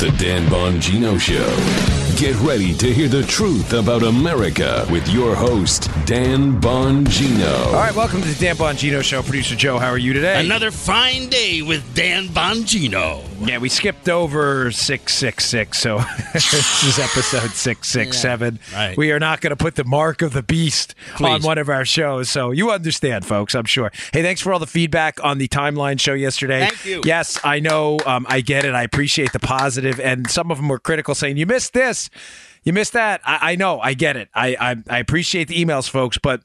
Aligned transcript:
The 0.00 0.08
Dan 0.12 0.46
Bongino 0.48 1.20
Show. 1.20 1.99
Get 2.16 2.38
ready 2.40 2.74
to 2.74 2.92
hear 2.92 3.08
the 3.08 3.22
truth 3.22 3.72
about 3.72 4.02
America 4.02 4.86
with 4.90 5.08
your 5.08 5.34
host, 5.34 5.88
Dan 6.04 6.60
Bongino. 6.60 7.66
All 7.68 7.72
right, 7.72 7.94
welcome 7.94 8.20
to 8.20 8.28
the 8.28 8.38
Dan 8.38 8.56
Bongino 8.56 9.02
Show. 9.02 9.22
Producer 9.22 9.56
Joe, 9.56 9.78
how 9.78 9.88
are 9.88 9.98
you 9.98 10.12
today? 10.12 10.44
Another 10.44 10.70
fine 10.70 11.28
day 11.28 11.62
with 11.62 11.94
Dan 11.94 12.26
Bongino. 12.28 13.24
Yeah, 13.46 13.56
we 13.56 13.70
skipped 13.70 14.10
over 14.10 14.70
666, 14.70 15.78
so 15.78 15.98
this 16.34 16.52
is 16.84 16.98
episode 16.98 17.50
667. 17.52 18.58
Yeah, 18.70 18.76
right. 18.76 18.96
We 18.98 19.12
are 19.12 19.18
not 19.18 19.40
going 19.40 19.50
to 19.50 19.56
put 19.56 19.76
the 19.76 19.84
mark 19.84 20.20
of 20.20 20.34
the 20.34 20.42
beast 20.42 20.94
Please. 21.14 21.26
on 21.26 21.42
one 21.42 21.56
of 21.56 21.70
our 21.70 21.86
shows, 21.86 22.28
so 22.28 22.50
you 22.50 22.70
understand, 22.70 23.24
folks, 23.24 23.54
I'm 23.54 23.64
sure. 23.64 23.90
Hey, 24.12 24.22
thanks 24.22 24.42
for 24.42 24.52
all 24.52 24.58
the 24.58 24.66
feedback 24.66 25.22
on 25.24 25.38
the 25.38 25.48
timeline 25.48 25.98
show 25.98 26.12
yesterday. 26.12 26.66
Thank 26.66 26.84
you. 26.84 27.00
Yes, 27.04 27.40
I 27.42 27.60
know. 27.60 27.98
Um, 28.04 28.26
I 28.28 28.42
get 28.42 28.66
it. 28.66 28.74
I 28.74 28.82
appreciate 28.82 29.32
the 29.32 29.40
positive, 29.40 29.98
and 29.98 30.30
some 30.30 30.50
of 30.50 30.58
them 30.58 30.68
were 30.68 30.78
critical, 30.78 31.14
saying, 31.14 31.38
You 31.38 31.46
missed 31.46 31.72
this. 31.72 31.99
You 32.62 32.72
missed 32.72 32.92
that. 32.92 33.20
I, 33.24 33.52
I 33.52 33.56
know. 33.56 33.80
I 33.80 33.94
get 33.94 34.16
it. 34.16 34.28
I, 34.34 34.56
I 34.60 34.76
I 34.88 34.98
appreciate 34.98 35.48
the 35.48 35.62
emails, 35.62 35.88
folks, 35.90 36.18
but 36.18 36.42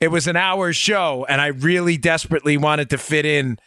it 0.00 0.08
was 0.08 0.26
an 0.26 0.36
hour 0.36 0.72
show, 0.72 1.26
and 1.28 1.40
I 1.40 1.48
really 1.48 1.96
desperately 1.96 2.56
wanted 2.56 2.90
to 2.90 2.98
fit 2.98 3.26
in 3.26 3.58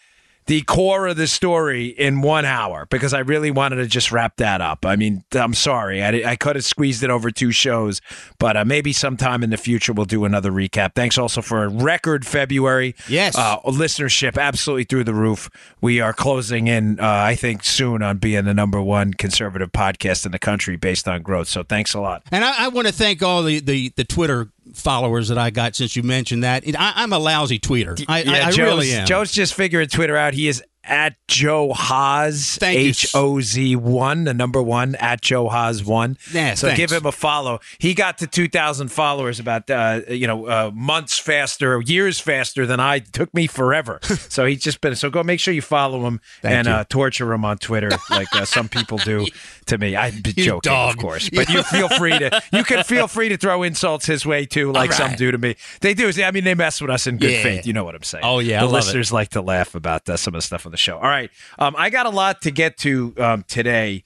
the 0.47 0.61
core 0.63 1.07
of 1.07 1.17
the 1.17 1.27
story 1.27 1.87
in 1.87 2.21
one 2.21 2.45
hour 2.45 2.87
because 2.89 3.13
I 3.13 3.19
really 3.19 3.51
wanted 3.51 3.77
to 3.77 3.85
just 3.85 4.11
wrap 4.11 4.37
that 4.37 4.61
up. 4.61 4.85
I 4.85 4.95
mean, 4.95 5.23
I'm 5.33 5.53
sorry. 5.53 6.03
I, 6.03 6.31
I 6.31 6.35
could 6.35 6.55
have 6.55 6.65
squeezed 6.65 7.03
it 7.03 7.09
over 7.09 7.31
two 7.31 7.51
shows, 7.51 8.01
but 8.39 8.57
uh, 8.57 8.65
maybe 8.65 8.91
sometime 8.91 9.43
in 9.43 9.49
the 9.49 9.57
future 9.57 9.93
we'll 9.93 10.05
do 10.05 10.25
another 10.25 10.51
recap. 10.51 10.95
Thanks 10.95 11.17
also 11.17 11.41
for 11.41 11.63
a 11.63 11.69
record 11.69 12.25
February. 12.25 12.95
Yes. 13.07 13.37
Uh, 13.37 13.59
listenership 13.61 14.37
absolutely 14.37 14.85
through 14.85 15.03
the 15.03 15.13
roof. 15.13 15.49
We 15.79 15.99
are 15.99 16.13
closing 16.13 16.67
in, 16.67 16.99
uh, 16.99 17.05
I 17.05 17.35
think, 17.35 17.63
soon 17.63 18.01
on 18.01 18.17
being 18.17 18.45
the 18.45 18.53
number 18.53 18.81
one 18.81 19.13
conservative 19.13 19.71
podcast 19.71 20.25
in 20.25 20.31
the 20.31 20.39
country 20.39 20.75
based 20.75 21.07
on 21.07 21.21
growth. 21.21 21.47
So 21.47 21.63
thanks 21.63 21.93
a 21.93 21.99
lot. 21.99 22.23
And 22.31 22.43
I, 22.43 22.65
I 22.65 22.67
want 22.69 22.87
to 22.87 22.93
thank 22.93 23.21
all 23.21 23.43
the, 23.43 23.59
the, 23.59 23.89
the 23.95 24.03
Twitter 24.03 24.49
followers 24.73 25.27
that 25.29 25.37
I 25.37 25.49
got 25.49 25.75
since 25.75 25.95
you 25.95 26.03
mentioned 26.03 26.43
that. 26.43 26.63
I, 26.67 26.93
I'm 26.97 27.13
a 27.13 27.19
lousy 27.19 27.59
tweeter. 27.59 28.03
I, 28.07 28.23
I, 28.23 28.39
I 28.39 28.49
really 28.51 28.91
am. 28.93 29.05
Joe's 29.05 29.31
just 29.31 29.53
figuring 29.53 29.87
Twitter 29.87 30.17
out. 30.17 30.33
He 30.33 30.47
is 30.47 30.63
at 30.83 31.15
Joe 31.27 31.73
Haas, 31.73 32.61
H 32.61 33.13
O 33.15 33.39
Z 33.41 33.75
one, 33.75 34.23
the 34.23 34.33
number 34.33 34.61
one 34.61 34.95
at 34.95 35.21
Joe 35.21 35.47
Haas 35.49 35.83
one. 35.85 36.17
Yeah, 36.33 36.53
so 36.55 36.67
thanks. 36.67 36.77
give 36.79 36.91
him 36.91 37.05
a 37.05 37.11
follow. 37.11 37.59
He 37.79 37.93
got 37.93 38.17
to 38.19 38.27
two 38.27 38.47
thousand 38.47 38.89
followers 38.91 39.39
about 39.39 39.69
uh, 39.69 40.01
you 40.09 40.27
know 40.27 40.47
uh, 40.47 40.71
months 40.73 41.17
faster, 41.17 41.81
years 41.81 42.19
faster 42.19 42.65
than 42.65 42.79
I. 42.79 42.95
It 42.97 43.13
took 43.13 43.33
me 43.33 43.47
forever. 43.47 43.99
so 44.03 44.45
he's 44.45 44.61
just 44.61 44.81
been. 44.81 44.95
So 44.95 45.09
go 45.09 45.23
make 45.23 45.39
sure 45.39 45.53
you 45.53 45.61
follow 45.61 46.05
him 46.05 46.19
Thank 46.41 46.55
and. 46.55 46.67
Uh, 46.67 46.85
torture 46.91 47.31
him 47.31 47.45
on 47.45 47.57
Twitter 47.57 47.89
like 48.09 48.27
uh, 48.35 48.43
some 48.43 48.67
people 48.67 48.97
do 48.97 49.25
to 49.67 49.77
me. 49.77 49.95
I'm 49.95 50.15
You 50.25 50.33
joking, 50.33 50.71
dog. 50.71 50.95
of 50.95 50.99
course, 51.01 51.29
but 51.29 51.47
you 51.49 51.63
feel 51.63 51.87
free 51.97 52.17
to. 52.17 52.41
You 52.51 52.63
can 52.63 52.83
feel 52.83 53.07
free 53.07 53.29
to 53.29 53.37
throw 53.37 53.63
insults 53.63 54.05
his 54.05 54.25
way 54.25 54.45
too, 54.45 54.71
like 54.71 54.89
All 54.91 54.97
some 54.97 55.15
do 55.15 55.31
to 55.31 55.37
me. 55.37 55.55
They 55.79 55.93
do. 55.93 56.11
I 56.23 56.31
mean, 56.31 56.43
they 56.43 56.53
mess 56.55 56.81
with 56.81 56.89
us 56.89 57.07
in 57.07 57.17
good 57.17 57.31
Yeah. 57.31 57.43
faith. 57.43 57.65
You 57.65 57.73
know 57.73 57.83
what 57.85 57.95
I'm 57.95 58.03
saying? 58.03 58.23
Oh, 58.25 58.39
yeah, 58.39 58.57
I 58.61 58.65
the 58.65 58.69
it. 58.69 58.73
listeners 58.73 59.13
like 59.13 59.29
to 59.29 59.41
laugh 59.41 59.73
about 59.75 60.07
uh, 60.09 60.17
some 60.17 60.33
of 60.35 60.39
the 60.39 60.45
stuff 60.45 60.65
on 60.71 60.73
the 60.73 60.77
show. 60.77 60.95
All 60.95 61.09
right, 61.09 61.29
um, 61.59 61.75
I 61.77 61.89
got 61.89 62.05
a 62.05 62.09
lot 62.09 62.41
to 62.43 62.51
get 62.51 62.77
to 62.79 63.13
um, 63.17 63.43
today. 63.47 64.03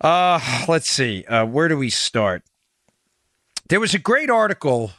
Uh, 0.00 0.38
let's 0.68 0.88
see. 0.88 1.24
Uh, 1.24 1.46
where 1.46 1.68
do 1.68 1.78
we 1.78 1.88
start? 1.90 2.42
There 3.68 3.80
was 3.80 3.94
a 3.94 3.98
great 3.98 4.30
article 4.30 4.92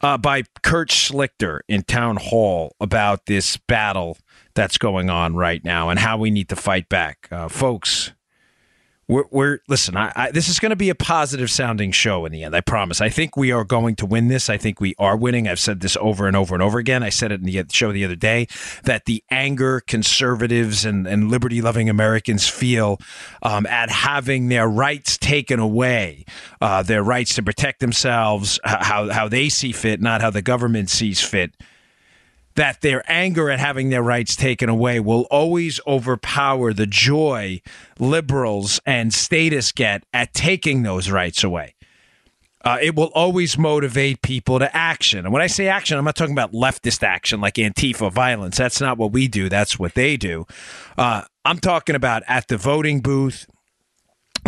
uh, 0.00 0.16
by 0.16 0.44
Kurt 0.62 0.90
Schlichter 0.90 1.60
in 1.68 1.82
Town 1.82 2.16
Hall 2.16 2.74
about 2.80 3.26
this 3.26 3.56
battle 3.56 4.18
that's 4.54 4.78
going 4.78 5.10
on 5.10 5.34
right 5.34 5.64
now 5.64 5.88
and 5.88 5.98
how 5.98 6.16
we 6.16 6.30
need 6.30 6.48
to 6.48 6.56
fight 6.56 6.88
back, 6.88 7.28
uh, 7.30 7.48
folks. 7.48 8.12
We're, 9.08 9.24
we're 9.30 9.58
listen. 9.68 9.96
I, 9.96 10.12
I, 10.14 10.30
this 10.30 10.50
is 10.50 10.58
going 10.58 10.70
to 10.70 10.76
be 10.76 10.90
a 10.90 10.94
positive 10.94 11.50
sounding 11.50 11.92
show 11.92 12.26
in 12.26 12.32
the 12.32 12.44
end. 12.44 12.54
I 12.54 12.60
promise. 12.60 13.00
I 13.00 13.08
think 13.08 13.38
we 13.38 13.50
are 13.52 13.64
going 13.64 13.96
to 13.96 14.06
win 14.06 14.28
this. 14.28 14.50
I 14.50 14.58
think 14.58 14.82
we 14.82 14.94
are 14.98 15.16
winning. 15.16 15.48
I've 15.48 15.58
said 15.58 15.80
this 15.80 15.96
over 15.98 16.26
and 16.26 16.36
over 16.36 16.54
and 16.54 16.62
over 16.62 16.78
again. 16.78 17.02
I 17.02 17.08
said 17.08 17.32
it 17.32 17.40
in 17.40 17.46
the 17.46 17.64
show 17.70 17.90
the 17.90 18.04
other 18.04 18.16
day 18.16 18.48
that 18.84 19.06
the 19.06 19.24
anger 19.30 19.80
conservatives 19.80 20.84
and, 20.84 21.06
and 21.06 21.30
liberty 21.30 21.62
loving 21.62 21.88
Americans 21.88 22.48
feel 22.48 23.00
um, 23.42 23.64
at 23.64 23.88
having 23.88 24.48
their 24.48 24.68
rights 24.68 25.16
taken 25.16 25.58
away, 25.58 26.26
uh, 26.60 26.82
their 26.82 27.02
rights 27.02 27.34
to 27.36 27.42
protect 27.42 27.80
themselves, 27.80 28.60
how 28.62 29.08
how 29.08 29.26
they 29.26 29.48
see 29.48 29.72
fit, 29.72 30.02
not 30.02 30.20
how 30.20 30.28
the 30.28 30.42
government 30.42 30.90
sees 30.90 31.22
fit 31.22 31.54
that 32.58 32.80
their 32.80 33.04
anger 33.08 33.50
at 33.50 33.60
having 33.60 33.88
their 33.88 34.02
rights 34.02 34.34
taken 34.34 34.68
away 34.68 34.98
will 34.98 35.28
always 35.30 35.78
overpower 35.86 36.72
the 36.72 36.88
joy 36.88 37.62
liberals 38.00 38.80
and 38.84 39.14
statists 39.14 39.70
get 39.70 40.02
at 40.12 40.34
taking 40.34 40.82
those 40.82 41.08
rights 41.08 41.44
away. 41.44 41.76
Uh, 42.64 42.76
it 42.82 42.96
will 42.96 43.12
always 43.14 43.56
motivate 43.56 44.22
people 44.22 44.58
to 44.58 44.76
action. 44.76 45.20
And 45.20 45.32
when 45.32 45.40
I 45.40 45.46
say 45.46 45.68
action, 45.68 45.98
I'm 45.98 46.04
not 46.04 46.16
talking 46.16 46.34
about 46.34 46.52
leftist 46.52 47.04
action 47.04 47.40
like 47.40 47.54
Antifa 47.54 48.10
violence. 48.10 48.56
That's 48.56 48.80
not 48.80 48.98
what 48.98 49.12
we 49.12 49.28
do, 49.28 49.48
that's 49.48 49.78
what 49.78 49.94
they 49.94 50.16
do. 50.16 50.44
Uh, 50.98 51.22
I'm 51.44 51.60
talking 51.60 51.94
about 51.94 52.24
at 52.26 52.48
the 52.48 52.56
voting 52.56 53.02
booth, 53.02 53.46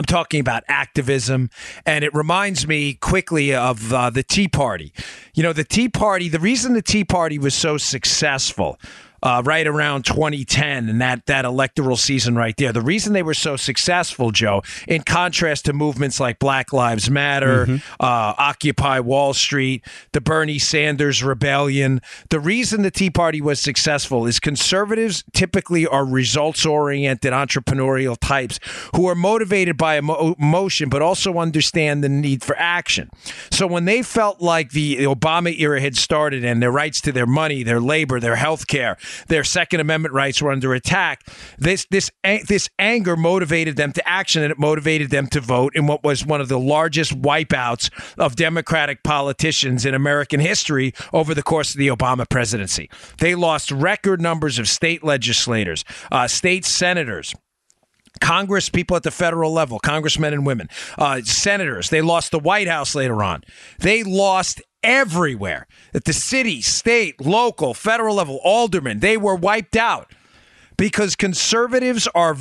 I'm 0.01 0.05
talking 0.07 0.41
about 0.41 0.65
activism, 0.67 1.51
and 1.85 2.03
it 2.03 2.15
reminds 2.15 2.67
me 2.67 2.95
quickly 2.95 3.55
of 3.55 3.93
uh, 3.93 4.09
the 4.09 4.23
Tea 4.23 4.49
Party. 4.49 4.95
You 5.35 5.43
know, 5.43 5.53
the 5.53 5.63
Tea 5.63 5.91
Party, 5.91 6.31
the 6.31 6.39
reason 6.39 6.73
the 6.73 6.81
Tea 6.81 7.05
Party 7.05 7.39
was 7.39 7.53
so 7.53 7.77
successful. 7.77 8.81
Uh, 9.23 9.43
right 9.45 9.67
around 9.67 10.05
2010 10.05 10.89
and 10.89 11.01
that 11.01 11.27
that 11.27 11.45
electoral 11.45 11.97
season 11.97 12.35
right 12.37 12.57
there. 12.57 12.73
The 12.73 12.81
reason 12.81 13.13
they 13.13 13.23
were 13.23 13.35
so 13.35 13.57
successful, 13.57 14.31
Joe, 14.31 14.63
in 14.89 15.03
contrast 15.03 15.67
to 15.67 15.73
movements 15.73 16.19
like 16.21 16.39
Black 16.39 16.73
Lives 16.73 17.11
Matter, 17.11 17.81
uh, 18.01 18.35
Occupy 18.39 19.01
Wall 19.01 19.35
Street, 19.35 19.85
the 20.13 20.21
Bernie 20.21 20.59
Sanders 20.59 21.23
rebellion, 21.23 22.01
the 22.31 22.41
reason 22.41 22.83
the 22.83 22.91
Tea 22.91 23.11
Party 23.11 23.41
was 23.41 23.61
successful 23.61 24.27
is 24.27 24.41
conservatives 24.41 25.23
typically 25.33 25.87
are 25.87 26.05
results 26.05 26.65
oriented 26.65 27.33
entrepreneurial 27.33 28.17
types 28.21 28.59
who 28.95 29.07
are 29.07 29.15
motivated 29.15 29.77
by 29.77 29.99
emo- 29.99 30.35
emotion 30.39 30.89
but 30.89 31.03
also 31.03 31.39
understand 31.39 32.03
the 32.03 32.09
need 32.09 32.43
for 32.43 32.57
action. 32.59 33.11
So 33.51 33.67
when 33.67 33.85
they 33.85 34.03
felt 34.03 34.41
like 34.41 34.71
the 34.71 34.99
Obama 35.05 35.59
era 35.59 35.81
had 35.81 35.97
started 35.97 36.45
and 36.45 36.63
their 36.63 36.73
rights 36.73 37.01
to 37.03 37.13
their 37.13 37.27
money, 37.27 37.63
their 37.63 37.81
labor, 37.81 38.21
their 38.21 38.37
health 38.37 38.67
care, 38.67 38.97
their 39.29 39.45
Second 39.45 39.81
Amendment 39.81 40.15
rights 40.15 40.41
were 40.41 40.51
under 40.51 40.75
attack, 40.75 41.27
this 41.59 41.87
this 41.91 42.11
this 42.23 42.69
anger 42.79 43.17
motivated 43.17 43.77
them 43.77 43.93
to 43.93 44.09
action 44.09 44.43
and 44.43 44.53
it 44.53 44.59
motivated 44.59 45.11
them 45.11 45.27
to 45.29 45.41
vote 45.41 45.75
in 45.75 45.87
what 45.87 46.03
was 46.03 46.25
one 46.25 46.41
of 46.41 46.49
the 46.49 46.59
largest 46.59 47.21
wipeouts 47.21 47.91
of 48.19 48.37
Democratic 48.37 49.03
politicians 49.03 49.85
in 49.85 49.95
American 49.95 50.41
history 50.41 50.93
over 51.13 51.35
the 51.35 51.43
course 51.43 51.73
of 51.73 51.79
the 51.79 51.89
Obama 51.89 52.29
presidency. 52.29 52.91
They 53.19 53.35
lost 53.35 53.71
record 53.71 54.21
numbers 54.21 54.59
of 54.59 54.69
state 54.69 55.05
legislators, 55.05 55.85
uh, 56.11 56.29
state 56.29 56.65
senators. 56.65 57.35
Congress 58.21 58.69
people 58.69 58.97
at 58.97 59.03
the 59.03 59.11
federal 59.11 59.53
level, 59.53 59.79
congressmen 59.79 60.35
and 60.35 60.45
women, 60.45 60.69
uh, 60.99 61.23
senators. 61.23 61.91
They 61.91 62.03
lost 62.03 62.33
the 62.33 62.39
White 62.39 62.69
House 62.69 62.95
later 62.95 63.23
on. 63.23 63.43
They 63.79 64.03
lost 64.03 64.61
everywhere 64.83 65.67
at 65.95 66.05
the 66.05 66.13
city, 66.13 66.61
state, 66.61 67.21
local, 67.21 67.75
federal 67.75 68.17
level, 68.17 68.41
aldermen. 68.45 69.01
They 69.01 69.17
were 69.17 69.35
wiped 69.35 69.77
out 69.77 70.13
because 70.77 71.17
conservatives 71.17 72.09
are. 72.15 72.37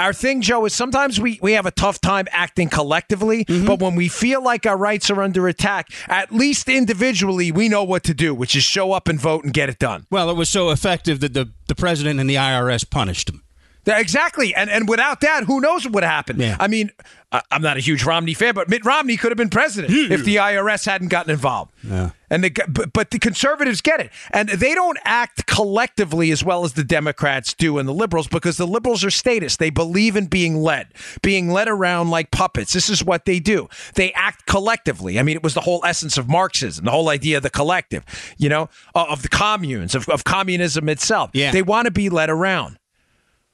Our 0.00 0.12
thing, 0.12 0.40
Joe, 0.40 0.64
is 0.64 0.74
sometimes 0.74 1.20
we, 1.20 1.38
we 1.40 1.52
have 1.52 1.64
a 1.64 1.70
tough 1.70 2.00
time 2.00 2.26
acting 2.32 2.68
collectively, 2.68 3.44
mm-hmm. 3.44 3.66
but 3.66 3.78
when 3.78 3.94
we 3.94 4.08
feel 4.08 4.42
like 4.42 4.66
our 4.66 4.76
rights 4.76 5.10
are 5.10 5.22
under 5.22 5.46
attack, 5.46 5.90
at 6.08 6.32
least 6.32 6.68
individually, 6.68 7.52
we 7.52 7.68
know 7.68 7.84
what 7.84 8.02
to 8.04 8.14
do, 8.14 8.34
which 8.34 8.56
is 8.56 8.64
show 8.64 8.90
up 8.90 9.06
and 9.06 9.20
vote 9.20 9.44
and 9.44 9.52
get 9.52 9.68
it 9.68 9.78
done. 9.78 10.06
Well, 10.10 10.28
it 10.28 10.34
was 10.34 10.48
so 10.48 10.70
effective 10.70 11.20
that 11.20 11.34
the, 11.34 11.50
the 11.68 11.76
president 11.76 12.18
and 12.18 12.28
the 12.28 12.34
IRS 12.34 12.88
punished 12.88 13.28
him. 13.28 13.44
Yeah, 13.86 13.98
Exactly, 13.98 14.54
and 14.54 14.68
and 14.70 14.88
without 14.88 15.20
that, 15.22 15.44
who 15.44 15.60
knows 15.60 15.84
what 15.84 15.94
would 15.94 16.04
happen? 16.04 16.38
Yeah. 16.38 16.56
I 16.60 16.68
mean, 16.68 16.90
I- 17.32 17.42
I'm 17.50 17.62
not 17.62 17.76
a 17.76 17.80
huge 17.80 18.04
Romney 18.04 18.34
fan, 18.34 18.54
but 18.54 18.68
Mitt 18.68 18.84
Romney 18.84 19.16
could 19.16 19.30
have 19.30 19.38
been 19.38 19.50
president 19.50 19.92
if 19.94 20.24
the 20.24 20.36
IRS 20.36 20.84
hadn't 20.86 21.08
gotten 21.08 21.30
involved. 21.30 21.72
Yeah. 21.82 22.10
And 22.32 22.44
the 22.44 22.50
but, 22.68 22.92
but 22.92 23.10
the 23.10 23.18
conservatives 23.18 23.80
get 23.80 23.98
it, 24.00 24.10
and 24.32 24.48
they 24.48 24.74
don't 24.74 24.98
act 25.04 25.46
collectively 25.46 26.30
as 26.30 26.44
well 26.44 26.64
as 26.64 26.74
the 26.74 26.84
Democrats 26.84 27.54
do 27.54 27.78
and 27.78 27.88
the 27.88 27.92
liberals 27.94 28.28
because 28.28 28.56
the 28.56 28.66
liberals 28.66 29.02
are 29.04 29.10
statists. 29.10 29.56
They 29.56 29.70
believe 29.70 30.14
in 30.14 30.26
being 30.26 30.56
led, 30.62 30.88
being 31.22 31.50
led 31.50 31.66
around 31.68 32.10
like 32.10 32.30
puppets. 32.30 32.72
This 32.72 32.88
is 32.90 33.02
what 33.04 33.24
they 33.24 33.40
do. 33.40 33.68
They 33.94 34.12
act 34.12 34.46
collectively. 34.46 35.18
I 35.18 35.22
mean, 35.22 35.36
it 35.36 35.42
was 35.42 35.54
the 35.54 35.60
whole 35.62 35.80
essence 35.84 36.18
of 36.18 36.28
Marxism, 36.28 36.84
the 36.84 36.90
whole 36.92 37.08
idea 37.08 37.38
of 37.38 37.42
the 37.42 37.50
collective. 37.50 38.04
You 38.38 38.48
know, 38.48 38.68
of 38.94 39.22
the 39.22 39.28
communes, 39.28 39.94
of, 39.94 40.08
of 40.08 40.22
communism 40.24 40.88
itself. 40.88 41.30
Yeah. 41.32 41.50
They 41.50 41.62
want 41.62 41.86
to 41.86 41.90
be 41.90 42.08
led 42.10 42.30
around. 42.30 42.76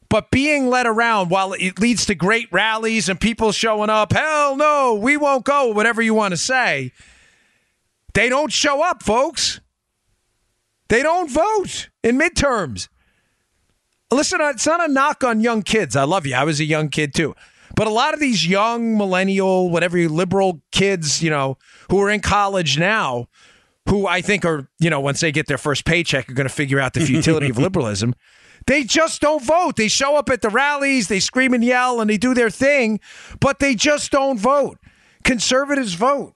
But 0.08 0.30
being 0.30 0.68
led 0.68 0.86
around, 0.86 1.30
while 1.30 1.52
it 1.52 1.80
leads 1.80 2.06
to 2.06 2.14
great 2.14 2.48
rallies 2.52 3.08
and 3.08 3.20
people 3.20 3.52
showing 3.52 3.90
up, 3.90 4.12
hell 4.12 4.56
no, 4.56 4.94
we 4.94 5.16
won't 5.16 5.44
go, 5.44 5.68
whatever 5.68 6.00
you 6.00 6.14
want 6.14 6.32
to 6.32 6.36
say, 6.36 6.92
they 8.14 8.28
don't 8.28 8.52
show 8.52 8.82
up, 8.82 9.02
folks. 9.02 9.60
They 10.88 11.02
don't 11.02 11.30
vote 11.30 11.88
in 12.02 12.18
midterms. 12.18 12.88
listen, 14.12 14.40
it's 14.40 14.66
not 14.66 14.88
a 14.88 14.92
knock 14.92 15.24
on 15.24 15.40
young 15.40 15.62
kids. 15.62 15.96
I 15.96 16.04
love 16.04 16.26
you. 16.26 16.34
I 16.34 16.44
was 16.44 16.60
a 16.60 16.64
young 16.64 16.88
kid 16.88 17.12
too. 17.12 17.34
But 17.74 17.86
a 17.86 17.90
lot 17.90 18.14
of 18.14 18.20
these 18.20 18.46
young 18.46 18.96
millennial, 18.96 19.68
whatever 19.68 19.98
you 19.98 20.08
liberal 20.08 20.62
kids, 20.72 21.22
you 21.22 21.28
know, 21.28 21.58
who 21.90 22.00
are 22.00 22.10
in 22.10 22.20
college 22.20 22.78
now, 22.78 23.28
who 23.88 24.06
I 24.06 24.22
think 24.22 24.44
are, 24.44 24.68
you 24.78 24.88
know, 24.88 25.00
once 25.00 25.20
they 25.20 25.30
get 25.30 25.46
their 25.46 25.58
first 25.58 25.84
paycheck, 25.84 26.30
are 26.30 26.34
going 26.34 26.48
to 26.48 26.54
figure 26.54 26.80
out 26.80 26.94
the 26.94 27.00
futility 27.00 27.50
of 27.50 27.58
liberalism. 27.58 28.14
They 28.66 28.82
just 28.82 29.20
don't 29.20 29.42
vote. 29.42 29.76
They 29.76 29.88
show 29.88 30.16
up 30.16 30.28
at 30.28 30.42
the 30.42 30.48
rallies, 30.48 31.08
they 31.08 31.20
scream 31.20 31.54
and 31.54 31.64
yell, 31.64 32.00
and 32.00 32.10
they 32.10 32.16
do 32.16 32.34
their 32.34 32.50
thing, 32.50 33.00
but 33.40 33.60
they 33.60 33.74
just 33.74 34.10
don't 34.10 34.38
vote. 34.38 34.78
Conservatives 35.24 35.94
vote. 35.94 36.34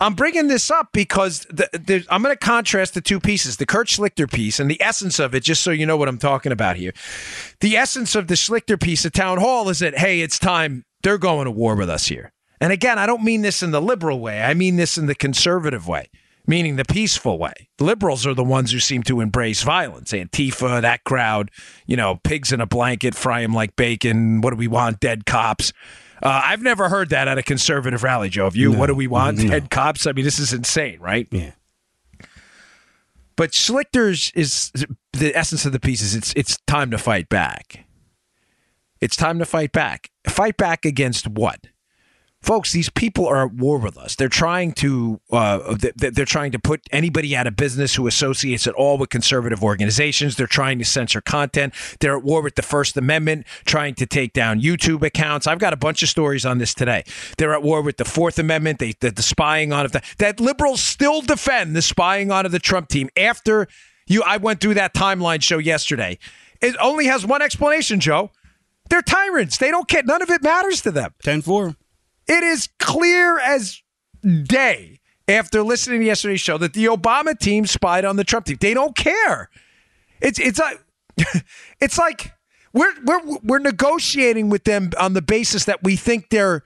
I'm 0.00 0.14
bringing 0.14 0.46
this 0.46 0.70
up 0.70 0.90
because 0.92 1.40
the, 1.50 1.68
the, 1.72 2.06
I'm 2.08 2.22
going 2.22 2.32
to 2.32 2.38
contrast 2.38 2.94
the 2.94 3.00
two 3.00 3.18
pieces 3.18 3.56
the 3.56 3.66
Kurt 3.66 3.88
Schlichter 3.88 4.30
piece 4.30 4.60
and 4.60 4.70
the 4.70 4.80
essence 4.80 5.18
of 5.18 5.34
it, 5.34 5.42
just 5.42 5.64
so 5.64 5.72
you 5.72 5.86
know 5.86 5.96
what 5.96 6.08
I'm 6.08 6.18
talking 6.18 6.52
about 6.52 6.76
here. 6.76 6.92
The 7.60 7.76
essence 7.76 8.14
of 8.14 8.28
the 8.28 8.34
Schlichter 8.34 8.80
piece 8.80 9.04
at 9.04 9.12
Town 9.12 9.38
Hall 9.38 9.68
is 9.68 9.80
that, 9.80 9.98
hey, 9.98 10.20
it's 10.20 10.38
time. 10.38 10.84
They're 11.02 11.18
going 11.18 11.46
to 11.46 11.50
war 11.50 11.74
with 11.74 11.90
us 11.90 12.06
here. 12.06 12.32
And 12.60 12.72
again, 12.72 12.98
I 12.98 13.06
don't 13.06 13.24
mean 13.24 13.42
this 13.42 13.60
in 13.62 13.72
the 13.72 13.82
liberal 13.82 14.20
way, 14.20 14.40
I 14.40 14.54
mean 14.54 14.76
this 14.76 14.98
in 14.98 15.06
the 15.06 15.14
conservative 15.16 15.88
way 15.88 16.08
meaning 16.48 16.74
the 16.74 16.84
peaceful 16.84 17.38
way. 17.38 17.68
Liberals 17.78 18.26
are 18.26 18.34
the 18.34 18.42
ones 18.42 18.72
who 18.72 18.80
seem 18.80 19.04
to 19.04 19.20
embrace 19.20 19.62
violence. 19.62 20.10
Antifa, 20.10 20.82
that 20.82 21.04
crowd, 21.04 21.50
you 21.86 21.96
know, 21.96 22.16
pigs 22.24 22.50
in 22.50 22.60
a 22.60 22.66
blanket, 22.66 23.14
fry 23.14 23.42
them 23.42 23.52
like 23.52 23.76
bacon. 23.76 24.40
What 24.40 24.50
do 24.50 24.56
we 24.56 24.66
want? 24.66 24.98
Dead 24.98 25.26
cops. 25.26 25.72
Uh, 26.20 26.42
I've 26.44 26.62
never 26.62 26.88
heard 26.88 27.10
that 27.10 27.28
at 27.28 27.38
a 27.38 27.42
conservative 27.42 28.02
rally, 28.02 28.28
Joe. 28.28 28.46
Of 28.46 28.56
you, 28.56 28.72
no, 28.72 28.78
what 28.78 28.86
do 28.86 28.94
we 28.96 29.06
want? 29.06 29.38
No. 29.38 29.50
Dead 29.50 29.70
cops? 29.70 30.06
I 30.06 30.12
mean, 30.12 30.24
this 30.24 30.40
is 30.40 30.52
insane, 30.52 30.98
right? 30.98 31.28
Yeah. 31.30 31.52
But 33.36 33.52
Schlichter's 33.52 34.32
is 34.34 34.72
the 35.12 35.36
essence 35.36 35.64
of 35.64 35.70
the 35.70 35.78
piece 35.78 36.02
is 36.02 36.16
it's 36.16 36.32
it's 36.34 36.58
time 36.66 36.90
to 36.90 36.98
fight 36.98 37.28
back. 37.28 37.84
It's 39.00 39.14
time 39.14 39.38
to 39.38 39.44
fight 39.44 39.70
back. 39.70 40.10
Fight 40.26 40.56
back 40.56 40.84
against 40.84 41.28
what? 41.28 41.68
Folks 42.42 42.72
these 42.72 42.88
people 42.88 43.26
are 43.26 43.46
at 43.46 43.54
war 43.54 43.78
with 43.78 43.98
us. 43.98 44.14
They're 44.14 44.28
trying 44.28 44.72
to 44.74 45.20
uh, 45.30 45.76
they're 45.96 46.24
trying 46.24 46.52
to 46.52 46.58
put 46.58 46.80
anybody 46.90 47.36
out 47.36 47.46
of 47.46 47.56
business 47.56 47.94
who 47.94 48.06
associates 48.06 48.66
at 48.66 48.74
all 48.74 48.98
with 48.98 49.10
conservative 49.10 49.62
organizations. 49.62 50.36
They're 50.36 50.46
trying 50.46 50.78
to 50.78 50.84
censor 50.84 51.20
content. 51.20 51.74
They're 52.00 52.16
at 52.16 52.22
war 52.22 52.42
with 52.42 52.54
the 52.54 52.62
first 52.62 52.96
amendment 52.96 53.46
trying 53.64 53.94
to 53.96 54.06
take 54.06 54.32
down 54.32 54.60
youtube 54.60 55.02
accounts. 55.02 55.46
I've 55.46 55.58
got 55.58 55.72
a 55.72 55.76
bunch 55.76 56.02
of 56.02 56.08
stories 56.08 56.46
on 56.46 56.58
this 56.58 56.74
today. 56.74 57.04
They're 57.36 57.54
at 57.54 57.62
war 57.62 57.82
with 57.82 57.96
the 57.96 58.04
fourth 58.04 58.38
amendment. 58.38 58.78
They 58.78 58.94
the, 59.00 59.10
the 59.10 59.22
spying 59.22 59.72
on 59.72 59.84
of 59.84 59.92
the, 59.92 60.02
that 60.18 60.40
liberals 60.40 60.80
still 60.80 61.20
defend 61.20 61.74
the 61.74 61.82
spying 61.82 62.30
on 62.30 62.46
of 62.46 62.52
the 62.52 62.58
trump 62.58 62.88
team. 62.88 63.08
After 63.16 63.68
you 64.06 64.22
i 64.22 64.38
went 64.38 64.60
through 64.60 64.74
that 64.74 64.94
timeline 64.94 65.42
show 65.42 65.58
yesterday. 65.58 66.18
It 66.60 66.74
only 66.80 67.06
has 67.06 67.26
one 67.26 67.42
explanation 67.42 68.00
joe. 68.00 68.30
They're 68.88 69.02
tyrants. 69.02 69.58
They 69.58 69.70
don't 69.70 69.86
care. 69.86 70.02
None 70.02 70.22
of 70.22 70.30
it 70.30 70.42
matters 70.42 70.80
to 70.82 70.90
them. 70.90 71.12
10-4 71.22 71.76
it 72.28 72.44
is 72.44 72.68
clear 72.78 73.38
as 73.38 73.82
day 74.22 75.00
after 75.26 75.62
listening 75.62 76.00
to 76.00 76.06
yesterday's 76.06 76.40
show 76.40 76.58
that 76.58 76.72
the 76.72 76.86
Obama 76.86 77.38
team 77.38 77.66
spied 77.66 78.04
on 78.04 78.16
the 78.16 78.24
Trump 78.24 78.46
team. 78.46 78.56
They 78.60 78.74
don't 78.74 78.96
care. 78.96 79.50
It's 80.20 80.38
it's 80.38 80.58
like 80.58 80.80
it's 81.80 81.98
like 81.98 82.32
we're 82.72 82.92
we're 83.04 83.38
we're 83.42 83.58
negotiating 83.58 84.48
with 84.48 84.64
them 84.64 84.90
on 84.98 85.12
the 85.12 85.22
basis 85.22 85.64
that 85.66 85.82
we 85.82 85.96
think 85.96 86.30
they're 86.30 86.62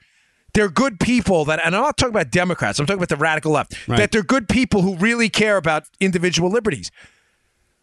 they're 0.53 0.69
good 0.69 0.99
people 0.99 1.45
that 1.45 1.59
and 1.63 1.75
I'm 1.75 1.81
not 1.81 1.97
talking 1.97 2.13
about 2.13 2.31
Democrats, 2.31 2.79
I'm 2.79 2.85
talking 2.85 2.99
about 2.99 3.09
the 3.09 3.17
radical 3.17 3.51
left. 3.51 3.87
Right. 3.87 3.97
That 3.97 4.11
they're 4.11 4.23
good 4.23 4.47
people 4.47 4.81
who 4.81 4.95
really 4.97 5.29
care 5.29 5.57
about 5.57 5.83
individual 5.99 6.49
liberties. 6.49 6.91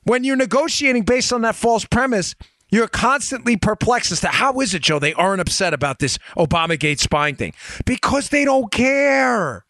When 0.04 0.24
you're 0.24 0.36
negotiating 0.36 1.02
based 1.02 1.32
on 1.32 1.42
that 1.42 1.54
false 1.54 1.84
premise, 1.84 2.34
you're 2.70 2.88
constantly 2.88 3.56
perplexed 3.56 4.12
as 4.12 4.20
to 4.20 4.28
how 4.28 4.60
is 4.60 4.74
it, 4.74 4.82
Joe, 4.82 4.98
they 4.98 5.14
aren't 5.14 5.40
upset 5.40 5.74
about 5.74 5.98
this 5.98 6.18
Obamagate 6.36 6.98
spying 6.98 7.34
thing? 7.34 7.54
Because 7.84 8.28
they 8.28 8.44
don't 8.44 8.70
care. 8.70 9.64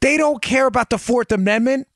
They 0.00 0.16
don't 0.16 0.42
care 0.42 0.66
about 0.66 0.90
the 0.90 0.98
Fourth 0.98 1.32
Amendment, 1.32 1.88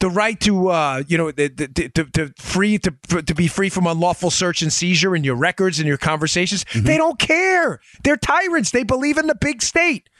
the 0.00 0.10
right 0.10 0.40
to, 0.40 0.68
uh, 0.68 1.04
you 1.06 1.16
know, 1.16 1.30
the, 1.30 1.46
the, 1.46 1.68
to, 1.68 2.04
to 2.06 2.32
free 2.36 2.78
to 2.78 2.90
to 3.22 3.34
be 3.34 3.46
free 3.46 3.68
from 3.68 3.86
unlawful 3.86 4.30
search 4.30 4.60
and 4.62 4.72
seizure 4.72 5.14
in 5.14 5.22
your 5.22 5.36
records 5.36 5.78
and 5.78 5.86
your 5.86 5.98
conversations. 5.98 6.64
Mm-hmm. 6.64 6.86
They 6.86 6.96
don't 6.96 7.20
care. 7.20 7.80
They're 8.02 8.16
tyrants. 8.16 8.72
They 8.72 8.82
believe 8.82 9.18
in 9.18 9.28
the 9.28 9.36
big 9.36 9.62
state. 9.62 10.10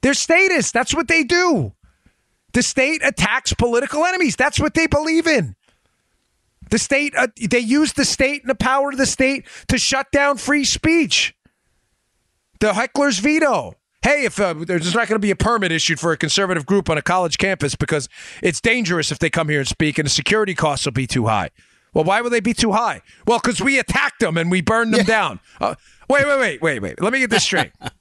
They're 0.00 0.14
statists. 0.14 0.72
That's 0.72 0.94
what 0.94 1.08
they 1.08 1.24
do. 1.24 1.74
The 2.54 2.62
state 2.62 3.02
attacks 3.04 3.52
political 3.52 4.04
enemies. 4.06 4.34
That's 4.36 4.58
what 4.58 4.74
they 4.74 4.86
believe 4.86 5.26
in. 5.26 5.54
The 6.70 6.78
state, 6.78 7.14
uh, 7.16 7.28
they 7.48 7.58
use 7.58 7.92
the 7.92 8.04
state 8.04 8.42
and 8.42 8.50
the 8.50 8.54
power 8.54 8.90
of 8.90 8.96
the 8.96 9.06
state 9.06 9.46
to 9.68 9.78
shut 9.78 10.10
down 10.12 10.36
free 10.36 10.64
speech. 10.64 11.34
The 12.60 12.74
heckler's 12.74 13.18
veto. 13.18 13.74
Hey, 14.02 14.24
if 14.24 14.40
uh, 14.40 14.54
there's 14.54 14.94
not 14.94 15.08
going 15.08 15.20
to 15.20 15.24
be 15.24 15.30
a 15.30 15.36
permit 15.36 15.72
issued 15.72 16.00
for 16.00 16.12
a 16.12 16.16
conservative 16.16 16.64
group 16.64 16.88
on 16.88 16.96
a 16.96 17.02
college 17.02 17.36
campus 17.36 17.74
because 17.74 18.08
it's 18.42 18.60
dangerous 18.60 19.12
if 19.12 19.18
they 19.18 19.28
come 19.28 19.50
here 19.50 19.60
and 19.60 19.68
speak 19.68 19.98
and 19.98 20.06
the 20.06 20.10
security 20.10 20.54
costs 20.54 20.86
will 20.86 20.92
be 20.92 21.06
too 21.06 21.26
high. 21.26 21.50
Well, 21.92 22.04
why 22.04 22.20
would 22.20 22.32
they 22.32 22.40
be 22.40 22.54
too 22.54 22.72
high? 22.72 23.02
Well, 23.26 23.40
because 23.42 23.60
we 23.60 23.78
attacked 23.78 24.20
them 24.20 24.36
and 24.36 24.50
we 24.50 24.62
burned 24.62 24.94
them 24.94 25.00
yeah. 25.00 25.06
down. 25.06 25.40
Uh, 25.60 25.74
wait, 26.08 26.26
wait, 26.26 26.38
wait, 26.38 26.62
wait, 26.62 26.80
wait. 26.80 27.02
Let 27.02 27.12
me 27.12 27.18
get 27.18 27.30
this 27.30 27.42
straight. 27.42 27.72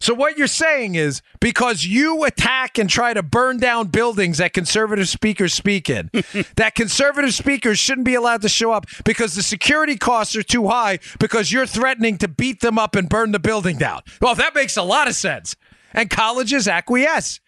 So 0.00 0.14
what 0.14 0.38
you're 0.38 0.46
saying 0.46 0.94
is 0.94 1.22
because 1.40 1.84
you 1.84 2.24
attack 2.24 2.78
and 2.78 2.88
try 2.88 3.14
to 3.14 3.22
burn 3.22 3.58
down 3.58 3.88
buildings 3.88 4.38
that 4.38 4.52
conservative 4.52 5.08
speakers 5.08 5.52
speak 5.52 5.90
in, 5.90 6.10
that 6.56 6.74
conservative 6.74 7.34
speakers 7.34 7.78
shouldn't 7.78 8.04
be 8.04 8.14
allowed 8.14 8.42
to 8.42 8.48
show 8.48 8.72
up 8.72 8.86
because 9.04 9.34
the 9.34 9.42
security 9.42 9.96
costs 9.96 10.36
are 10.36 10.42
too 10.42 10.68
high 10.68 11.00
because 11.18 11.50
you're 11.50 11.66
threatening 11.66 12.16
to 12.18 12.28
beat 12.28 12.60
them 12.60 12.78
up 12.78 12.94
and 12.94 13.08
burn 13.08 13.32
the 13.32 13.40
building 13.40 13.76
down. 13.76 14.02
Well, 14.20 14.36
that 14.36 14.54
makes 14.54 14.76
a 14.76 14.82
lot 14.82 15.08
of 15.08 15.14
sense. 15.14 15.56
And 15.92 16.10
colleges 16.10 16.68
acquiesce. 16.68 17.40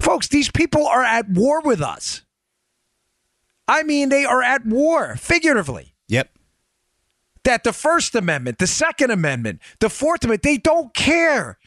Folks, 0.00 0.26
these 0.28 0.50
people 0.50 0.86
are 0.86 1.04
at 1.04 1.28
war 1.28 1.60
with 1.60 1.80
us. 1.80 2.22
I 3.68 3.84
mean, 3.84 4.08
they 4.08 4.24
are 4.24 4.42
at 4.42 4.66
war, 4.66 5.14
figuratively. 5.16 5.94
Yep 6.08 6.30
that 7.44 7.64
the 7.64 7.72
First 7.72 8.14
Amendment, 8.14 8.58
the 8.58 8.66
Second 8.66 9.10
Amendment, 9.10 9.60
the 9.78 9.88
Fourth 9.88 10.24
Amendment, 10.24 10.42
they 10.42 10.58
don't 10.58 10.92
care. 10.94 11.58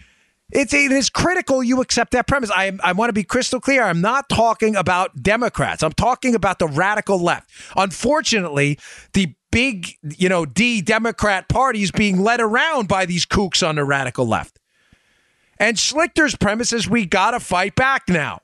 It's, 0.51 0.73
it 0.73 0.91
is 0.91 1.09
critical 1.09 1.63
you 1.63 1.81
accept 1.81 2.11
that 2.11 2.27
premise. 2.27 2.51
I, 2.51 2.71
I 2.83 2.91
want 2.91 3.09
to 3.09 3.13
be 3.13 3.23
crystal 3.23 3.59
clear. 3.59 3.83
I'm 3.83 4.01
not 4.01 4.29
talking 4.29 4.75
about 4.75 5.23
Democrats. 5.23 5.81
I'm 5.81 5.93
talking 5.93 6.35
about 6.35 6.59
the 6.59 6.67
radical 6.67 7.17
left. 7.19 7.49
Unfortunately, 7.75 8.77
the 9.13 9.33
big, 9.51 9.97
you 10.17 10.29
know, 10.29 10.45
D 10.45 10.81
Democrat 10.81 11.49
party 11.49 11.81
is 11.81 11.91
being 11.91 12.21
led 12.21 12.39
around 12.39 12.87
by 12.87 13.05
these 13.05 13.25
kooks 13.25 13.67
on 13.67 13.75
the 13.75 13.83
radical 13.83 14.27
left. 14.27 14.59
And 15.57 15.77
Schlichter's 15.77 16.35
premise 16.35 16.73
is 16.73 16.89
we 16.89 17.05
got 17.05 17.31
to 17.31 17.39
fight 17.39 17.75
back 17.75 18.03
now. 18.07 18.41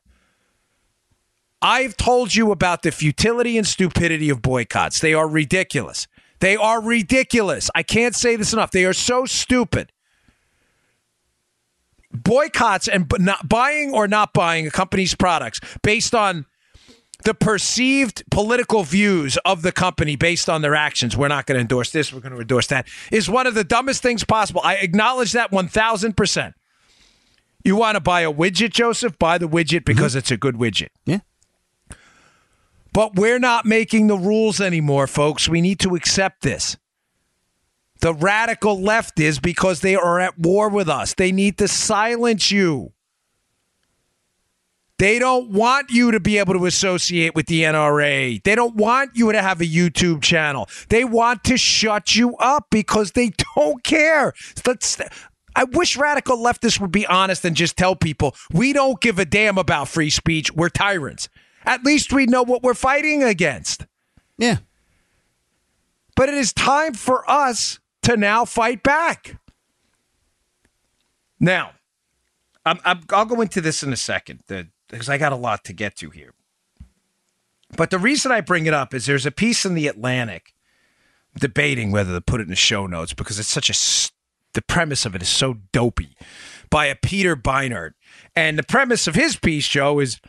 I've 1.61 1.97
told 1.97 2.33
you 2.33 2.51
about 2.51 2.83
the 2.83 2.91
futility 2.91 3.57
and 3.57 3.67
stupidity 3.67 4.29
of 4.29 4.41
boycotts. 4.41 5.01
They 5.01 5.13
are 5.13 5.27
ridiculous. 5.27 6.07
They 6.39 6.55
are 6.55 6.81
ridiculous. 6.81 7.69
I 7.75 7.83
can't 7.83 8.15
say 8.15 8.35
this 8.35 8.53
enough. 8.53 8.71
They 8.71 8.85
are 8.85 8.93
so 8.93 9.25
stupid. 9.25 9.91
Boycotts 12.11 12.87
and 12.87 13.11
not 13.19 13.47
buying 13.47 13.93
or 13.93 14.07
not 14.07 14.33
buying 14.33 14.65
a 14.65 14.71
company's 14.71 15.13
products 15.13 15.59
based 15.83 16.15
on 16.15 16.45
the 17.25 17.33
perceived 17.33 18.23
political 18.31 18.83
views 18.83 19.37
of 19.45 19.61
the 19.61 19.71
company 19.71 20.15
based 20.15 20.49
on 20.49 20.61
their 20.61 20.75
actions. 20.75 21.17
We're 21.17 21.27
not 21.27 21.45
going 21.45 21.57
to 21.57 21.61
endorse 21.61 21.91
this. 21.91 22.13
We're 22.13 22.21
going 22.21 22.33
to 22.33 22.39
endorse 22.39 22.67
that. 22.67 22.87
Is 23.11 23.29
one 23.29 23.45
of 23.45 23.53
the 23.53 23.63
dumbest 23.63 24.01
things 24.01 24.23
possible. 24.23 24.61
I 24.63 24.75
acknowledge 24.75 25.33
that 25.33 25.51
1000%. 25.51 26.53
You 27.65 27.75
want 27.75 27.95
to 27.95 27.99
buy 27.99 28.21
a 28.21 28.31
widget, 28.31 28.71
Joseph? 28.71 29.19
Buy 29.19 29.37
the 29.37 29.49
widget 29.49 29.83
because 29.83 30.13
mm-hmm. 30.13 30.19
it's 30.19 30.31
a 30.31 30.37
good 30.37 30.55
widget. 30.55 30.89
Yeah. 31.05 31.19
But 32.93 33.15
we're 33.15 33.39
not 33.39 33.65
making 33.65 34.07
the 34.07 34.17
rules 34.17 34.59
anymore, 34.59 35.07
folks. 35.07 35.47
We 35.47 35.61
need 35.61 35.79
to 35.81 35.95
accept 35.95 36.41
this. 36.41 36.77
The 38.01 38.13
radical 38.13 38.79
left 38.79 39.19
is 39.19 39.39
because 39.39 39.81
they 39.81 39.95
are 39.95 40.19
at 40.19 40.39
war 40.39 40.69
with 40.69 40.87
us. 40.87 41.13
They 41.13 41.31
need 41.31 41.57
to 41.57 41.67
silence 41.67 42.49
you. 42.49 42.93
They 44.99 45.17
don't 45.17 45.51
want 45.51 45.91
you 45.91 46.11
to 46.11 46.19
be 46.19 46.37
able 46.39 46.53
to 46.55 46.65
associate 46.65 47.33
with 47.33 47.45
the 47.47 47.63
NRA. 47.63 48.43
They 48.43 48.53
don't 48.53 48.75
want 48.75 49.11
you 49.13 49.31
to 49.31 49.41
have 49.41 49.61
a 49.61 49.65
YouTube 49.65 50.21
channel. 50.21 50.67
They 50.89 51.05
want 51.05 51.45
to 51.45 51.57
shut 51.57 52.15
you 52.15 52.35
up 52.37 52.65
because 52.69 53.11
they 53.11 53.31
don't 53.55 53.81
care. 53.83 54.33
Let's 54.65 54.97
I 55.55 55.63
wish 55.63 55.97
radical 55.97 56.37
leftists 56.37 56.79
would 56.81 56.91
be 56.91 57.07
honest 57.07 57.43
and 57.45 57.55
just 57.55 57.77
tell 57.77 57.95
people 57.95 58.35
we 58.51 58.73
don't 58.73 58.99
give 59.01 59.19
a 59.19 59.25
damn 59.25 59.57
about 59.57 59.87
free 59.87 60.09
speech. 60.09 60.51
We're 60.53 60.69
tyrants. 60.69 61.29
At 61.69 61.83
least 61.83 62.11
we 62.11 62.25
know 62.25 62.41
what 62.41 62.63
we're 62.63 62.73
fighting 62.73 63.21
against. 63.21 63.85
Yeah. 64.39 64.57
But 66.15 66.27
it 66.27 66.33
is 66.33 66.51
time 66.51 66.95
for 66.95 67.29
us 67.29 67.79
to 68.01 68.17
now 68.17 68.43
fight 68.43 68.81
back. 68.81 69.37
Now, 71.39 71.73
i 72.65 72.73
will 72.93 73.25
go 73.25 73.41
into 73.41 73.61
this 73.61 73.83
in 73.83 73.93
a 73.93 73.95
second 73.95 74.43
because 74.47 75.09
I 75.09 75.19
got 75.19 75.31
a 75.31 75.35
lot 75.35 75.63
to 75.65 75.73
get 75.73 75.95
to 75.97 76.09
here. 76.09 76.33
But 77.77 77.91
the 77.91 77.99
reason 77.99 78.31
I 78.31 78.41
bring 78.41 78.65
it 78.65 78.73
up 78.73 78.95
is 78.95 79.05
there's 79.05 79.27
a 79.27 79.31
piece 79.31 79.63
in 79.63 79.75
the 79.75 79.87
Atlantic 79.87 80.55
debating 81.37 81.91
whether 81.91 82.13
to 82.13 82.19
put 82.19 82.41
it 82.41 82.45
in 82.45 82.49
the 82.49 82.55
show 82.55 82.87
notes 82.87 83.13
because 83.13 83.39
it's 83.39 83.47
such 83.47 83.69
a 83.69 83.73
the 84.55 84.63
premise 84.63 85.05
of 85.05 85.13
it 85.13 85.21
is 85.21 85.29
so 85.29 85.57
dopey 85.71 86.15
by 86.71 86.87
a 86.87 86.95
Peter 86.95 87.35
Beinart. 87.35 87.93
And 88.35 88.57
the 88.57 88.63
premise 88.63 89.05
of 89.05 89.13
his 89.13 89.35
piece, 89.35 89.67
Joe, 89.67 89.99
is 89.99 90.19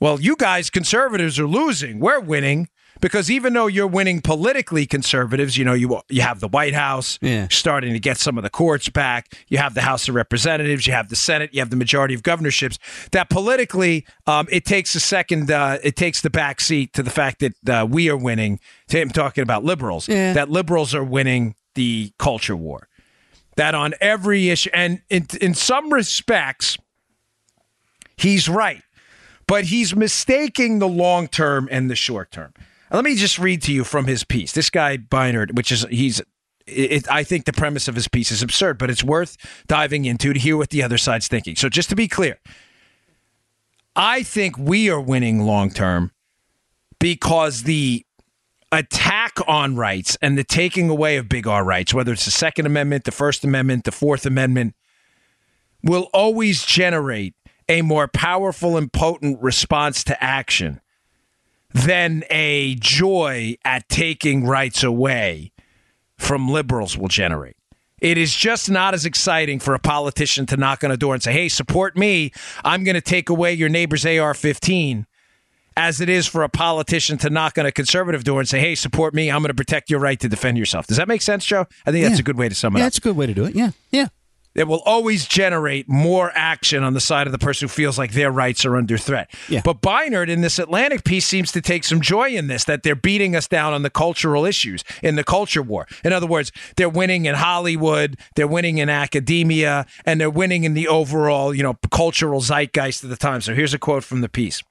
well, 0.00 0.20
you 0.20 0.36
guys 0.36 0.70
conservatives 0.70 1.38
are 1.38 1.46
losing. 1.46 2.00
We're 2.00 2.20
winning 2.20 2.68
because 3.00 3.30
even 3.30 3.52
though 3.52 3.66
you're 3.66 3.86
winning 3.86 4.20
politically 4.20 4.86
conservatives, 4.86 5.56
you 5.56 5.64
know, 5.64 5.74
you 5.74 6.00
you 6.08 6.22
have 6.22 6.40
the 6.40 6.48
White 6.48 6.74
House 6.74 7.18
yeah. 7.20 7.48
starting 7.50 7.92
to 7.92 7.98
get 7.98 8.18
some 8.18 8.38
of 8.38 8.44
the 8.44 8.50
courts 8.50 8.88
back. 8.88 9.34
You 9.48 9.58
have 9.58 9.74
the 9.74 9.82
House 9.82 10.08
of 10.08 10.14
Representatives, 10.14 10.86
you 10.86 10.92
have 10.92 11.08
the 11.08 11.16
Senate, 11.16 11.50
you 11.52 11.60
have 11.60 11.70
the 11.70 11.76
majority 11.76 12.14
of 12.14 12.22
governorships. 12.22 12.78
That 13.12 13.30
politically, 13.30 14.06
um, 14.26 14.46
it 14.50 14.64
takes 14.64 14.94
a 14.94 15.00
second, 15.00 15.50
uh, 15.50 15.78
it 15.82 15.96
takes 15.96 16.20
the 16.20 16.30
back 16.30 16.60
seat 16.60 16.92
to 16.94 17.02
the 17.02 17.10
fact 17.10 17.40
that 17.40 17.68
uh, 17.68 17.86
we 17.86 18.08
are 18.08 18.16
winning. 18.16 18.60
To 18.88 19.00
him 19.00 19.10
talking 19.10 19.42
about 19.42 19.64
liberals, 19.64 20.08
yeah. 20.08 20.34
that 20.34 20.50
liberals 20.50 20.94
are 20.94 21.04
winning 21.04 21.54
the 21.74 22.12
culture 22.18 22.56
war. 22.56 22.88
That 23.56 23.74
on 23.74 23.94
every 24.00 24.50
issue, 24.50 24.70
and 24.74 25.02
in 25.08 25.26
in 25.40 25.54
some 25.54 25.92
respects, 25.92 26.76
he's 28.16 28.48
right, 28.48 28.82
but 29.46 29.64
he's 29.64 29.94
mistaking 29.94 30.78
the 30.78 30.88
long 30.88 31.28
term 31.28 31.68
and 31.70 31.90
the 31.90 31.96
short 31.96 32.30
term. 32.30 32.52
Let 32.90 33.04
me 33.04 33.16
just 33.16 33.38
read 33.38 33.62
to 33.62 33.72
you 33.72 33.82
from 33.84 34.06
his 34.06 34.24
piece. 34.24 34.52
This 34.52 34.70
guy 34.70 34.96
Beinart, 34.98 35.54
which 35.54 35.72
is 35.72 35.84
he's 35.90 36.22
it, 36.66 37.10
I 37.10 37.24
think 37.24 37.44
the 37.44 37.52
premise 37.52 37.88
of 37.88 37.94
his 37.94 38.08
piece 38.08 38.30
is 38.30 38.42
absurd, 38.42 38.78
but 38.78 38.90
it's 38.90 39.04
worth 39.04 39.36
diving 39.66 40.04
into 40.04 40.32
to 40.32 40.38
hear 40.38 40.56
what 40.56 40.70
the 40.70 40.82
other 40.82 40.98
side's 40.98 41.28
thinking. 41.28 41.56
So, 41.56 41.68
just 41.68 41.90
to 41.90 41.96
be 41.96 42.08
clear, 42.08 42.38
I 43.96 44.22
think 44.22 44.56
we 44.56 44.88
are 44.90 45.00
winning 45.00 45.40
long 45.40 45.70
term 45.70 46.12
because 46.98 47.64
the 47.64 48.06
attack 48.72 49.38
on 49.46 49.76
rights 49.76 50.16
and 50.22 50.38
the 50.38 50.44
taking 50.44 50.88
away 50.88 51.16
of 51.16 51.28
big 51.28 51.46
R 51.46 51.64
rights, 51.64 51.92
whether 51.92 52.12
it's 52.12 52.24
the 52.24 52.30
Second 52.30 52.66
Amendment, 52.66 53.04
the 53.04 53.12
First 53.12 53.44
Amendment, 53.44 53.84
the 53.84 53.92
Fourth 53.92 54.26
Amendment, 54.26 54.74
will 55.82 56.08
always 56.14 56.64
generate 56.64 57.34
a 57.68 57.82
more 57.82 58.08
powerful 58.08 58.76
and 58.76 58.92
potent 58.92 59.40
response 59.40 60.04
to 60.04 60.22
action 60.22 60.80
than 61.72 62.22
a 62.30 62.76
joy 62.76 63.56
at 63.64 63.88
taking 63.88 64.46
rights 64.46 64.82
away 64.82 65.52
from 66.16 66.48
liberals 66.48 66.96
will 66.96 67.08
generate. 67.08 67.56
It 68.00 68.18
is 68.18 68.34
just 68.34 68.70
not 68.70 68.94
as 68.94 69.06
exciting 69.06 69.58
for 69.58 69.74
a 69.74 69.78
politician 69.78 70.46
to 70.46 70.56
knock 70.56 70.84
on 70.84 70.90
a 70.90 70.96
door 70.96 71.14
and 71.14 71.22
say, 71.22 71.32
hey, 71.32 71.48
support 71.48 71.96
me. 71.96 72.32
I'm 72.64 72.84
going 72.84 72.94
to 72.94 73.00
take 73.00 73.28
away 73.28 73.54
your 73.54 73.68
neighbor's 73.68 74.04
AR 74.04 74.34
15 74.34 75.06
as 75.76 76.00
it 76.00 76.08
is 76.08 76.26
for 76.26 76.44
a 76.44 76.48
politician 76.48 77.18
to 77.18 77.30
knock 77.30 77.58
on 77.58 77.66
a 77.66 77.72
conservative 77.72 78.22
door 78.22 78.40
and 78.40 78.48
say, 78.48 78.60
hey, 78.60 78.74
support 78.74 79.14
me. 79.14 79.30
I'm 79.30 79.40
going 79.40 79.48
to 79.48 79.54
protect 79.54 79.90
your 79.90 80.00
right 80.00 80.20
to 80.20 80.28
defend 80.28 80.58
yourself. 80.58 80.86
Does 80.86 80.98
that 80.98 81.08
make 81.08 81.22
sense, 81.22 81.44
Joe? 81.44 81.66
I 81.86 81.90
think 81.90 82.06
that's 82.06 82.20
a 82.20 82.22
good 82.22 82.36
way 82.36 82.48
to 82.48 82.54
sum 82.54 82.76
it 82.76 82.78
yeah, 82.78 82.84
up. 82.84 82.86
That's 82.86 82.98
a 82.98 83.00
good 83.00 83.16
way 83.16 83.26
to 83.26 83.34
do 83.34 83.44
it. 83.46 83.56
Yeah. 83.56 83.70
Yeah 83.90 84.08
it 84.54 84.68
will 84.68 84.82
always 84.84 85.26
generate 85.26 85.88
more 85.88 86.30
action 86.34 86.82
on 86.82 86.94
the 86.94 87.00
side 87.00 87.26
of 87.26 87.32
the 87.32 87.38
person 87.38 87.66
who 87.66 87.72
feels 87.72 87.98
like 87.98 88.12
their 88.12 88.30
rights 88.30 88.64
are 88.64 88.76
under 88.76 88.96
threat. 88.96 89.34
Yeah. 89.48 89.62
But 89.64 89.80
Beinart 89.80 90.28
in 90.28 90.42
this 90.42 90.58
Atlantic 90.58 91.04
piece 91.04 91.26
seems 91.26 91.50
to 91.52 91.60
take 91.60 91.84
some 91.84 92.00
joy 92.00 92.30
in 92.30 92.46
this, 92.46 92.64
that 92.64 92.82
they're 92.82 92.94
beating 92.94 93.34
us 93.34 93.48
down 93.48 93.72
on 93.72 93.82
the 93.82 93.90
cultural 93.90 94.44
issues, 94.44 94.84
in 95.02 95.16
the 95.16 95.24
culture 95.24 95.62
war. 95.62 95.86
In 96.04 96.12
other 96.12 96.26
words, 96.26 96.52
they're 96.76 96.88
winning 96.88 97.26
in 97.26 97.34
Hollywood, 97.34 98.16
they're 98.36 98.46
winning 98.46 98.78
in 98.78 98.88
academia, 98.88 99.86
and 100.06 100.20
they're 100.20 100.30
winning 100.30 100.64
in 100.64 100.74
the 100.74 100.88
overall, 100.88 101.54
you 101.54 101.62
know, 101.62 101.74
cultural 101.90 102.40
zeitgeist 102.40 103.02
of 103.02 103.10
the 103.10 103.16
time. 103.16 103.40
So 103.40 103.54
here's 103.54 103.74
a 103.74 103.78
quote 103.78 104.04
from 104.04 104.20
the 104.20 104.28
piece. 104.28 104.62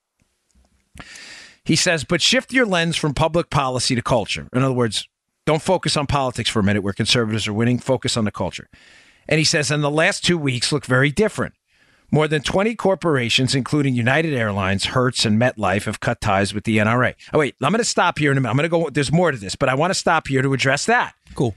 He 1.65 1.75
says, 1.75 2.03
but 2.03 2.21
shift 2.21 2.51
your 2.51 2.65
lens 2.65 2.95
from 2.95 3.13
public 3.13 3.49
policy 3.49 3.95
to 3.95 4.01
culture. 4.01 4.47
In 4.53 4.63
other 4.63 4.73
words, 4.73 5.07
don't 5.45 5.61
focus 5.61 5.97
on 5.97 6.07
politics 6.07 6.49
for 6.49 6.59
a 6.59 6.63
minute 6.63 6.83
where 6.83 6.93
conservatives 6.93 7.47
are 7.47 7.53
winning, 7.53 7.79
focus 7.79 8.15
on 8.15 8.25
the 8.25 8.31
culture. 8.31 8.67
And 9.27 9.37
he 9.37 9.43
says, 9.43 9.71
and 9.71 9.83
the 9.83 9.89
last 9.89 10.23
two 10.23 10.37
weeks 10.37 10.71
look 10.71 10.85
very 10.85 11.11
different. 11.11 11.53
More 12.11 12.27
than 12.27 12.43
20 12.43 12.75
corporations, 12.75 13.55
including 13.55 13.95
United 13.95 14.33
Airlines, 14.33 14.85
Hertz, 14.85 15.25
and 15.25 15.39
MetLife, 15.41 15.85
have 15.85 15.99
cut 15.99 16.21
ties 16.21 16.53
with 16.53 16.63
the 16.63 16.77
NRA. 16.77 17.15
Oh, 17.33 17.39
wait, 17.39 17.55
I'm 17.61 17.71
going 17.71 17.79
to 17.79 17.85
stop 17.85 18.19
here 18.19 18.31
in 18.31 18.37
a 18.37 18.41
minute. 18.41 18.51
I'm 18.51 18.57
going 18.57 18.69
to 18.69 18.85
go, 18.85 18.89
there's 18.91 19.11
more 19.11 19.31
to 19.31 19.37
this, 19.37 19.55
but 19.55 19.67
I 19.67 19.73
want 19.73 19.91
to 19.91 19.95
stop 19.95 20.27
here 20.27 20.43
to 20.43 20.53
address 20.53 20.85
that. 20.85 21.15
Cool. 21.33 21.55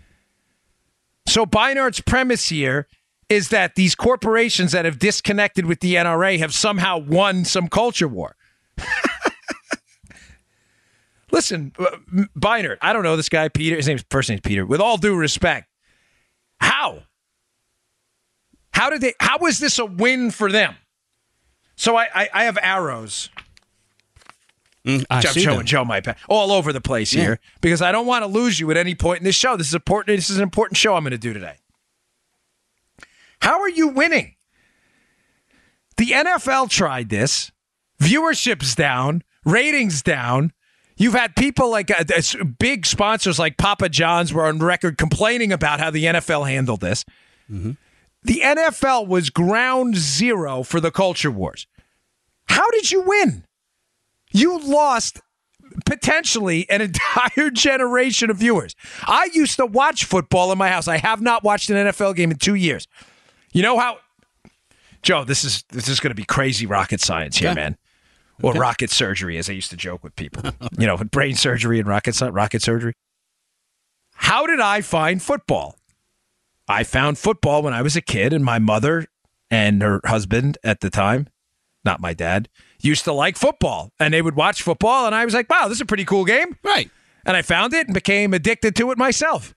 So 1.28 1.44
Beinart's 1.44 2.00
premise 2.00 2.48
here 2.48 2.86
is 3.28 3.48
that 3.48 3.74
these 3.74 3.94
corporations 3.94 4.72
that 4.72 4.84
have 4.84 4.98
disconnected 4.98 5.66
with 5.66 5.80
the 5.80 5.96
NRA 5.96 6.38
have 6.38 6.54
somehow 6.54 6.98
won 6.98 7.44
some 7.44 7.68
culture 7.68 8.08
war. 8.08 8.36
Listen, 11.32 11.72
uh, 11.78 11.96
Beinart, 12.38 12.78
I 12.80 12.92
don't 12.92 13.02
know 13.02 13.16
this 13.16 13.28
guy, 13.28 13.48
Peter. 13.48 13.76
His 13.76 13.88
name's 13.88 14.04
first 14.10 14.28
name's 14.28 14.40
Peter. 14.42 14.64
With 14.64 14.80
all 14.80 14.96
due 14.96 15.16
respect, 15.16 15.68
how? 16.60 17.02
How 18.76 18.90
did 18.90 19.00
they? 19.00 19.14
How 19.18 19.38
was 19.38 19.58
this 19.58 19.78
a 19.78 19.86
win 19.86 20.30
for 20.30 20.52
them? 20.52 20.74
So 21.76 21.96
I, 21.96 22.08
I, 22.14 22.28
I 22.34 22.44
have 22.44 22.58
arrows. 22.60 23.30
Mm, 24.84 25.04
I 25.08 25.20
see 25.22 25.40
Joe 25.44 25.52
them. 25.52 25.60
and 25.60 25.68
Joe 25.68 25.84
might 25.84 26.06
all 26.28 26.52
over 26.52 26.74
the 26.74 26.80
place 26.82 27.12
Yeah. 27.14 27.22
here 27.22 27.40
because 27.62 27.80
I 27.80 27.90
don't 27.90 28.06
want 28.06 28.22
to 28.22 28.26
lose 28.28 28.60
you 28.60 28.70
at 28.70 28.76
any 28.76 28.94
point 28.94 29.18
in 29.20 29.24
this 29.24 29.34
show. 29.34 29.56
This 29.56 29.68
is 29.68 29.74
important. 29.74 30.16
This 30.18 30.28
is 30.28 30.36
an 30.36 30.42
important 30.42 30.76
show 30.76 30.94
I'm 30.94 31.02
going 31.04 31.12
to 31.12 31.18
do 31.18 31.32
today. 31.32 31.56
How 33.40 33.60
are 33.62 33.68
you 33.68 33.88
winning? 33.88 34.34
The 35.96 36.10
NFL 36.10 36.68
tried 36.68 37.08
this. 37.08 37.50
Viewership's 38.00 38.74
down, 38.74 39.22
ratings 39.46 40.02
down. 40.02 40.52
You've 40.98 41.14
had 41.14 41.34
people 41.34 41.70
like 41.70 41.90
uh, 41.90 42.04
big 42.58 42.84
sponsors 42.84 43.38
like 43.38 43.56
Papa 43.56 43.88
John's 43.88 44.32
were 44.34 44.44
on 44.46 44.58
record 44.58 44.98
complaining 44.98 45.50
about 45.50 45.80
how 45.80 45.90
the 45.90 46.04
NFL 46.04 46.46
handled 46.46 46.80
this. 46.82 47.04
The 48.26 48.40
NFL 48.44 49.06
was 49.06 49.30
ground 49.30 49.96
zero 49.96 50.62
for 50.64 50.80
the 50.80 50.90
culture 50.90 51.30
wars. 51.30 51.66
How 52.48 52.68
did 52.72 52.90
you 52.90 53.02
win? 53.02 53.44
You 54.32 54.58
lost 54.58 55.20
potentially 55.84 56.68
an 56.68 56.80
entire 56.82 57.50
generation 57.50 58.28
of 58.30 58.38
viewers. 58.38 58.74
I 59.06 59.28
used 59.32 59.56
to 59.56 59.66
watch 59.66 60.04
football 60.04 60.50
in 60.50 60.58
my 60.58 60.68
house. 60.68 60.88
I 60.88 60.96
have 60.98 61.20
not 61.20 61.44
watched 61.44 61.70
an 61.70 61.76
NFL 61.76 62.16
game 62.16 62.30
in 62.32 62.36
two 62.38 62.54
years. 62.56 62.88
You 63.52 63.62
know 63.62 63.78
how, 63.78 63.98
Joe? 65.02 65.22
This 65.24 65.44
is 65.44 65.62
this 65.70 65.88
is 65.88 66.00
going 66.00 66.10
to 66.10 66.14
be 66.16 66.24
crazy 66.24 66.66
rocket 66.66 67.00
science 67.00 67.36
here, 67.36 67.50
Okay. 67.50 67.60
man. 67.60 67.76
Or 68.42 68.52
rocket 68.54 68.90
surgery, 68.90 69.38
as 69.38 69.48
I 69.48 69.52
used 69.52 69.70
to 69.70 69.76
joke 69.76 70.02
with 70.04 70.14
people. 70.16 70.42
you 70.78 70.86
know, 70.86 70.96
brain 70.98 71.36
surgery 71.36 71.78
and 71.78 71.88
rocket 71.88 72.20
rocket 72.20 72.60
surgery. 72.60 72.92
How 74.14 74.46
did 74.46 74.60
I 74.60 74.80
find 74.80 75.22
football? 75.22 75.76
I 76.68 76.82
found 76.84 77.18
football 77.18 77.62
when 77.62 77.74
I 77.74 77.82
was 77.82 77.96
a 77.96 78.00
kid, 78.00 78.32
and 78.32 78.44
my 78.44 78.58
mother 78.58 79.06
and 79.50 79.82
her 79.82 80.00
husband 80.04 80.58
at 80.64 80.80
the 80.80 80.90
time, 80.90 81.28
not 81.84 82.00
my 82.00 82.12
dad, 82.12 82.48
used 82.80 83.04
to 83.04 83.12
like 83.12 83.36
football, 83.36 83.92
and 84.00 84.12
they 84.12 84.22
would 84.22 84.34
watch 84.36 84.62
football, 84.62 85.06
and 85.06 85.14
I 85.14 85.24
was 85.24 85.34
like, 85.34 85.48
"Wow, 85.48 85.68
this 85.68 85.76
is 85.76 85.82
a 85.82 85.86
pretty 85.86 86.04
cool 86.04 86.24
game." 86.24 86.56
Right. 86.64 86.90
and 87.24 87.36
I 87.36 87.42
found 87.42 87.72
it 87.74 87.86
and 87.88 87.94
became 87.94 88.32
addicted 88.32 88.76
to 88.76 88.92
it 88.92 88.98
myself. 88.98 89.52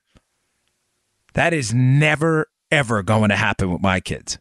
That 1.34 1.52
is 1.52 1.72
never 1.72 2.46
ever 2.70 3.02
going 3.02 3.30
to 3.30 3.36
happen 3.36 3.70
with 3.72 3.80
my 3.80 4.00
kids. 4.00 4.38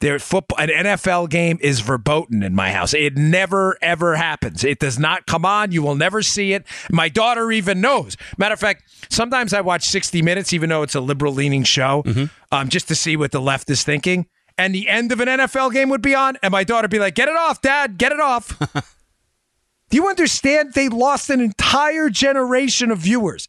Their 0.00 0.20
football, 0.20 0.58
an 0.60 0.68
NFL 0.68 1.28
game 1.28 1.58
is 1.60 1.80
verboten 1.80 2.44
in 2.44 2.54
my 2.54 2.70
house. 2.70 2.94
It 2.94 3.16
never 3.16 3.76
ever 3.82 4.14
happens. 4.14 4.62
It 4.62 4.78
does 4.78 4.96
not 4.98 5.26
come 5.26 5.44
on. 5.44 5.72
You 5.72 5.82
will 5.82 5.96
never 5.96 6.22
see 6.22 6.52
it. 6.52 6.64
My 6.90 7.08
daughter 7.08 7.50
even 7.50 7.80
knows. 7.80 8.16
Matter 8.36 8.52
of 8.52 8.60
fact, 8.60 8.84
sometimes 9.10 9.52
I 9.52 9.60
watch 9.60 9.84
60 9.84 10.22
Minutes, 10.22 10.52
even 10.52 10.68
though 10.68 10.82
it's 10.82 10.94
a 10.94 11.00
liberal 11.00 11.32
leaning 11.32 11.64
show, 11.64 12.04
um, 12.52 12.68
just 12.68 12.86
to 12.88 12.94
see 12.94 13.16
what 13.16 13.32
the 13.32 13.40
left 13.40 13.70
is 13.70 13.82
thinking. 13.82 14.26
And 14.56 14.74
the 14.74 14.88
end 14.88 15.10
of 15.10 15.20
an 15.20 15.28
NFL 15.28 15.72
game 15.72 15.88
would 15.88 16.02
be 16.02 16.14
on, 16.14 16.36
and 16.42 16.52
my 16.52 16.64
daughter 16.64 16.84
would 16.84 16.90
be 16.90 16.98
like, 16.98 17.14
"Get 17.14 17.28
it 17.28 17.36
off, 17.36 17.60
Dad! 17.60 17.98
Get 17.98 18.12
it 18.12 18.20
off!" 18.20 18.58
Do 19.90 19.96
you 19.96 20.08
understand? 20.08 20.74
They 20.74 20.88
lost 20.88 21.30
an 21.30 21.40
entire 21.40 22.10
generation 22.10 22.90
of 22.90 22.98
viewers. 22.98 23.48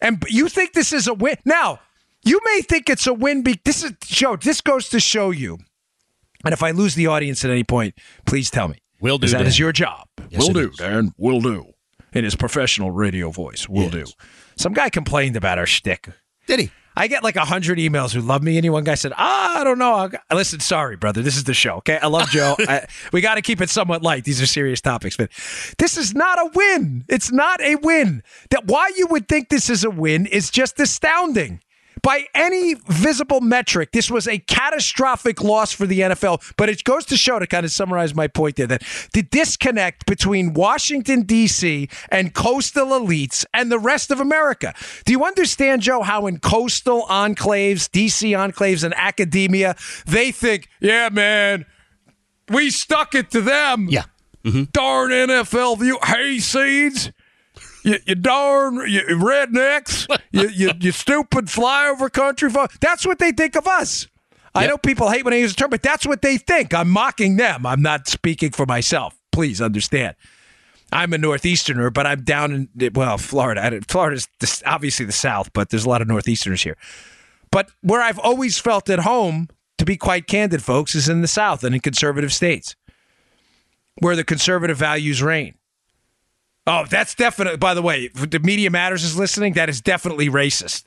And 0.00 0.22
you 0.28 0.48
think 0.48 0.74
this 0.74 0.92
is 0.92 1.08
a 1.08 1.14
win? 1.14 1.36
Now, 1.44 1.80
you 2.28 2.40
may 2.44 2.60
think 2.62 2.88
it's 2.90 3.06
a 3.06 3.14
win. 3.14 3.42
Be- 3.42 3.60
this 3.64 3.82
is 3.82 3.92
show. 4.04 4.36
This 4.36 4.60
goes 4.60 4.88
to 4.90 5.00
show 5.00 5.30
you. 5.30 5.58
And 6.44 6.52
if 6.52 6.62
I 6.62 6.70
lose 6.70 6.94
the 6.94 7.06
audience 7.08 7.44
at 7.44 7.50
any 7.50 7.64
point, 7.64 7.94
please 8.26 8.50
tell 8.50 8.68
me. 8.68 8.78
Will 9.00 9.18
do, 9.18 9.26
'Cause 9.26 9.32
That 9.32 9.38
Dan. 9.38 9.46
is 9.48 9.58
your 9.58 9.72
job. 9.72 10.06
Yes, 10.30 10.42
will 10.42 10.52
do, 10.52 10.70
is. 10.70 10.76
Dan. 10.76 11.12
Will 11.16 11.40
do. 11.40 11.66
In 12.12 12.24
his 12.24 12.34
professional 12.36 12.90
radio 12.90 13.30
voice, 13.30 13.68
will 13.68 13.84
Yes. 13.84 13.92
do. 13.92 14.04
Some 14.56 14.72
guy 14.72 14.88
complained 14.88 15.36
about 15.36 15.58
our 15.58 15.66
shtick. 15.66 16.08
Did 16.46 16.60
he? 16.60 16.70
I 16.96 17.06
get 17.06 17.22
like 17.22 17.36
a 17.36 17.44
hundred 17.44 17.78
emails 17.78 18.12
who 18.12 18.20
love 18.20 18.42
me, 18.42 18.58
and 18.58 18.72
one 18.72 18.82
guy 18.82 18.94
said, 18.96 19.12
"Ah, 19.16 19.60
I 19.60 19.64
don't 19.64 19.78
know." 19.78 19.94
I'll- 19.94 20.36
Listen, 20.36 20.58
sorry, 20.58 20.96
brother. 20.96 21.22
This 21.22 21.36
is 21.36 21.44
the 21.44 21.54
show. 21.54 21.76
Okay, 21.76 21.96
I 22.02 22.08
love 22.08 22.28
Joe. 22.32 22.56
I, 22.58 22.86
we 23.12 23.20
got 23.20 23.36
to 23.36 23.42
keep 23.42 23.60
it 23.60 23.70
somewhat 23.70 24.02
light. 24.02 24.24
These 24.24 24.42
are 24.42 24.46
serious 24.46 24.80
topics, 24.80 25.16
but 25.16 25.30
this 25.78 25.96
is 25.96 26.12
not 26.14 26.38
a 26.40 26.50
win. 26.54 27.04
It's 27.08 27.30
not 27.30 27.60
a 27.60 27.76
win. 27.76 28.22
That 28.50 28.64
why 28.66 28.90
you 28.96 29.06
would 29.08 29.28
think 29.28 29.48
this 29.48 29.70
is 29.70 29.84
a 29.84 29.90
win 29.90 30.26
is 30.26 30.50
just 30.50 30.80
astounding. 30.80 31.60
By 32.02 32.24
any 32.34 32.74
visible 32.88 33.40
metric, 33.40 33.92
this 33.92 34.10
was 34.10 34.26
a 34.28 34.38
catastrophic 34.38 35.42
loss 35.42 35.72
for 35.72 35.86
the 35.86 36.00
NFL. 36.00 36.52
But 36.56 36.68
it 36.68 36.84
goes 36.84 37.04
to 37.06 37.16
show, 37.16 37.38
to 37.38 37.46
kind 37.46 37.64
of 37.64 37.72
summarize 37.72 38.14
my 38.14 38.28
point 38.28 38.56
there, 38.56 38.66
that 38.66 38.82
the 39.12 39.22
disconnect 39.22 40.06
between 40.06 40.54
Washington, 40.54 41.22
D.C. 41.22 41.88
and 42.10 42.34
coastal 42.34 42.88
elites 42.88 43.44
and 43.52 43.70
the 43.70 43.78
rest 43.78 44.10
of 44.10 44.20
America. 44.20 44.74
Do 45.04 45.12
you 45.12 45.24
understand, 45.24 45.82
Joe, 45.82 46.02
how 46.02 46.26
in 46.26 46.38
coastal 46.38 47.06
enclaves, 47.08 47.90
D.C. 47.90 48.32
enclaves, 48.32 48.84
and 48.84 48.94
academia, 48.94 49.76
they 50.06 50.32
think, 50.32 50.68
yeah, 50.80 51.08
man, 51.10 51.66
we 52.48 52.70
stuck 52.70 53.14
it 53.14 53.30
to 53.30 53.40
them. 53.40 53.88
Yeah. 53.90 54.04
Mm-hmm. 54.44 54.64
Darn 54.72 55.10
NFL 55.10 55.78
view 55.80 55.98
hayseeds. 55.98 57.12
You, 57.84 57.96
you 58.06 58.14
darn 58.14 58.76
you 58.88 59.02
rednecks, 59.02 60.06
you, 60.32 60.48
you, 60.48 60.72
you 60.80 60.92
stupid 60.92 61.46
flyover 61.46 62.10
country. 62.12 62.50
Fo-. 62.50 62.66
That's 62.80 63.06
what 63.06 63.18
they 63.18 63.32
think 63.32 63.56
of 63.56 63.66
us. 63.66 64.06
I 64.54 64.62
Yep. 64.62 64.70
know 64.70 64.78
people 64.78 65.10
hate 65.10 65.24
when 65.24 65.34
I 65.34 65.38
use 65.38 65.54
the 65.54 65.60
term, 65.60 65.70
but 65.70 65.82
that's 65.82 66.06
what 66.06 66.22
they 66.22 66.36
think. 66.38 66.74
I'm 66.74 66.88
mocking 66.90 67.36
them. 67.36 67.64
I'm 67.66 67.82
not 67.82 68.08
speaking 68.08 68.50
for 68.50 68.66
myself. 68.66 69.14
Please 69.30 69.60
understand. 69.60 70.16
I'm 70.90 71.12
a 71.12 71.18
northeasterner, 71.18 71.90
but 71.90 72.06
I'm 72.06 72.22
down 72.24 72.68
in 72.80 72.90
well, 72.94 73.18
Florida. 73.18 73.80
Florida's 73.88 74.26
obviously 74.64 75.04
the 75.06 75.12
South, 75.12 75.52
but 75.52 75.68
there's 75.68 75.84
a 75.84 75.88
lot 75.88 76.00
of 76.02 76.08
northeasterners 76.08 76.62
here. 76.62 76.76
But 77.50 77.70
where 77.82 78.00
I've 78.00 78.18
always 78.18 78.58
felt 78.58 78.88
at 78.90 79.00
home, 79.00 79.48
to 79.76 79.84
be 79.84 79.96
quite 79.96 80.26
candid, 80.26 80.62
folks, 80.62 80.94
is 80.94 81.08
in 81.08 81.20
the 81.20 81.28
South 81.28 81.62
and 81.62 81.74
in 81.74 81.80
conservative 81.82 82.32
states, 82.32 82.74
where 84.00 84.16
the 84.16 84.24
conservative 84.24 84.78
values 84.78 85.22
reign. 85.22 85.54
Oh, 86.68 86.84
that's 86.88 87.14
definitely. 87.14 87.56
By 87.56 87.74
the 87.74 87.82
way, 87.82 88.08
the 88.08 88.38
Media 88.38 88.70
Matters 88.70 89.02
is 89.02 89.16
listening. 89.18 89.54
That 89.54 89.68
is 89.68 89.80
definitely 89.80 90.28
racist. 90.28 90.84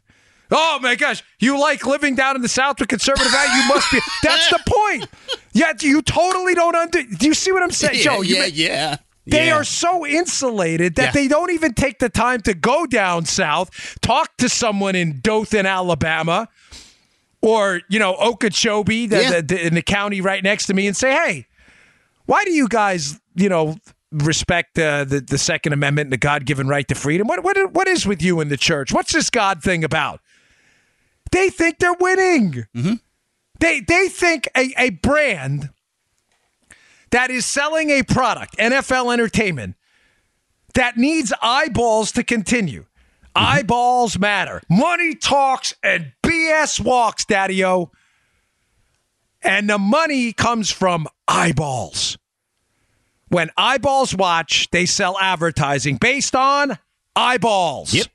Oh 0.54 0.80
my 0.82 0.96
gosh, 0.96 1.24
you 1.40 1.60
like 1.60 1.86
living 1.86 2.14
down 2.16 2.36
in 2.36 2.42
the 2.42 2.50
South 2.50 2.80
with 2.80 2.90
conservative 2.90 3.32
value? 3.32 3.52
You 3.62 3.68
must 3.70 3.92
be. 3.92 4.00
That's 4.24 4.50
the 4.50 4.60
point. 4.68 5.08
Yeah, 5.54 5.74
you 5.80 6.02
totally 6.02 6.54
don't 6.54 6.76
under. 6.76 7.04
Do 7.04 7.26
you 7.26 7.34
see 7.34 7.52
what 7.52 7.64
I'm 7.64 7.72
saying, 7.72 8.02
Joe? 8.02 8.22
You 8.22 8.36
yeah, 8.36 8.42
ma- 8.42 8.48
yeah. 8.54 8.96
they 9.26 9.48
yeah. 9.48 9.56
are 9.56 9.64
so 9.64 10.06
insulated 10.06 10.96
that 10.96 11.04
Yeah. 11.06 11.12
they 11.12 11.28
don't 11.30 11.52
even 11.52 11.74
take 11.74 12.00
the 12.00 12.10
time 12.10 12.42
to 12.42 12.54
go 12.54 12.86
down 12.86 13.26
south, 13.26 13.98
talk 14.02 14.36
to 14.38 14.50
someone 14.50 14.94
in 14.96 15.22
Dothan, 15.22 15.66
Alabama, 15.66 16.50
or 17.42 17.82
you 17.90 17.98
know 18.00 18.16
Okeechobee, 18.16 19.08
the, 19.08 19.22
Yeah. 19.22 19.30
the- 19.38 19.42
the- 19.42 19.68
in 19.68 19.74
the 19.74 19.82
county 19.82 20.20
right 20.22 20.44
next 20.44 20.66
to 20.68 20.74
me, 20.74 20.86
and 20.86 20.96
say, 20.98 21.12
"Hey, 21.12 21.48
why 22.26 22.44
do 22.44 22.52
you 22.52 22.68
guys, 22.68 23.20
you 23.36 23.48
know, 23.50 23.78
respect 24.12 24.78
uh, 24.78 25.04
the 25.04 25.22
the 25.22 25.38
Second 25.38 25.74
Amendment 25.74 26.08
and 26.08 26.14
the 26.14 26.18
God 26.18 26.46
given 26.46 26.68
right 26.68 26.88
to 26.88 26.96
freedom? 26.96 27.28
What 27.28 27.44
what 27.44 27.72
what 27.74 27.88
is 27.88 28.06
with 28.06 28.22
you 28.22 28.42
in 28.42 28.50
the 28.50 28.58
church? 28.58 28.94
What's 28.94 29.14
this 29.14 29.30
God 29.30 29.62
thing 29.64 29.84
about?" 29.84 30.22
They 31.32 31.50
think 31.50 31.80
they're 31.80 31.94
winning. 31.94 32.66
They 33.60 33.80
they 33.80 34.08
think 34.10 34.50
a, 34.56 34.74
a 34.78 34.90
brand 34.90 35.70
that 37.12 37.30
is 37.30 37.46
selling 37.46 37.90
a 37.90 38.04
product, 38.04 38.58
NFL 38.58 39.14
Entertainment, 39.14 39.76
that 40.74 40.98
needs 40.98 41.32
eyeballs 41.42 42.12
to 42.14 42.24
continue. 42.24 42.86
Eyeballs 43.36 44.20
matter. 44.20 44.62
Money 44.70 45.16
talks 45.16 45.74
and 45.84 46.12
BS 46.24 46.84
walks, 46.84 47.24
Daddy 47.24 47.64
O. 47.64 47.92
And 49.42 49.70
the 49.70 49.78
money 49.78 50.34
comes 50.34 50.70
from 50.70 51.08
eyeballs. 51.28 52.18
When 53.32 53.50
eyeballs 53.56 54.14
watch, 54.14 54.70
they 54.72 54.86
sell 54.86 55.18
advertising 55.18 55.96
based 55.96 56.36
on 56.36 56.78
eyeballs. 57.16 57.94
Yep. 57.94 58.08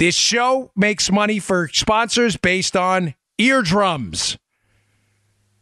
This 0.00 0.16
show 0.16 0.72
makes 0.74 1.12
money 1.12 1.38
for 1.38 1.68
sponsors 1.72 2.36
based 2.36 2.76
on 2.76 3.14
eardrums. 3.38 4.36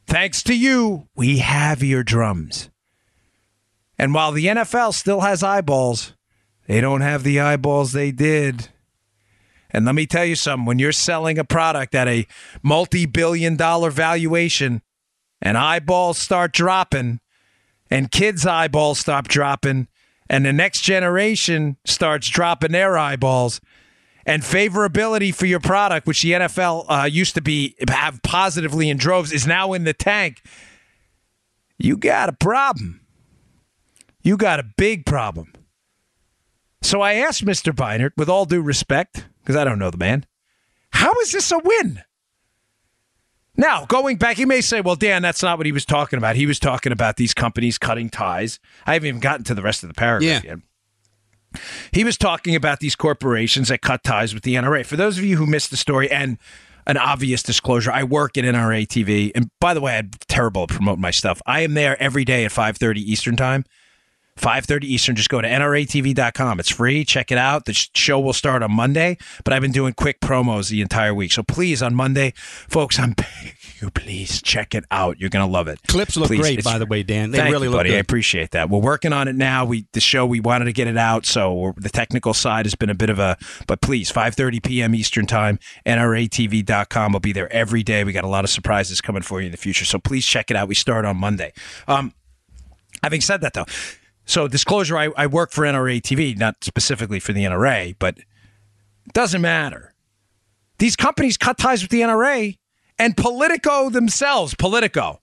Thanks 0.06 0.42
to 0.44 0.56
you, 0.56 1.08
we 1.14 1.40
have 1.40 1.82
eardrums. 1.82 2.70
And 3.98 4.14
while 4.14 4.32
the 4.32 4.46
NFL 4.46 4.94
still 4.94 5.20
has 5.20 5.42
eyeballs, 5.42 6.14
they 6.66 6.80
don't 6.80 7.02
have 7.02 7.22
the 7.22 7.38
eyeballs 7.38 7.92
they 7.92 8.12
did. 8.12 8.70
And 9.68 9.84
let 9.84 9.94
me 9.94 10.06
tell 10.06 10.24
you 10.24 10.36
something 10.36 10.64
when 10.64 10.78
you're 10.78 10.92
selling 10.92 11.38
a 11.38 11.44
product 11.44 11.94
at 11.94 12.08
a 12.08 12.26
multi 12.62 13.04
billion 13.04 13.56
dollar 13.56 13.90
valuation 13.90 14.80
and 15.42 15.58
eyeballs 15.58 16.16
start 16.16 16.54
dropping, 16.54 17.20
and 17.90 18.10
kids' 18.10 18.46
eyeballs 18.46 18.98
stop 18.98 19.28
dropping, 19.28 19.88
and 20.28 20.44
the 20.44 20.52
next 20.52 20.82
generation 20.82 21.76
starts 21.84 22.28
dropping 22.28 22.72
their 22.72 22.96
eyeballs, 22.96 23.60
and 24.24 24.42
favorability 24.42 25.34
for 25.34 25.46
your 25.46 25.60
product, 25.60 26.06
which 26.06 26.22
the 26.22 26.32
NFL 26.32 26.84
uh, 26.88 27.04
used 27.04 27.34
to 27.34 27.40
be 27.40 27.74
have 27.88 28.22
positively 28.22 28.88
in 28.88 28.96
droves, 28.96 29.32
is 29.32 29.46
now 29.46 29.72
in 29.72 29.84
the 29.84 29.94
tank. 29.94 30.42
You 31.78 31.96
got 31.96 32.28
a 32.28 32.32
problem. 32.32 33.00
You 34.22 34.36
got 34.36 34.60
a 34.60 34.64
big 34.76 35.06
problem. 35.06 35.52
So 36.82 37.00
I 37.00 37.14
asked 37.14 37.44
Mr. 37.44 37.72
Beinart, 37.72 38.12
with 38.16 38.28
all 38.28 38.44
due 38.44 38.62
respect, 38.62 39.26
because 39.42 39.56
I 39.56 39.64
don't 39.64 39.78
know 39.78 39.90
the 39.90 39.98
man, 39.98 40.26
how 40.92 41.12
is 41.20 41.32
this 41.32 41.50
a 41.50 41.58
win? 41.58 42.02
Now, 43.60 43.84
going 43.84 44.16
back, 44.16 44.38
you 44.38 44.46
may 44.46 44.62
say, 44.62 44.80
well, 44.80 44.96
Dan, 44.96 45.20
that's 45.20 45.42
not 45.42 45.58
what 45.58 45.66
he 45.66 45.72
was 45.72 45.84
talking 45.84 46.16
about. 46.16 46.34
He 46.34 46.46
was 46.46 46.58
talking 46.58 46.92
about 46.92 47.16
these 47.16 47.34
companies 47.34 47.76
cutting 47.76 48.08
ties. 48.08 48.58
I 48.86 48.94
haven't 48.94 49.08
even 49.08 49.20
gotten 49.20 49.44
to 49.44 49.54
the 49.54 49.60
rest 49.60 49.82
of 49.82 49.88
the 49.90 49.94
paragraph 49.94 50.42
Yeah. 50.42 50.56
yet. 51.52 51.60
He 51.92 52.02
was 52.02 52.16
talking 52.16 52.56
about 52.56 52.80
these 52.80 52.96
corporations 52.96 53.68
that 53.68 53.82
cut 53.82 54.02
ties 54.02 54.32
with 54.32 54.44
the 54.44 54.54
NRA. 54.54 54.82
For 54.86 54.96
those 54.96 55.18
of 55.18 55.24
you 55.24 55.36
who 55.36 55.44
missed 55.44 55.70
the 55.70 55.76
story, 55.76 56.10
and 56.10 56.38
an 56.86 56.96
obvious 56.96 57.42
disclosure, 57.42 57.92
I 57.92 58.02
work 58.02 58.38
at 58.38 58.44
NRA 58.46 58.86
TV, 58.86 59.30
and 59.34 59.50
by 59.60 59.74
the 59.74 59.82
way, 59.82 59.98
I'm 59.98 60.10
terrible 60.28 60.62
at 60.62 60.70
promoting 60.70 61.02
my 61.02 61.10
stuff. 61.10 61.42
I 61.44 61.60
am 61.60 61.74
there 61.74 62.00
every 62.02 62.24
day 62.24 62.46
at 62.46 62.52
5:30 62.52 63.02
Eastern 63.02 63.36
time. 63.36 63.64
5:30 64.40 64.84
Eastern. 64.84 65.16
Just 65.16 65.28
go 65.28 65.40
to 65.40 65.48
nratv.com. 65.48 66.60
It's 66.60 66.70
free. 66.70 67.04
Check 67.04 67.30
it 67.30 67.38
out. 67.38 67.66
The 67.66 67.74
show 67.74 68.18
will 68.18 68.32
start 68.32 68.62
on 68.62 68.72
Monday, 68.72 69.18
but 69.44 69.52
I've 69.52 69.62
been 69.62 69.72
doing 69.72 69.92
quick 69.92 70.20
promos 70.20 70.68
the 70.70 70.80
entire 70.80 71.14
week. 71.14 71.32
So 71.32 71.42
please, 71.42 71.82
on 71.82 71.94
Monday, 71.94 72.32
folks, 72.36 72.98
I'm 72.98 73.12
begging 73.16 73.52
you, 73.80 73.90
please 73.90 74.42
check 74.42 74.74
it 74.74 74.84
out. 74.90 75.20
You're 75.20 75.30
gonna 75.30 75.46
love 75.46 75.68
it. 75.68 75.78
Clips 75.88 76.16
look 76.16 76.28
Please, 76.28 76.40
great, 76.40 76.58
it's- 76.58 76.64
by 76.72 76.78
the 76.78 76.86
way, 76.86 77.02
Dan. 77.02 77.30
They 77.30 77.42
really 77.42 77.64
you, 77.66 77.70
look 77.70 77.80
buddy. 77.80 77.94
I 77.94 77.98
appreciate 77.98 78.50
that. 78.52 78.68
We're 78.70 78.80
working 78.80 79.12
on 79.12 79.28
it 79.28 79.34
now. 79.36 79.64
We 79.64 79.86
the 79.92 80.00
show 80.00 80.24
we 80.26 80.40
wanted 80.40 80.66
to 80.66 80.72
get 80.72 80.86
it 80.86 80.96
out, 80.96 81.26
so 81.26 81.52
we're, 81.54 81.72
the 81.76 81.88
technical 81.90 82.34
side 82.34 82.66
has 82.66 82.74
been 82.74 82.90
a 82.90 82.94
bit 82.94 83.10
of 83.10 83.18
a. 83.18 83.36
But 83.66 83.80
please, 83.80 84.10
5:30 84.10 84.62
p.m. 84.62 84.94
Eastern 84.94 85.26
time, 85.26 85.58
NRATV.com. 85.86 87.12
will 87.12 87.20
be 87.20 87.32
there 87.32 87.52
every 87.52 87.82
day. 87.82 88.04
We 88.04 88.12
got 88.12 88.24
a 88.24 88.28
lot 88.28 88.44
of 88.44 88.50
surprises 88.50 89.00
coming 89.00 89.22
for 89.22 89.40
you 89.40 89.46
in 89.46 89.52
the 89.52 89.58
future, 89.58 89.84
so 89.84 89.98
please 89.98 90.24
check 90.26 90.50
it 90.50 90.56
out. 90.56 90.68
We 90.68 90.74
start 90.74 91.04
on 91.04 91.16
Monday. 91.16 91.52
Um, 91.88 92.12
having 93.02 93.20
said 93.20 93.40
that, 93.42 93.54
though, 93.54 93.66
so 94.24 94.48
disclosure: 94.48 94.96
I, 94.96 95.10
I 95.16 95.26
work 95.26 95.50
for 95.52 95.64
NRA 95.64 96.00
TV, 96.00 96.36
not 96.36 96.62
specifically 96.62 97.20
for 97.20 97.32
the 97.32 97.44
NRA, 97.44 97.96
but 97.98 98.18
it 98.18 99.12
doesn't 99.12 99.40
matter. 99.40 99.94
These 100.78 100.96
companies 100.96 101.36
cut 101.36 101.58
ties 101.58 101.82
with 101.82 101.90
the 101.90 102.00
NRA, 102.00 102.58
and 102.98 103.16
Politico 103.16 103.90
themselves, 103.90 104.54
Politico. 104.54 105.20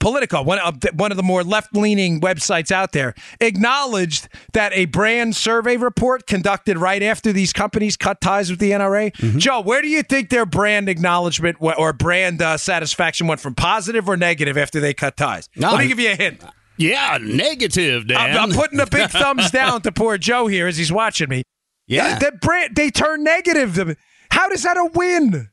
Politico, 0.00 0.42
one 0.42 0.58
of 0.58 0.80
the, 0.80 0.90
one 0.96 1.12
of 1.12 1.16
the 1.16 1.22
more 1.22 1.44
left 1.44 1.76
leaning 1.76 2.20
websites 2.20 2.72
out 2.72 2.90
there, 2.90 3.14
acknowledged 3.40 4.28
that 4.52 4.72
a 4.72 4.86
brand 4.86 5.36
survey 5.36 5.76
report 5.76 6.26
conducted 6.26 6.76
right 6.76 7.04
after 7.04 7.32
these 7.32 7.52
companies 7.52 7.96
cut 7.96 8.20
ties 8.20 8.50
with 8.50 8.58
the 8.58 8.72
NRA. 8.72 9.14
Joe, 9.38 9.60
where 9.60 9.80
do 9.80 9.86
you 9.86 10.02
think 10.02 10.30
their 10.30 10.44
brand 10.44 10.88
acknowledgement 10.88 11.56
or 11.60 11.92
brand 11.92 12.42
uh, 12.42 12.56
satisfaction 12.56 13.28
went 13.28 13.40
from 13.40 13.54
positive 13.54 14.08
or 14.08 14.16
negative 14.16 14.58
after 14.58 14.80
they 14.80 14.92
cut 14.92 15.16
ties? 15.16 15.48
No, 15.54 15.70
Let 15.70 15.78
me 15.78 15.86
give 15.86 16.00
you 16.00 16.10
a 16.10 16.16
hint. 16.16 16.42
Yeah, 16.76 17.18
negative, 17.20 18.06
Dan. 18.08 18.16
I'm, 18.36 18.50
I'm 18.50 18.56
putting 18.56 18.80
a 18.80 18.86
big 18.86 19.10
thumbs 19.10 19.50
down 19.50 19.82
to 19.82 19.92
poor 19.92 20.18
Joe 20.18 20.46
here 20.46 20.66
as 20.66 20.76
he's 20.76 20.92
watching 20.92 21.28
me. 21.28 21.42
yeah. 21.86 22.18
The 22.18 22.32
brand 22.32 22.74
they 22.76 22.90
turn 22.90 23.22
negative. 23.24 23.96
How 24.30 24.48
does 24.48 24.62
that 24.62 24.76
a 24.76 24.90
win? 24.94 25.50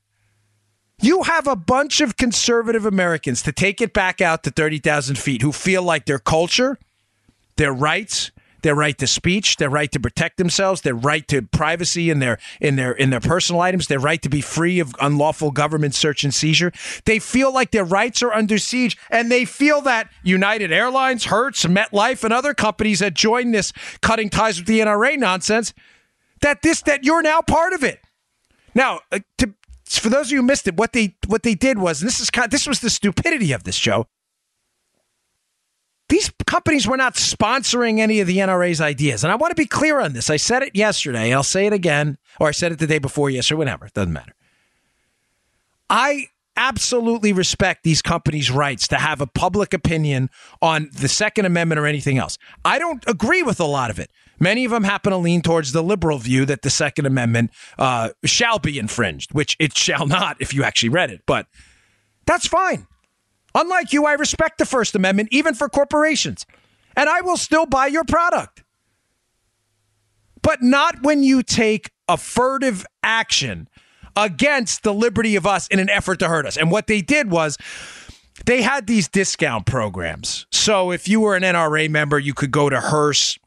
You 1.01 1.23
have 1.23 1.47
a 1.47 1.55
bunch 1.55 2.01
of 2.01 2.17
conservative 2.17 2.85
Americans 2.85 3.41
to 3.43 3.51
take 3.53 3.79
it 3.79 3.93
back 3.93 4.19
out 4.19 4.43
to 4.43 4.51
30,000 4.51 5.17
feet 5.17 5.41
who 5.41 5.51
feel 5.53 5.81
like 5.81 6.05
their 6.05 6.19
culture, 6.19 6.77
their 7.55 7.71
rights, 7.71 8.31
their 8.61 8.75
right 8.75 8.97
to 8.97 9.07
speech, 9.07 9.57
their 9.57 9.69
right 9.69 9.91
to 9.91 9.99
protect 9.99 10.37
themselves, 10.37 10.81
their 10.81 10.95
right 10.95 11.27
to 11.27 11.41
privacy 11.41 12.09
in 12.09 12.19
their 12.19 12.37
in 12.59 12.75
their 12.75 12.91
in 12.91 13.09
their 13.09 13.19
personal 13.19 13.61
items, 13.61 13.87
their 13.87 13.99
right 13.99 14.21
to 14.21 14.29
be 14.29 14.41
free 14.41 14.79
of 14.79 14.93
unlawful 14.99 15.51
government 15.51 15.95
search 15.95 16.23
and 16.23 16.33
seizure. 16.33 16.71
They 17.05 17.19
feel 17.19 17.53
like 17.53 17.71
their 17.71 17.85
rights 17.85 18.21
are 18.23 18.33
under 18.33 18.57
siege, 18.57 18.97
and 19.09 19.31
they 19.31 19.45
feel 19.45 19.81
that 19.81 20.09
United 20.23 20.71
Airlines, 20.71 21.25
Hertz, 21.25 21.65
MetLife, 21.65 22.23
and 22.23 22.33
other 22.33 22.53
companies 22.53 22.99
that 22.99 23.13
join 23.13 23.51
this 23.51 23.71
cutting 24.01 24.29
ties 24.29 24.57
with 24.57 24.67
the 24.67 24.79
NRA 24.79 25.17
nonsense, 25.17 25.73
that 26.41 26.61
this 26.61 26.81
that 26.83 27.03
you're 27.03 27.21
now 27.21 27.41
part 27.41 27.73
of 27.73 27.83
it. 27.83 28.01
Now, 28.75 28.99
uh, 29.11 29.19
to, 29.39 29.53
for 29.85 30.09
those 30.09 30.27
of 30.27 30.31
you 30.31 30.37
who 30.37 30.43
missed 30.43 30.67
it, 30.67 30.77
what 30.77 30.93
they 30.93 31.15
what 31.27 31.43
they 31.43 31.55
did 31.55 31.79
was, 31.79 32.01
and 32.01 32.07
this 32.07 32.19
is 32.19 32.29
kind 32.29 32.51
this 32.51 32.67
was 32.67 32.79
the 32.79 32.89
stupidity 32.89 33.51
of 33.51 33.63
this 33.63 33.75
show. 33.75 34.07
These 36.09 36.31
companies 36.45 36.87
were 36.87 36.97
not 36.97 37.15
sponsoring 37.15 37.99
any 37.99 38.19
of 38.19 38.27
the 38.27 38.37
NRA's 38.37 38.81
ideas. 38.81 39.23
And 39.23 39.31
I 39.31 39.35
want 39.35 39.51
to 39.51 39.55
be 39.55 39.65
clear 39.65 39.99
on 39.99 40.13
this. 40.13 40.29
I 40.29 40.37
said 40.37 40.63
it 40.63 40.75
yesterday. 40.75 41.33
I'll 41.33 41.43
say 41.43 41.67
it 41.67 41.73
again, 41.73 42.17
or 42.39 42.47
I 42.47 42.51
said 42.51 42.71
it 42.71 42.79
the 42.79 42.87
day 42.87 42.99
before 42.99 43.29
yesterday, 43.29 43.59
whatever. 43.59 43.85
It 43.85 43.93
doesn't 43.93 44.13
matter. 44.13 44.33
I 45.89 46.27
absolutely 46.57 47.31
respect 47.31 47.83
these 47.83 48.01
companies' 48.01 48.51
rights 48.51 48.87
to 48.89 48.97
have 48.97 49.21
a 49.21 49.27
public 49.27 49.73
opinion 49.73 50.29
on 50.61 50.89
the 50.93 51.07
Second 51.07 51.45
Amendment 51.45 51.79
or 51.79 51.85
anything 51.85 52.17
else. 52.17 52.37
I 52.65 52.79
don't 52.79 53.03
agree 53.07 53.43
with 53.43 53.59
a 53.59 53.65
lot 53.65 53.89
of 53.89 53.97
it. 53.97 54.11
Many 54.39 54.65
of 54.65 54.71
them 54.71 54.83
happen 54.83 55.11
to 55.11 55.17
lean 55.17 55.41
towards 55.41 55.71
the 55.71 55.83
liberal 55.83 56.17
view 56.17 56.45
that 56.45 56.61
the 56.61 56.69
Second 56.69 57.05
Amendment 57.05 57.51
uh, 57.77 58.09
shall 58.25 58.59
be 58.59 58.77
infringed, 58.79 59.33
which 59.33 59.55
it 59.59 59.77
shall 59.77 60.05
not 60.05 60.37
if 60.39 60.53
you 60.53 60.63
actually 60.63 60.89
read 60.89 61.11
it. 61.11 61.21
But 61.25 61.47
that's 62.25 62.47
fine. 62.47 62.87
Unlike 63.59 63.91
you, 63.91 64.05
I 64.05 64.13
respect 64.13 64.57
the 64.57 64.65
First 64.65 64.95
Amendment, 64.95 65.29
even 65.33 65.53
for 65.53 65.67
corporations, 65.67 66.45
and 66.95 67.09
I 67.09 67.19
will 67.19 67.35
still 67.35 67.65
buy 67.65 67.87
your 67.87 68.05
product. 68.05 68.63
But 70.41 70.63
not 70.63 71.03
when 71.03 71.23
you 71.23 71.43
take 71.43 71.91
a 72.07 72.15
furtive 72.15 72.85
action 73.03 73.67
against 74.15 74.83
the 74.83 74.93
liberty 74.93 75.35
of 75.35 75.45
us 75.45 75.67
in 75.67 75.79
an 75.79 75.89
effort 75.89 76.19
to 76.19 76.29
hurt 76.29 76.45
us. 76.45 76.55
And 76.55 76.71
what 76.71 76.87
they 76.87 77.01
did 77.01 77.31
was 77.31 77.57
they 78.45 78.61
had 78.61 78.87
these 78.87 79.09
discount 79.09 79.65
programs. 79.65 80.45
So 80.53 80.91
if 80.91 81.09
you 81.09 81.19
were 81.19 81.35
an 81.35 81.43
NRA 81.43 81.89
member, 81.89 82.17
you 82.17 82.33
could 82.33 82.51
go 82.51 82.69
to 82.69 82.79
Hearst. 82.79 83.39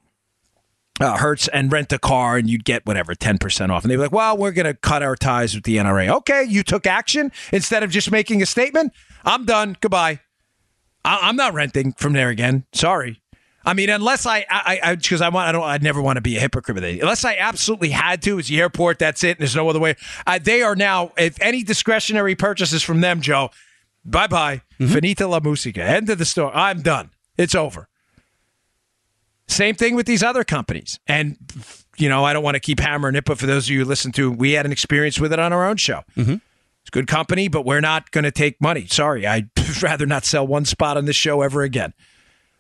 Uh, 1.00 1.16
Hertz 1.16 1.48
and 1.48 1.72
rent 1.72 1.90
a 1.92 1.98
car, 1.98 2.36
and 2.36 2.50
you'd 2.50 2.66
get 2.66 2.84
whatever 2.84 3.14
ten 3.14 3.38
percent 3.38 3.72
off. 3.72 3.82
And 3.82 3.90
they 3.90 3.96
were 3.96 4.04
like, 4.04 4.12
"Well, 4.12 4.36
we're 4.36 4.52
going 4.52 4.66
to 4.66 4.74
cut 4.74 5.02
our 5.02 5.16
ties 5.16 5.54
with 5.54 5.64
the 5.64 5.78
NRA." 5.78 6.08
Okay, 6.18 6.44
you 6.44 6.62
took 6.62 6.86
action 6.86 7.32
instead 7.50 7.82
of 7.82 7.90
just 7.90 8.10
making 8.12 8.42
a 8.42 8.46
statement. 8.46 8.92
I'm 9.24 9.44
done. 9.44 9.76
Goodbye. 9.80 10.20
I- 11.04 11.28
am 11.28 11.36
not 11.36 11.54
renting 11.54 11.92
from 11.92 12.12
there 12.12 12.28
again. 12.28 12.64
Sorry. 12.72 13.20
I 13.64 13.74
mean, 13.74 13.90
unless 13.90 14.26
I, 14.26 14.44
I, 14.50 14.96
because 14.96 15.20
I, 15.20 15.26
I, 15.26 15.28
want, 15.28 15.48
I 15.48 15.52
don't, 15.52 15.62
I'd 15.62 15.82
never 15.84 16.02
want 16.02 16.16
to 16.16 16.20
be 16.20 16.36
a 16.36 16.40
hypocrite 16.40 16.74
with 16.74 16.84
it. 16.84 17.00
Unless 17.00 17.24
I 17.24 17.36
absolutely 17.36 17.90
had 17.90 18.20
to, 18.22 18.38
it's 18.38 18.48
the 18.48 18.60
airport. 18.60 18.98
That's 18.98 19.22
it. 19.22 19.36
And 19.36 19.38
there's 19.38 19.54
no 19.54 19.68
other 19.68 19.78
way. 19.78 19.94
Uh, 20.26 20.40
they 20.42 20.62
are 20.62 20.74
now. 20.74 21.12
If 21.16 21.40
any 21.40 21.62
discretionary 21.62 22.34
purchases 22.34 22.82
from 22.82 23.02
them, 23.02 23.20
Joe, 23.20 23.50
bye 24.04 24.26
bye. 24.26 24.62
Mm-hmm. 24.80 24.92
Finita 24.92 25.28
la 25.28 25.38
musica. 25.38 25.82
End 25.82 26.10
of 26.10 26.18
the 26.18 26.24
story. 26.24 26.50
I'm 26.54 26.82
done. 26.82 27.10
It's 27.38 27.54
over. 27.54 27.88
Same 29.46 29.76
thing 29.76 29.94
with 29.94 30.06
these 30.06 30.24
other 30.24 30.42
companies. 30.42 30.98
And, 31.06 31.36
you 31.98 32.08
know, 32.08 32.24
I 32.24 32.32
don't 32.32 32.42
want 32.42 32.56
to 32.56 32.60
keep 32.60 32.80
hammering 32.80 33.14
it, 33.14 33.24
but 33.24 33.38
for 33.38 33.46
those 33.46 33.66
of 33.66 33.70
you 33.70 33.80
who 33.80 33.84
listen 33.84 34.10
to, 34.12 34.30
we 34.30 34.52
had 34.52 34.66
an 34.66 34.72
experience 34.72 35.20
with 35.20 35.32
it 35.32 35.38
on 35.38 35.52
our 35.52 35.68
own 35.68 35.76
show. 35.76 36.02
Mm-hmm. 36.16 36.36
It's 36.82 36.90
good 36.90 37.06
company, 37.06 37.48
but 37.48 37.64
we're 37.64 37.80
not 37.80 38.10
going 38.10 38.24
to 38.24 38.30
take 38.30 38.60
money. 38.60 38.86
Sorry. 38.86 39.26
I'd 39.26 39.50
rather 39.82 40.06
not 40.06 40.24
sell 40.24 40.46
one 40.46 40.64
spot 40.64 40.96
on 40.96 41.04
this 41.04 41.16
show 41.16 41.42
ever 41.42 41.62
again. 41.62 41.94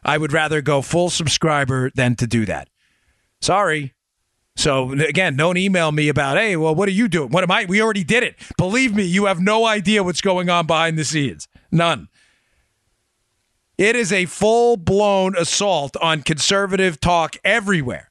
I 0.04 0.18
would 0.18 0.32
rather 0.32 0.60
go 0.60 0.82
full 0.82 1.10
subscriber 1.10 1.90
than 1.94 2.16
to 2.16 2.26
do 2.26 2.44
that. 2.46 2.68
Sorry. 3.40 3.94
So 4.56 4.92
again, 4.92 5.36
don't 5.36 5.56
email 5.56 5.92
me 5.92 6.08
about, 6.08 6.36
hey, 6.36 6.56
well, 6.56 6.74
what 6.74 6.88
are 6.88 6.92
you 6.92 7.08
doing? 7.08 7.30
What 7.30 7.42
am 7.42 7.50
I? 7.50 7.64
We 7.64 7.80
already 7.80 8.04
did 8.04 8.22
it. 8.22 8.36
Believe 8.58 8.94
me, 8.94 9.04
you 9.04 9.26
have 9.26 9.40
no 9.40 9.64
idea 9.64 10.02
what's 10.02 10.20
going 10.20 10.50
on 10.50 10.66
behind 10.66 10.98
the 10.98 11.04
scenes. 11.04 11.48
None. 11.70 12.08
It 13.78 13.96
is 13.96 14.12
a 14.12 14.26
full 14.26 14.76
blown 14.76 15.36
assault 15.36 15.96
on 15.96 16.22
conservative 16.22 17.00
talk 17.00 17.36
everywhere. 17.42 18.10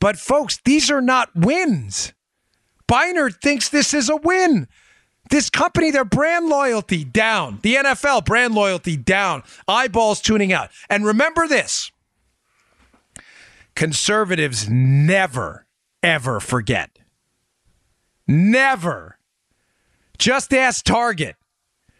But, 0.00 0.16
folks, 0.18 0.60
these 0.64 0.90
are 0.90 1.02
not 1.02 1.30
wins. 1.34 2.14
Beinart 2.88 3.40
thinks 3.40 3.68
this 3.68 3.94
is 3.94 4.08
a 4.08 4.16
win. 4.16 4.66
This 5.30 5.50
company, 5.50 5.90
their 5.90 6.06
brand 6.06 6.46
loyalty 6.46 7.04
down. 7.04 7.58
The 7.62 7.74
NFL 7.76 8.24
brand 8.24 8.54
loyalty 8.54 8.96
down. 8.96 9.42
Eyeballs 9.66 10.20
tuning 10.20 10.52
out. 10.52 10.70
And 10.88 11.04
remember 11.04 11.46
this 11.46 11.92
conservatives 13.74 14.68
never, 14.68 15.66
ever 16.02 16.40
forget. 16.40 16.98
Never. 18.26 19.18
Just 20.18 20.52
ask 20.52 20.84
Target. 20.84 21.36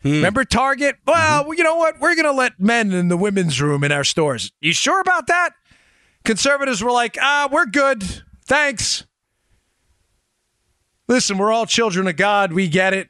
Hmm. 0.03 0.11
Remember 0.11 0.45
Target? 0.45 0.97
Well, 1.07 1.45
mm-hmm. 1.45 1.53
you 1.53 1.65
know 1.65 1.77
what? 1.77 2.01
We're 2.01 2.15
going 2.15 2.25
to 2.25 2.33
let 2.33 2.59
men 2.59 2.93
in 2.93 3.09
the 3.09 3.17
women's 3.17 3.61
room 3.61 3.85
in 3.85 3.93
our 3.93 4.05
stores. 4.05 4.53
You 4.61 4.73
sure 4.73 5.01
about 5.01 5.29
that? 5.29 5.51
Conservatives 6.25 6.83
were 6.83 6.91
like, 6.91 7.17
ah, 7.21 7.49
we're 7.51 7.67
good. 7.67 8.05
Thanks. 8.45 9.07
Listen, 11.09 11.39
we're 11.39 11.53
all 11.53 11.67
children 11.67 12.07
of 12.07 12.17
God. 12.17 12.53
We 12.53 12.69
get 12.69 12.93
it. 12.93 13.09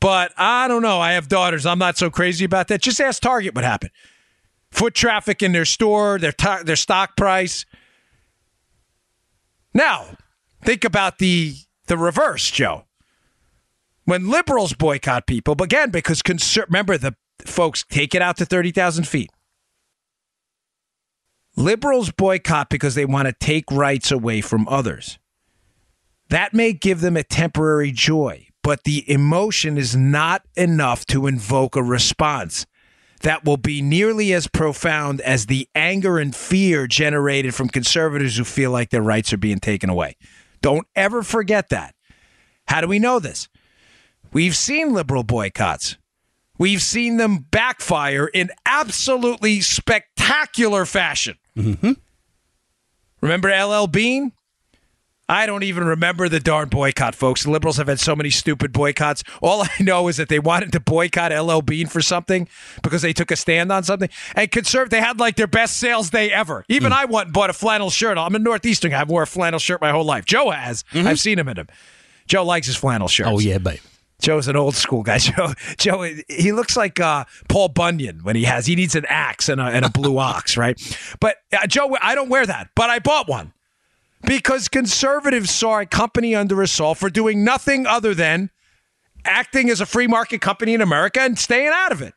But 0.00 0.32
I 0.36 0.68
don't 0.68 0.82
know. 0.82 1.00
I 1.00 1.12
have 1.12 1.28
daughters. 1.28 1.66
I'm 1.66 1.78
not 1.78 1.96
so 1.96 2.10
crazy 2.10 2.44
about 2.44 2.68
that. 2.68 2.82
Just 2.82 3.00
ask 3.00 3.20
Target 3.20 3.54
what 3.54 3.64
happened. 3.64 3.92
Foot 4.70 4.94
traffic 4.94 5.42
in 5.42 5.52
their 5.52 5.64
store, 5.64 6.18
their, 6.18 6.32
t- 6.32 6.62
their 6.64 6.76
stock 6.76 7.16
price. 7.16 7.64
Now, 9.74 10.06
think 10.64 10.84
about 10.84 11.18
the 11.18 11.54
the 11.86 11.96
reverse, 11.96 12.50
Joe 12.50 12.86
when 14.06 14.30
liberals 14.30 14.72
boycott 14.72 15.26
people, 15.26 15.54
again, 15.60 15.90
because 15.90 16.22
conser- 16.22 16.64
remember 16.66 16.96
the 16.96 17.14
folks 17.44 17.84
take 17.90 18.14
it 18.14 18.22
out 18.22 18.38
to 18.38 18.46
30,000 18.46 19.06
feet. 19.06 19.30
Liberals 21.56 22.10
boycott 22.12 22.70
because 22.70 22.94
they 22.94 23.04
want 23.04 23.26
to 23.26 23.32
take 23.32 23.64
rights 23.70 24.10
away 24.10 24.40
from 24.40 24.66
others. 24.68 25.18
That 26.28 26.54
may 26.54 26.72
give 26.72 27.00
them 27.00 27.16
a 27.16 27.22
temporary 27.22 27.92
joy, 27.92 28.48
but 28.62 28.84
the 28.84 29.08
emotion 29.10 29.78
is 29.78 29.94
not 29.94 30.42
enough 30.56 31.06
to 31.06 31.26
invoke 31.26 31.76
a 31.76 31.82
response 31.82 32.66
that 33.22 33.44
will 33.44 33.56
be 33.56 33.80
nearly 33.80 34.32
as 34.32 34.46
profound 34.46 35.20
as 35.20 35.46
the 35.46 35.68
anger 35.74 36.18
and 36.18 36.34
fear 36.34 36.86
generated 36.86 37.54
from 37.54 37.68
conservatives 37.68 38.36
who 38.36 38.44
feel 38.44 38.70
like 38.70 38.90
their 38.90 39.02
rights 39.02 39.32
are 39.32 39.38
being 39.38 39.60
taken 39.60 39.88
away. 39.88 40.16
Don't 40.60 40.86
ever 40.94 41.22
forget 41.22 41.68
that. 41.70 41.94
How 42.68 42.80
do 42.80 42.88
we 42.88 42.98
know 42.98 43.18
this? 43.18 43.48
We've 44.32 44.56
seen 44.56 44.92
liberal 44.92 45.22
boycotts. 45.22 45.96
We've 46.58 46.82
seen 46.82 47.16
them 47.18 47.46
backfire 47.50 48.26
in 48.26 48.50
absolutely 48.64 49.60
spectacular 49.60 50.84
fashion. 50.86 51.36
Mm-hmm. 51.56 51.92
Remember 53.20 53.48
LL 53.48 53.86
Bean? 53.86 54.32
I 55.28 55.46
don't 55.46 55.64
even 55.64 55.84
remember 55.84 56.28
the 56.28 56.38
darn 56.38 56.68
boycott, 56.68 57.14
folks. 57.14 57.42
The 57.42 57.50
liberals 57.50 57.78
have 57.78 57.88
had 57.88 57.98
so 57.98 58.14
many 58.14 58.30
stupid 58.30 58.72
boycotts. 58.72 59.24
All 59.42 59.62
I 59.62 59.70
know 59.80 60.06
is 60.08 60.18
that 60.18 60.28
they 60.28 60.38
wanted 60.38 60.72
to 60.72 60.80
boycott 60.80 61.32
LL 61.32 61.60
Bean 61.60 61.88
for 61.88 62.00
something 62.00 62.48
because 62.82 63.02
they 63.02 63.12
took 63.12 63.30
a 63.30 63.36
stand 63.36 63.72
on 63.72 63.82
something. 63.82 64.08
And 64.34 64.50
conservative, 64.50 64.90
they 64.90 65.00
had 65.00 65.18
like 65.18 65.36
their 65.36 65.48
best 65.48 65.78
sales 65.78 66.10
day 66.10 66.30
ever. 66.30 66.64
Even 66.68 66.92
mm. 66.92 66.96
I 66.96 67.04
went 67.06 67.26
and 67.26 67.34
bought 67.34 67.50
a 67.50 67.54
flannel 67.54 67.90
shirt. 67.90 68.18
I'm 68.18 68.34
a 68.34 68.38
Northeastern 68.38 68.92
guy. 68.92 69.00
I've 69.00 69.10
wore 69.10 69.22
a 69.22 69.26
flannel 69.26 69.58
shirt 69.58 69.80
my 69.80 69.90
whole 69.90 70.04
life. 70.04 70.24
Joe 70.24 70.50
has. 70.50 70.84
Mm-hmm. 70.92 71.08
I've 71.08 71.20
seen 71.20 71.38
him 71.38 71.48
in 71.48 71.56
them. 71.56 71.68
Joe 72.28 72.44
likes 72.44 72.66
his 72.66 72.76
flannel 72.76 73.08
shirts. 73.08 73.30
Oh, 73.32 73.38
yeah, 73.38 73.58
babe. 73.58 73.80
Joe's 74.20 74.48
an 74.48 74.56
old 74.56 74.74
school 74.74 75.02
guy. 75.02 75.18
Joe, 75.18 75.52
Joe, 75.76 76.02
he 76.28 76.52
looks 76.52 76.76
like 76.76 77.00
uh, 77.00 77.24
Paul 77.48 77.68
Bunyan 77.68 78.20
when 78.22 78.36
he 78.36 78.44
has 78.44 78.66
he 78.66 78.76
needs 78.76 78.94
an 78.94 79.04
axe 79.08 79.48
and 79.48 79.60
a, 79.60 79.64
and 79.64 79.84
a 79.84 79.90
blue 79.90 80.18
ox, 80.18 80.56
right? 80.56 80.80
But 81.20 81.36
uh, 81.52 81.66
Joe, 81.66 81.96
I 82.00 82.14
don't 82.14 82.28
wear 82.28 82.46
that, 82.46 82.70
but 82.74 82.90
I 82.90 82.98
bought 82.98 83.28
one 83.28 83.52
because 84.26 84.68
conservatives 84.68 85.50
saw 85.50 85.80
a 85.80 85.86
company 85.86 86.34
under 86.34 86.60
assault 86.60 86.98
for 86.98 87.08
doing 87.08 87.44
nothing 87.44 87.86
other 87.86 88.14
than 88.14 88.50
acting 89.24 89.70
as 89.70 89.80
a 89.80 89.86
free 89.86 90.06
market 90.06 90.40
company 90.40 90.74
in 90.74 90.80
America 90.80 91.20
and 91.20 91.38
staying 91.38 91.72
out 91.72 91.92
of 91.92 92.02
it. 92.02 92.14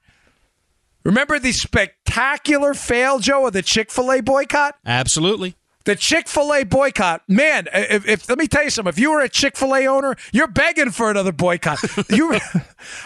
Remember 1.03 1.39
the 1.39 1.53
spectacular 1.53 2.73
fail, 2.73 3.19
Joe, 3.19 3.47
of 3.47 3.53
the 3.53 3.61
Chick 3.61 3.89
Fil 3.89 4.11
A 4.11 4.21
boycott? 4.21 4.75
Absolutely. 4.85 5.55
The 5.85 5.95
Chick 5.95 6.27
fil 6.27 6.53
A 6.53 6.63
boycott, 6.65 7.23
man, 7.27 7.67
if, 7.73 8.07
if, 8.07 8.29
let 8.29 8.37
me 8.37 8.47
tell 8.47 8.63
you 8.63 8.69
something, 8.69 8.89
if 8.89 8.99
you 8.99 9.11
were 9.11 9.21
a 9.21 9.29
Chick 9.29 9.57
fil 9.57 9.73
A 9.73 9.87
owner, 9.87 10.15
you're 10.33 10.47
begging 10.47 10.91
for 10.91 11.09
another 11.09 11.31
boycott. 11.31 11.79
you, 12.09 12.37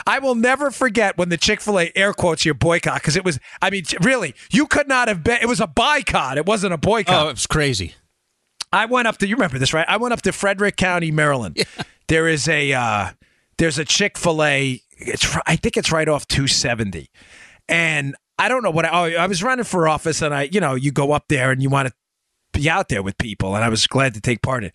I 0.07 0.19
will 0.19 0.35
never 0.35 0.71
forget 0.71 1.17
when 1.17 1.29
the 1.29 1.37
Chick 1.37 1.61
fil 1.61 1.79
A 1.79 1.91
air 1.95 2.13
quotes 2.13 2.43
your 2.43 2.55
boycott 2.55 2.95
because 2.95 3.15
it 3.15 3.23
was, 3.23 3.39
I 3.61 3.69
mean, 3.69 3.83
really, 4.01 4.33
you 4.51 4.65
could 4.65 4.87
not 4.87 5.07
have 5.07 5.23
been, 5.23 5.37
it 5.41 5.47
was 5.47 5.61
a 5.61 5.67
boycott. 5.67 6.37
It 6.37 6.45
wasn't 6.45 6.73
a 6.73 6.77
boycott. 6.77 7.25
Oh, 7.25 7.29
it 7.29 7.33
was 7.33 7.47
crazy. 7.47 7.93
I 8.73 8.85
went 8.85 9.07
up 9.07 9.17
to, 9.19 9.27
you 9.27 9.35
remember 9.35 9.59
this, 9.59 9.73
right? 9.73 9.85
I 9.87 9.97
went 9.97 10.13
up 10.13 10.21
to 10.23 10.31
Frederick 10.31 10.75
County, 10.75 11.11
Maryland. 11.11 11.57
Yeah. 11.57 11.83
There 12.07 12.27
is 12.27 12.49
a, 12.49 12.73
uh, 12.73 13.11
there's 13.57 13.79
a 13.79 13.85
Chick 13.85 14.17
fil 14.17 14.43
A, 14.43 14.81
it's, 14.97 15.37
I 15.47 15.55
think 15.55 15.77
it's 15.77 15.91
right 15.91 16.09
off 16.09 16.27
270. 16.27 17.09
And 17.69 18.15
I 18.37 18.49
don't 18.49 18.63
know 18.63 18.71
what 18.71 18.85
I, 18.85 18.89
oh, 18.89 19.17
I 19.17 19.27
was 19.27 19.41
running 19.41 19.63
for 19.63 19.87
office 19.87 20.21
and 20.21 20.33
I, 20.33 20.49
you 20.51 20.59
know, 20.59 20.75
you 20.75 20.91
go 20.91 21.13
up 21.13 21.25
there 21.29 21.51
and 21.51 21.63
you 21.63 21.69
want 21.69 21.87
to 21.87 21.93
be 22.53 22.69
out 22.69 22.87
there 22.89 23.03
with 23.03 23.17
people, 23.17 23.55
and 23.55 23.63
I 23.65 23.69
was 23.69 23.87
glad 23.87 24.13
to 24.13 24.21
take 24.21 24.41
part 24.41 24.63
in. 24.63 24.71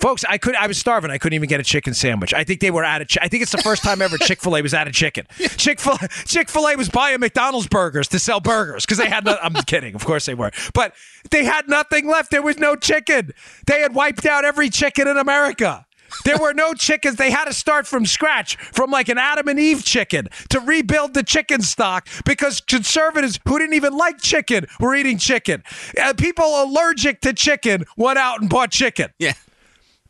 Folks, 0.00 0.24
I 0.28 0.38
could 0.38 0.54
I 0.56 0.66
was 0.66 0.78
starving. 0.78 1.10
I 1.10 1.18
couldn't 1.18 1.34
even 1.34 1.48
get 1.48 1.60
a 1.60 1.62
chicken 1.62 1.92
sandwich. 1.92 2.32
I 2.32 2.42
think 2.42 2.60
they 2.60 2.70
were 2.70 2.84
out 2.84 3.02
of. 3.02 3.08
I 3.20 3.28
think 3.28 3.42
it's 3.42 3.52
the 3.52 3.58
first 3.58 3.82
time 3.82 4.00
ever 4.00 4.16
Chick 4.20 4.40
Fil 4.40 4.56
A 4.56 4.62
was 4.62 4.72
out 4.72 4.86
of 4.86 4.94
chicken. 4.94 5.26
Chick 5.56 5.78
Fil 5.78 5.98
Chick 6.24 6.48
Fil 6.48 6.68
A 6.68 6.76
was 6.76 6.88
buying 6.88 7.20
McDonald's 7.20 7.68
burgers 7.68 8.08
to 8.08 8.18
sell 8.18 8.40
burgers 8.40 8.86
because 8.86 8.98
they 8.98 9.08
had. 9.08 9.24
No, 9.26 9.36
I'm 9.42 9.52
kidding. 9.64 9.94
Of 9.94 10.04
course 10.04 10.24
they 10.24 10.34
were, 10.34 10.50
but 10.72 10.94
they 11.30 11.44
had 11.44 11.68
nothing 11.68 12.08
left. 12.08 12.30
There 12.30 12.42
was 12.42 12.58
no 12.58 12.76
chicken. 12.76 13.32
They 13.66 13.80
had 13.80 13.94
wiped 13.94 14.24
out 14.24 14.44
every 14.44 14.70
chicken 14.70 15.06
in 15.06 15.18
America. 15.18 15.86
There 16.24 16.38
were 16.38 16.54
no 16.54 16.74
chickens. 16.74 17.16
They 17.16 17.30
had 17.30 17.44
to 17.44 17.52
start 17.52 17.86
from 17.86 18.06
scratch, 18.06 18.56
from 18.56 18.90
like 18.90 19.08
an 19.08 19.18
Adam 19.18 19.48
and 19.48 19.60
Eve 19.60 19.84
chicken, 19.84 20.28
to 20.48 20.60
rebuild 20.60 21.14
the 21.14 21.22
chicken 21.22 21.62
stock 21.62 22.08
because 22.24 22.60
conservatives 22.60 23.38
who 23.46 23.58
didn't 23.58 23.74
even 23.74 23.96
like 23.96 24.20
chicken 24.20 24.66
were 24.80 24.94
eating 24.94 25.18
chicken. 25.18 25.62
Uh, 26.00 26.14
people 26.14 26.64
allergic 26.64 27.20
to 27.20 27.32
chicken 27.32 27.84
went 27.96 28.18
out 28.18 28.40
and 28.40 28.50
bought 28.50 28.70
chicken. 28.70 29.10
Yeah. 29.18 29.34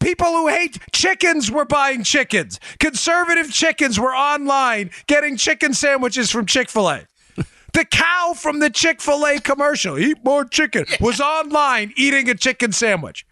People 0.00 0.28
who 0.28 0.48
hate 0.48 0.78
chickens 0.92 1.50
were 1.50 1.66
buying 1.66 2.02
chickens. 2.02 2.58
Conservative 2.78 3.52
chickens 3.52 4.00
were 4.00 4.14
online 4.14 4.90
getting 5.06 5.36
chicken 5.36 5.74
sandwiches 5.74 6.30
from 6.30 6.46
Chick 6.46 6.68
fil 6.70 6.90
A. 6.90 7.06
The 7.72 7.84
cow 7.84 8.34
from 8.36 8.58
the 8.58 8.68
Chick 8.68 9.00
fil 9.00 9.24
A 9.24 9.38
commercial, 9.38 9.96
eat 9.96 10.24
more 10.24 10.44
chicken, 10.44 10.86
was 11.00 11.20
online 11.20 11.92
eating 11.96 12.28
a 12.28 12.34
chicken 12.34 12.72
sandwich. 12.72 13.24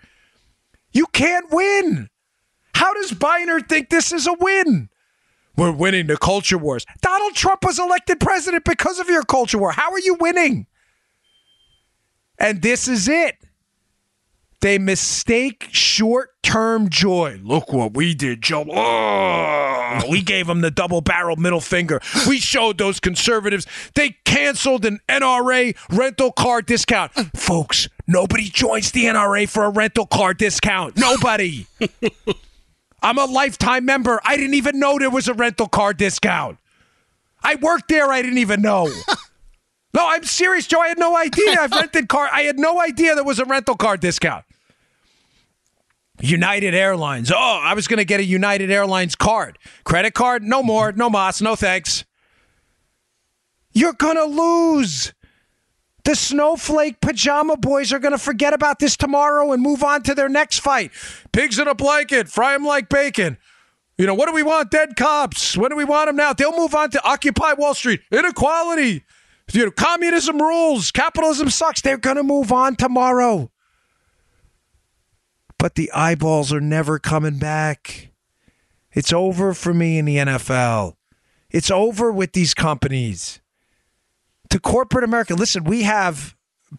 You 0.92 1.06
can't 1.06 1.50
win. 1.50 2.08
How 2.74 2.94
does 2.94 3.10
Beinart 3.10 3.68
think 3.68 3.90
this 3.90 4.12
is 4.12 4.28
a 4.28 4.34
win? 4.34 4.90
We're 5.56 5.72
winning 5.72 6.06
the 6.06 6.16
culture 6.16 6.56
wars. 6.56 6.86
Donald 7.02 7.34
Trump 7.34 7.64
was 7.64 7.80
elected 7.80 8.20
president 8.20 8.64
because 8.64 9.00
of 9.00 9.08
your 9.08 9.24
culture 9.24 9.58
war. 9.58 9.72
How 9.72 9.90
are 9.90 9.98
you 9.98 10.14
winning? 10.20 10.68
And 12.38 12.62
this 12.62 12.86
is 12.86 13.08
it. 13.08 13.34
They 14.60 14.78
mistake 14.78 15.68
short 15.70 16.30
term 16.42 16.88
joy. 16.88 17.40
Look 17.44 17.72
what 17.72 17.94
we 17.94 18.14
did, 18.14 18.42
Joe. 18.42 18.64
Oh, 18.68 20.00
we 20.10 20.20
gave 20.20 20.48
them 20.48 20.62
the 20.62 20.70
double 20.70 21.00
barrel 21.00 21.36
middle 21.36 21.60
finger. 21.60 22.00
We 22.26 22.40
showed 22.40 22.76
those 22.78 22.98
conservatives. 22.98 23.66
They 23.94 24.16
canceled 24.24 24.84
an 24.84 24.98
NRA 25.08 25.76
rental 25.96 26.32
car 26.32 26.60
discount. 26.62 27.12
Folks, 27.36 27.88
nobody 28.08 28.48
joins 28.48 28.90
the 28.90 29.04
NRA 29.04 29.48
for 29.48 29.64
a 29.64 29.70
rental 29.70 30.06
car 30.06 30.34
discount. 30.34 30.96
Nobody. 30.96 31.66
I'm 33.02 33.18
a 33.18 33.26
lifetime 33.26 33.84
member. 33.84 34.20
I 34.24 34.36
didn't 34.36 34.54
even 34.54 34.80
know 34.80 34.98
there 34.98 35.08
was 35.08 35.28
a 35.28 35.34
rental 35.34 35.68
car 35.68 35.94
discount. 35.94 36.58
I 37.44 37.54
worked 37.54 37.88
there. 37.88 38.10
I 38.10 38.22
didn't 38.22 38.38
even 38.38 38.60
know. 38.60 38.90
No, 39.94 40.06
I'm 40.06 40.22
serious, 40.22 40.66
Joe. 40.66 40.80
I 40.80 40.88
had 40.88 40.98
no 40.98 41.16
idea. 41.16 41.56
I've 41.58 41.72
rented 41.72 42.08
car. 42.08 42.28
I 42.30 42.42
had 42.42 42.58
no 42.58 42.78
idea 42.80 43.14
there 43.14 43.24
was 43.24 43.38
a 43.38 43.46
rental 43.46 43.74
car 43.74 43.96
discount. 43.96 44.44
United 46.20 46.74
Airlines. 46.74 47.30
Oh, 47.30 47.60
I 47.62 47.74
was 47.74 47.88
going 47.88 47.98
to 47.98 48.04
get 48.04 48.20
a 48.20 48.24
United 48.24 48.70
Airlines 48.70 49.14
card. 49.14 49.58
Credit 49.84 50.14
card? 50.14 50.42
No 50.42 50.62
more. 50.62 50.92
No 50.92 51.08
mas. 51.10 51.40
No 51.40 51.56
thanks. 51.56 52.04
You're 53.72 53.92
going 53.92 54.16
to 54.16 54.24
lose. 54.24 55.12
The 56.04 56.16
snowflake 56.16 57.00
pajama 57.00 57.56
boys 57.58 57.92
are 57.92 57.98
going 57.98 58.12
to 58.12 58.18
forget 58.18 58.54
about 58.54 58.78
this 58.78 58.96
tomorrow 58.96 59.52
and 59.52 59.62
move 59.62 59.84
on 59.84 60.02
to 60.04 60.14
their 60.14 60.28
next 60.28 60.60
fight. 60.60 60.90
Pigs 61.32 61.58
in 61.58 61.68
a 61.68 61.74
blanket, 61.74 62.28
fry 62.28 62.54
them 62.54 62.64
like 62.64 62.88
bacon. 62.88 63.36
You 63.98 64.06
know, 64.06 64.14
what 64.14 64.26
do 64.26 64.32
we 64.32 64.42
want? 64.42 64.70
Dead 64.70 64.96
cops. 64.96 65.56
When 65.56 65.70
do 65.70 65.76
we 65.76 65.84
want 65.84 66.08
them 66.08 66.16
now? 66.16 66.32
They'll 66.32 66.56
move 66.56 66.74
on 66.74 66.90
to 66.90 67.04
Occupy 67.04 67.54
Wall 67.54 67.74
Street. 67.74 68.00
Inequality. 68.10 69.04
You 69.52 69.66
know, 69.66 69.70
communism 69.70 70.40
rules. 70.40 70.90
Capitalism 70.90 71.50
sucks. 71.50 71.82
They're 71.82 71.98
going 71.98 72.16
to 72.16 72.22
move 72.22 72.52
on 72.52 72.76
tomorrow. 72.76 73.50
But 75.58 75.74
the 75.74 75.90
eyeballs 75.92 76.52
are 76.52 76.60
never 76.60 76.98
coming 76.98 77.38
back. 77.38 78.10
It's 78.92 79.12
over 79.12 79.54
for 79.54 79.74
me 79.74 79.98
in 79.98 80.04
the 80.04 80.16
NFL. 80.16 80.94
It's 81.50 81.70
over 81.70 82.12
with 82.12 82.32
these 82.32 82.54
companies. 82.54 83.40
To 84.50 84.60
corporate 84.60 85.04
America, 85.04 85.34
listen, 85.34 85.64
we 85.64 85.82
have 85.82 86.34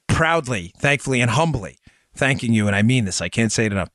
proudly, 0.08 0.74
thankfully, 0.78 1.22
and 1.22 1.32
humbly 1.32 1.78
thanking 2.20 2.54
you, 2.54 2.68
and 2.68 2.76
I 2.76 2.84
mean 2.84 3.06
this, 3.06 3.22
I 3.22 3.30
can't 3.30 3.52
say 3.52 3.66
it 3.66 3.72
enough, 3.72 3.90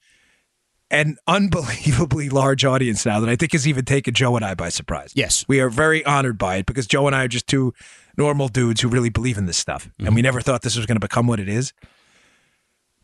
an 0.91 1.17
unbelievably 1.27 2.31
large 2.31 2.65
audience 2.65 3.07
now 3.07 3.21
that 3.21 3.29
I 3.29 3.37
think 3.37 3.53
has 3.53 3.69
even 3.69 3.85
taken 3.85 4.15
Joe 4.15 4.37
and 4.37 4.45
I 4.45 4.55
by 4.55 4.71
surprise. 4.71 5.13
Yes. 5.15 5.45
We 5.47 5.61
are 5.61 5.69
very 5.69 6.05
honored 6.05 6.39
by 6.39 6.57
it 6.57 6.67
because 6.67 6.87
Joe 6.87 7.07
and 7.07 7.15
I 7.15 7.25
are 7.25 7.29
just 7.29 7.47
two 7.47 7.75
normal 8.17 8.49
dudes 8.49 8.81
who 8.81 8.89
really 8.89 9.11
believe 9.11 9.39
in 9.39 9.47
this 9.47 9.57
stuff. 9.57 9.87
Mm-hmm. 9.87 10.07
And 10.07 10.17
we 10.17 10.23
never 10.23 10.41
thought 10.41 10.63
this 10.63 10.77
was 10.77 10.87
going 10.87 10.97
to 10.97 11.01
become 11.01 11.27
what 11.27 11.41
it 11.41 11.49
is. 11.49 11.73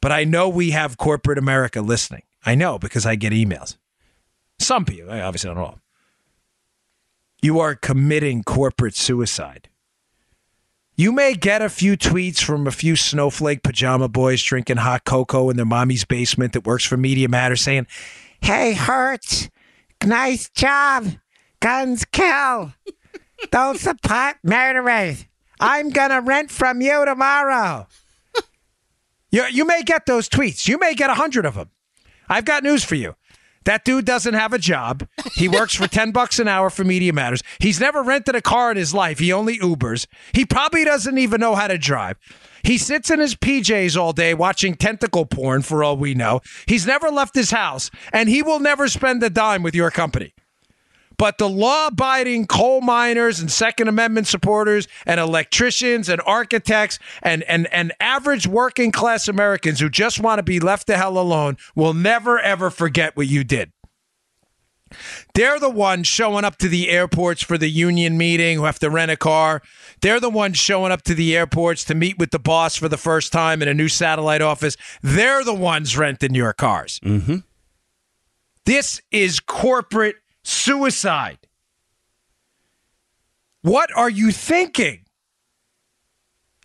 But 0.00 0.12
I 0.12 0.24
know 0.24 0.48
we 0.48 0.70
have 0.70 0.96
corporate 0.96 1.38
America 1.38 1.80
listening. 1.82 2.22
I 2.44 2.54
know 2.54 2.78
because 2.78 3.04
I 3.04 3.16
get 3.16 3.32
emails. 3.32 3.76
Some 4.58 4.84
people, 4.84 5.10
obviously 5.12 5.50
not 5.50 5.58
all. 5.58 5.78
You 7.42 7.60
are 7.60 7.74
committing 7.74 8.42
corporate 8.42 8.96
suicide. 8.96 9.68
You 10.96 11.12
may 11.12 11.32
get 11.32 11.62
a 11.62 11.70
few 11.70 11.96
tweets 11.96 12.42
from 12.42 12.66
a 12.66 12.70
few 12.70 12.94
snowflake 12.94 13.62
pajama 13.62 14.08
boys 14.08 14.42
drinking 14.42 14.76
hot 14.76 15.04
cocoa 15.04 15.48
in 15.48 15.56
their 15.56 15.64
mommy's 15.64 16.04
basement 16.04 16.52
that 16.52 16.66
works 16.66 16.84
for 16.84 16.98
Media 16.98 17.28
Matters 17.28 17.62
saying, 17.62 17.86
Hey, 18.42 18.74
Hertz, 18.74 19.48
nice 20.04 20.50
job. 20.50 21.06
Guns 21.60 22.04
kill. 22.04 22.74
Don't 23.50 23.78
support 23.78 24.36
murderers. 24.42 25.24
I'm 25.58 25.90
going 25.90 26.10
to 26.10 26.20
rent 26.20 26.50
from 26.50 26.82
you 26.82 27.04
tomorrow. 27.06 27.86
You, 29.30 29.44
you 29.50 29.64
may 29.64 29.82
get 29.82 30.06
those 30.06 30.28
tweets. 30.28 30.68
You 30.68 30.78
may 30.78 30.94
get 30.94 31.10
a 31.10 31.14
hundred 31.14 31.46
of 31.46 31.54
them. 31.54 31.70
I've 32.28 32.44
got 32.44 32.62
news 32.62 32.84
for 32.84 32.94
you. 32.94 33.14
That 33.64 33.84
dude 33.84 34.06
doesn't 34.06 34.34
have 34.34 34.52
a 34.54 34.58
job. 34.58 35.06
He 35.34 35.48
works 35.48 35.74
for 35.74 35.86
10 35.88 36.12
bucks 36.12 36.38
an 36.38 36.48
hour 36.48 36.70
for 36.70 36.82
Media 36.82 37.12
Matters. 37.12 37.42
He's 37.58 37.78
never 37.78 38.02
rented 38.02 38.34
a 38.34 38.40
car 38.40 38.70
in 38.70 38.76
his 38.76 38.94
life. 38.94 39.18
He 39.18 39.32
only 39.32 39.58
Ubers. 39.58 40.06
He 40.32 40.46
probably 40.46 40.84
doesn't 40.84 41.18
even 41.18 41.40
know 41.40 41.54
how 41.54 41.66
to 41.68 41.76
drive. 41.76 42.16
He 42.62 42.78
sits 42.78 43.10
in 43.10 43.20
his 43.20 43.34
PJs 43.34 43.96
all 43.96 44.12
day 44.12 44.34
watching 44.34 44.74
tentacle 44.74 45.26
porn 45.26 45.62
for 45.62 45.84
all 45.84 45.96
we 45.96 46.14
know. 46.14 46.40
He's 46.66 46.86
never 46.86 47.10
left 47.10 47.34
his 47.34 47.50
house, 47.50 47.90
and 48.12 48.28
he 48.28 48.42
will 48.42 48.60
never 48.60 48.88
spend 48.88 49.22
a 49.22 49.30
dime 49.30 49.62
with 49.62 49.74
your 49.74 49.90
company. 49.90 50.34
But 51.20 51.36
the 51.36 51.50
law 51.50 51.88
abiding 51.88 52.46
coal 52.46 52.80
miners 52.80 53.40
and 53.40 53.52
Second 53.52 53.88
Amendment 53.88 54.26
supporters 54.26 54.88
and 55.04 55.20
electricians 55.20 56.08
and 56.08 56.18
architects 56.24 56.98
and, 57.22 57.42
and, 57.42 57.70
and 57.74 57.92
average 58.00 58.46
working 58.46 58.90
class 58.90 59.28
Americans 59.28 59.80
who 59.80 59.90
just 59.90 60.18
want 60.18 60.38
to 60.38 60.42
be 60.42 60.60
left 60.60 60.86
the 60.86 60.96
hell 60.96 61.18
alone 61.18 61.58
will 61.74 61.92
never, 61.92 62.40
ever 62.40 62.70
forget 62.70 63.18
what 63.18 63.26
you 63.26 63.44
did. 63.44 63.70
They're 65.34 65.60
the 65.60 65.68
ones 65.68 66.06
showing 66.06 66.46
up 66.46 66.56
to 66.56 66.68
the 66.68 66.88
airports 66.88 67.42
for 67.42 67.58
the 67.58 67.68
union 67.68 68.16
meeting 68.16 68.56
who 68.56 68.64
have 68.64 68.78
to 68.78 68.88
rent 68.88 69.10
a 69.10 69.16
car. 69.18 69.60
They're 70.00 70.20
the 70.20 70.30
ones 70.30 70.56
showing 70.56 70.90
up 70.90 71.02
to 71.02 71.14
the 71.14 71.36
airports 71.36 71.84
to 71.84 71.94
meet 71.94 72.16
with 72.16 72.30
the 72.30 72.38
boss 72.38 72.76
for 72.76 72.88
the 72.88 72.96
first 72.96 73.30
time 73.30 73.60
in 73.60 73.68
a 73.68 73.74
new 73.74 73.88
satellite 73.88 74.40
office. 74.40 74.78
They're 75.02 75.44
the 75.44 75.52
ones 75.52 75.98
renting 75.98 76.34
your 76.34 76.54
cars. 76.54 76.98
Mm-hmm. 77.00 77.36
This 78.64 79.02
is 79.10 79.38
corporate 79.38 80.16
suicide. 80.50 81.38
What 83.62 83.90
are 83.96 84.10
you 84.10 84.30
thinking? 84.32 85.04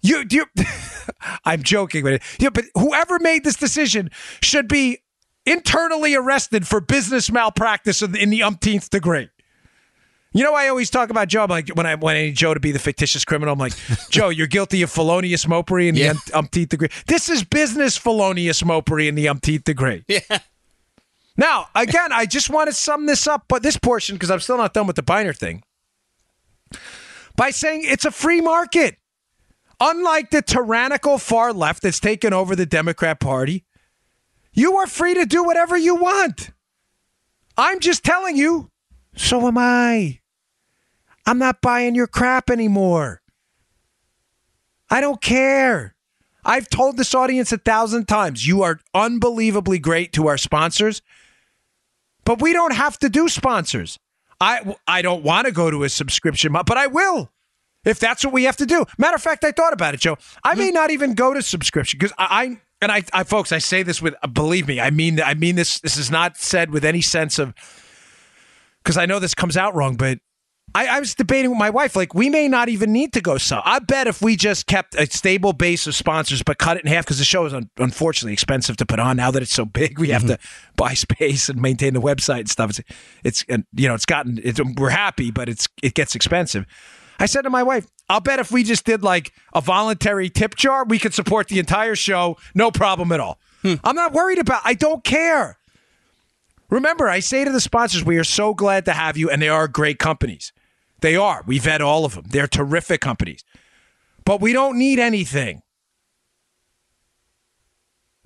You, 0.02 0.24
you 0.30 0.46
I'm 1.46 1.64
joking, 1.64 2.04
but 2.04 2.22
you 2.40 2.46
know, 2.46 2.52
but 2.52 2.66
whoever 2.76 3.20
made 3.20 3.44
this 3.44 3.56
decision 3.56 4.12
should 4.42 4.68
be 4.68 5.00
internally 5.46 6.16
arrested 6.16 6.68
for 6.68 6.80
business 6.82 7.32
malpractice 7.32 8.02
in 8.02 8.30
the 8.30 8.44
umpteenth 8.44 8.90
degree. 8.90 9.30
You 10.34 10.44
know, 10.44 10.54
I 10.54 10.68
always 10.68 10.90
talk 10.90 11.10
about 11.10 11.28
Joe. 11.30 11.44
I'm 11.44 11.50
like 11.50 11.70
when 11.70 11.86
I 11.86 11.96
when 11.96 12.16
I 12.16 12.24
need 12.24 12.36
Joe 12.36 12.54
to 12.54 12.60
be 12.60 12.72
the 12.72 12.80
fictitious 12.80 13.24
criminal, 13.26 13.54
I'm 13.54 13.60
like, 13.60 13.74
Joe, 14.10 14.30
you're 14.30 14.48
guilty 14.48 14.82
of 14.82 14.92
felonious 14.92 15.46
mopery 15.46 15.88
in 15.88 15.96
the 15.96 16.02
Yeah. 16.02 16.14
umpteenth 16.34 16.70
degree. 16.70 16.90
This 17.08 17.30
is 17.30 17.44
business 17.44 17.98
felonious 17.98 18.62
mopery 18.62 19.08
in 19.08 19.16
the 19.16 19.28
umpteenth 19.30 19.64
degree. 19.64 20.04
Yeah. 20.08 20.20
Now, 21.38 21.68
again, 21.76 22.12
I 22.12 22.26
just 22.26 22.50
want 22.50 22.70
to 22.70 22.74
sum 22.74 23.06
this 23.06 23.28
up, 23.28 23.46
but 23.48 23.62
this 23.62 23.78
portion, 23.78 24.16
because 24.16 24.32
I'm 24.32 24.40
still 24.40 24.58
not 24.58 24.74
done 24.74 24.88
with 24.88 24.96
the 24.96 25.04
Beinart 25.04 25.38
thing, 25.38 25.64
by 27.36 27.50
saying 27.50 27.82
it's 27.84 28.06
a 28.06 28.12
free 28.12 28.42
market. 28.42 28.98
Unlike 29.80 30.30
the 30.30 30.42
tyrannical 30.42 31.18
far 31.18 31.52
left 31.52 31.84
that's 31.84 32.00
taken 32.00 32.32
over 32.32 32.56
the 32.56 32.66
Democrat 32.66 33.20
Party, 33.20 33.66
you 34.54 34.78
are 34.78 34.88
free 34.88 35.14
to 35.16 35.26
do 35.26 35.44
whatever 35.44 35.76
you 35.76 35.96
want. 35.96 36.52
I'm 37.58 37.82
just 37.82 38.04
telling 38.04 38.38
you, 38.38 38.72
so 39.16 39.48
am 39.48 39.58
I. 39.58 40.22
I'm 41.26 41.40
not 41.40 41.62
buying 41.62 41.96
your 41.96 42.08
crap 42.08 42.50
anymore. 42.50 43.22
I 44.90 45.02
don't 45.02 45.22
care. 45.22 45.96
I've 46.46 46.70
told 46.70 46.96
this 46.96 47.16
audience 47.16 47.52
a 47.52 47.58
thousand 47.58 48.08
times 48.08 48.48
you 48.48 48.62
are 48.62 48.80
unbelievably 48.94 49.80
great 49.80 50.14
to 50.14 50.28
our 50.28 50.38
sponsors, 50.38 51.02
but 52.26 52.42
we 52.42 52.54
don't 52.54 52.74
have 52.74 52.98
to 53.00 53.10
do 53.10 53.30
sponsors. 53.30 53.98
I, 54.42 54.76
I 54.86 55.02
don't 55.02 55.24
want 55.24 55.46
to 55.46 55.54
go 55.54 55.72
to 55.72 55.84
a 55.84 55.90
subscription, 55.90 56.52
but 56.52 56.78
I 56.78 56.88
will 56.88 57.32
if 57.86 58.00
that's 58.00 58.26
what 58.26 58.34
we 58.34 58.44
have 58.44 58.58
to 58.58 58.66
do. 58.66 58.86
Matter 58.98 59.16
of 59.16 59.22
fact, 59.22 59.44
I 59.44 59.52
thought 59.52 59.72
about 59.72 59.94
it, 59.94 60.02
Joe. 60.02 60.18
I 60.44 60.56
may 60.56 60.72
not 60.72 60.92
even 60.92 61.14
go 61.14 61.34
to 61.34 61.42
subscription 61.42 62.00
because 62.00 62.14
I, 62.18 62.26
I 62.26 62.62
and 62.82 62.92
I, 62.92 63.04
I, 63.14 63.24
folks, 63.24 63.52
I 63.52 63.60
say 63.60 63.84
this 63.84 64.02
with 64.02 64.16
uh, 64.22 64.28
believe 64.28 64.68
me, 64.68 64.82
I 64.82 64.90
mean, 64.90 65.22
I 65.22 65.36
mean 65.36 65.56
this. 65.56 65.80
This 65.80 65.96
is 65.96 66.12
not 66.12 66.36
said 66.36 66.72
with 66.72 66.84
any 66.84 67.02
sense 67.02 67.40
of 67.40 67.54
because 68.84 68.98
I 68.98 69.06
know 69.06 69.20
this 69.20 69.34
comes 69.36 69.56
out 69.56 69.74
wrong, 69.76 69.96
but 69.96 70.20
I, 70.74 70.88
I, 70.88 71.00
was 71.00 71.16
debating 71.16 71.52
with 71.52 71.60
my 71.60 71.70
wife, 71.70 71.96
like, 71.96 72.14
we 72.14 72.30
may 72.30 72.50
not 72.50 72.68
even 72.68 72.92
need 72.92 73.14
to 73.14 73.22
go 73.22 73.38
sub. 73.38 73.62
I 73.66 73.80
bet 73.80 74.08
if 74.08 74.22
we 74.22 74.36
just 74.36 74.68
kept 74.68 74.96
a 74.96 75.06
stable 75.06 75.54
base 75.54 75.88
of 75.88 75.96
sponsors, 75.96 76.44
but 76.44 76.58
cut 76.58 76.76
it 76.76 76.84
in 76.84 76.92
half, 76.92 77.06
because 77.06 77.18
the 77.18 77.24
show 77.24 77.46
is 77.46 77.54
un- 77.54 77.70
unfortunately 77.78 78.34
expensive 78.34 78.76
to 78.78 78.86
put 78.86 79.00
on 79.00 79.16
now 79.16 79.32
that 79.32 79.42
it's 79.42 79.54
so 79.54 79.64
big, 79.64 80.00
we 80.00 80.10
have 80.10 80.24
mm-hmm. 80.24 80.34
to 80.34 80.40
buy 80.76 80.94
space 80.94 81.48
and 81.48 81.62
maintain 81.62 81.94
the 81.94 82.02
website 82.02 82.40
and 82.40 82.50
stuff. 82.50 82.72
It's, 82.72 82.82
it's 83.24 83.46
and, 83.48 83.66
you 83.74 83.88
know, 83.88 83.94
it's 83.94 84.06
gotten, 84.06 84.40
it's, 84.44 84.60
we're 84.78 84.90
happy, 84.90 85.32
but 85.32 85.48
it's 85.48 85.70
it 85.82 85.94
gets 85.94 86.14
expensive. 86.14 86.66
I 87.20 87.28
said 87.28 87.44
to 87.44 87.50
my 87.50 87.64
wife, 87.64 87.88
I'll 88.10 88.20
bet 88.20 88.40
if 88.40 88.52
we 88.52 88.64
just 88.64 88.86
did 88.86 89.04
like 89.04 89.32
a 89.54 89.62
voluntary 89.62 90.30
tip 90.30 90.56
jar, 90.56 90.84
we 90.84 91.00
could 91.00 91.14
support 91.14 91.48
the 91.48 91.60
entire 91.60 91.96
show, 91.96 92.38
no 92.54 92.72
problem 92.72 93.12
at 93.14 93.22
all. 93.22 93.40
Hmm. 93.62 93.76
I'm 93.84 93.96
not 93.96 94.12
worried 94.12 94.40
about, 94.40 94.62
I 94.66 94.74
don't 94.74 95.04
care. 95.04 95.58
Remember, 96.70 97.08
I 97.08 97.20
say 97.20 97.46
to 97.46 97.52
the 97.52 97.62
sponsors, 97.62 98.04
we 98.04 98.18
are 98.18 98.24
so 98.24 98.54
glad 98.54 98.86
to 98.86 98.92
have 98.92 99.18
you, 99.18 99.30
and 99.30 99.42
they 99.42 99.50
are 99.50 99.68
great 99.68 100.00
companies. 100.00 100.52
They 101.02 101.16
are. 101.16 101.44
We 101.46 101.60
vet 101.60 101.82
all 101.82 102.06
of 102.06 102.16
them. 102.16 102.26
They're 102.28 102.48
terrific 102.48 103.02
companies. 103.02 103.44
But 104.26 104.42
we 104.42 104.54
don't 104.54 104.78
need 104.78 105.00
anything. 105.00 105.62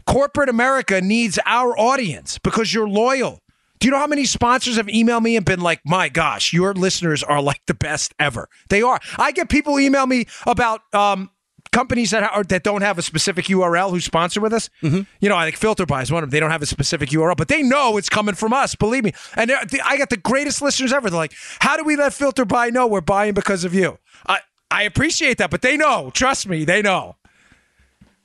Corporate 0.05 0.49
America 0.49 1.01
needs 1.01 1.38
our 1.45 1.77
audience 1.77 2.39
because 2.39 2.73
you're 2.73 2.88
loyal. 2.88 3.39
Do 3.79 3.88
you 3.88 3.91
know 3.91 3.99
how 3.99 4.08
many 4.08 4.25
sponsors 4.25 4.75
have 4.75 4.88
emailed 4.88 5.21
me 5.21 5.36
and 5.36 5.45
been 5.45 5.62
like, 5.62 5.79
my 5.86 6.10
gosh, 6.10 6.51
your 6.51 6.73
listeners 6.73 7.23
are 7.23 7.41
like 7.41 7.62
the 7.65 7.73
best 7.73 8.13
ever? 8.19 8.49
They 8.69 8.82
are. 8.82 8.99
I 9.17 9.32
get 9.32 9.49
people 9.49 9.79
email 9.79 10.05
me 10.05 10.25
about 10.45 10.82
um, 10.93 11.29
companies 11.71 12.12
that 12.12 12.23
are 12.23 12.43
that 12.43 12.63
don't 12.63 12.82
have 12.82 12.97
a 12.97 13.01
specific 13.01 13.45
URL 13.45 13.91
who 13.91 13.99
sponsor 13.99 14.41
with 14.41 14.53
us. 14.53 14.69
Mm-hmm. 14.82 15.01
You 15.19 15.29
know, 15.29 15.36
I 15.36 15.49
think 15.49 15.60
FilterBuy 15.60 16.03
is 16.03 16.12
one 16.12 16.23
of 16.23 16.29
them. 16.29 16.36
They 16.36 16.39
don't 16.39 16.51
have 16.51 16.62
a 16.62 16.65
specific 16.65 17.10
URL, 17.10 17.38
but 17.38 17.47
they 17.47 17.62
know 17.62 17.97
it's 17.97 18.10
coming 18.10 18.36
from 18.36 18.53
us. 18.53 18.75
Believe 18.75 19.03
me. 19.03 19.13
And 19.36 19.51
I 19.86 19.97
got 19.97 20.10
the 20.10 20.17
greatest 20.17 20.62
listeners 20.62 20.93
ever. 20.93 21.10
They're 21.10 21.17
like, 21.17 21.34
"How 21.60 21.77
do 21.77 21.84
we 21.84 21.95
let 21.95 22.12
FilterBuy 22.13 22.71
know 22.71 22.88
we're 22.88 23.01
buying 23.01 23.34
because 23.34 23.63
of 23.63 23.73
you?" 23.73 23.97
I 24.27 24.39
I 24.71 24.84
appreciate 24.84 25.38
that, 25.38 25.51
but 25.51 25.62
they 25.62 25.77
know. 25.77 26.12
Trust 26.13 26.47
me, 26.47 26.65
they 26.65 26.82
know. 26.82 27.15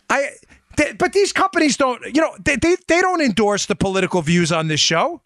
I. 0.08 0.30
They, 0.76 0.92
but 0.92 1.12
these 1.12 1.32
companies 1.32 1.76
don't. 1.76 2.02
You 2.14 2.20
know, 2.20 2.36
they, 2.44 2.56
they 2.56 2.76
they 2.88 3.00
don't 3.00 3.20
endorse 3.20 3.66
the 3.66 3.76
political 3.76 4.22
views 4.22 4.50
on 4.50 4.68
this 4.68 4.80
show. 4.80 5.22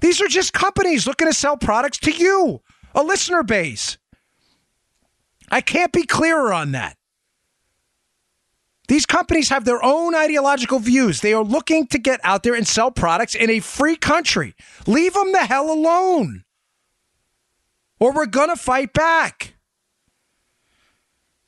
These 0.00 0.20
are 0.20 0.28
just 0.28 0.52
companies 0.52 1.06
looking 1.06 1.26
to 1.26 1.34
sell 1.34 1.56
products 1.56 1.98
to 1.98 2.12
you, 2.12 2.60
a 2.94 3.02
listener 3.02 3.42
base. 3.42 3.98
I 5.50 5.60
can't 5.60 5.92
be 5.92 6.04
clearer 6.04 6.52
on 6.52 6.72
that. 6.72 6.97
These 8.88 9.06
companies 9.06 9.50
have 9.50 9.64
their 9.64 9.84
own 9.84 10.14
ideological 10.14 10.78
views. 10.78 11.20
They 11.20 11.34
are 11.34 11.44
looking 11.44 11.86
to 11.88 11.98
get 11.98 12.20
out 12.24 12.42
there 12.42 12.54
and 12.54 12.66
sell 12.66 12.90
products 12.90 13.34
in 13.34 13.50
a 13.50 13.60
free 13.60 13.96
country. 13.96 14.54
Leave 14.86 15.14
them 15.14 15.32
the 15.32 15.46
hell 15.46 15.70
alone. 15.70 16.44
Or 18.00 18.12
we're 18.12 18.26
going 18.26 18.48
to 18.48 18.56
fight 18.56 18.92
back. 18.92 19.54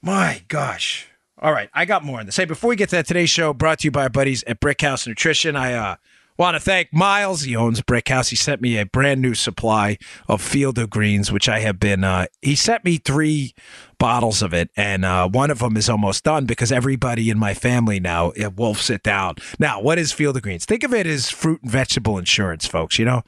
My 0.03 0.43
gosh. 0.49 1.09
All 1.39 1.53
right, 1.53 1.71
I 1.73 1.87
got 1.87 2.05
more 2.05 2.21
on 2.21 2.27
this. 2.27 2.37
Hey, 2.37 2.45
before 2.45 2.69
we 2.69 2.77
get 2.77 2.91
to 2.91 2.97
that, 2.97 3.07
today's 3.07 3.31
show 3.31 3.55
brought 3.55 3.79
to 3.81 3.87
you 3.87 3.91
by 3.91 4.03
our 4.03 4.11
buddies 4.11 4.45
at 4.45 4.61
Brickhouse 4.61 5.07
Nutrition. 5.07 5.57
I 5.57 5.73
uh, 5.73 5.97
Want 6.41 6.55
to 6.55 6.61
thank 6.61 6.91
Miles. 6.91 7.43
He 7.43 7.55
owns 7.55 7.83
Brickhouse. 7.83 8.31
He 8.31 8.37
sent 8.37 8.63
me 8.63 8.79
a 8.79 8.87
brand 8.87 9.21
new 9.21 9.35
supply 9.35 9.99
of 10.27 10.41
Field 10.41 10.79
of 10.79 10.89
Greens, 10.89 11.31
which 11.31 11.51
I 11.51 11.61
have 11.61 11.79
been. 11.79 12.03
Uh, 12.03 12.29
he 12.41 12.55
sent 12.55 12.83
me 12.83 12.97
three 12.97 13.53
bottles 14.01 14.43
of 14.43 14.53
it, 14.53 14.71
and 14.77 15.05
uh, 15.05 15.29
one 15.29 15.53
of 15.53 15.61
them 15.61 15.77
is 15.77 15.89
almost 15.89 16.25
done 16.25 16.47
because 16.47 16.73
everybody 16.73 17.31
in 17.31 17.39
my 17.39 17.55
family 17.55 18.01
now 18.01 18.33
wolfs 18.57 18.91
it 18.91 19.05
down. 19.05 19.37
Now, 19.61 19.81
what 19.81 19.99
is 19.99 20.11
Field 20.11 20.37
of 20.37 20.43
Greens? 20.43 20.65
Think 20.65 20.83
of 20.83 20.93
it 20.93 21.07
as 21.07 21.31
fruit 21.31 21.63
and 21.63 21.71
vegetable 21.71 22.19
insurance, 22.19 22.67
folks. 22.67 22.99
You 22.99 23.05
know, 23.05 23.23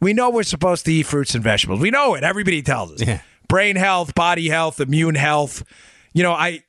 we 0.00 0.12
know 0.12 0.30
we're 0.30 0.44
supposed 0.44 0.84
to 0.84 0.92
eat 0.92 1.06
fruits 1.06 1.34
and 1.34 1.42
vegetables. 1.42 1.80
We 1.80 1.90
know 1.90 2.14
it. 2.14 2.22
Everybody 2.22 2.62
tells 2.62 2.92
us. 2.92 3.02
Yeah. 3.02 3.22
Brain 3.48 3.76
health, 3.76 4.14
body 4.14 4.48
health, 4.48 4.78
immune 4.80 5.16
health. 5.16 5.64
You 6.12 6.22
know, 6.22 6.32
I 6.32 6.62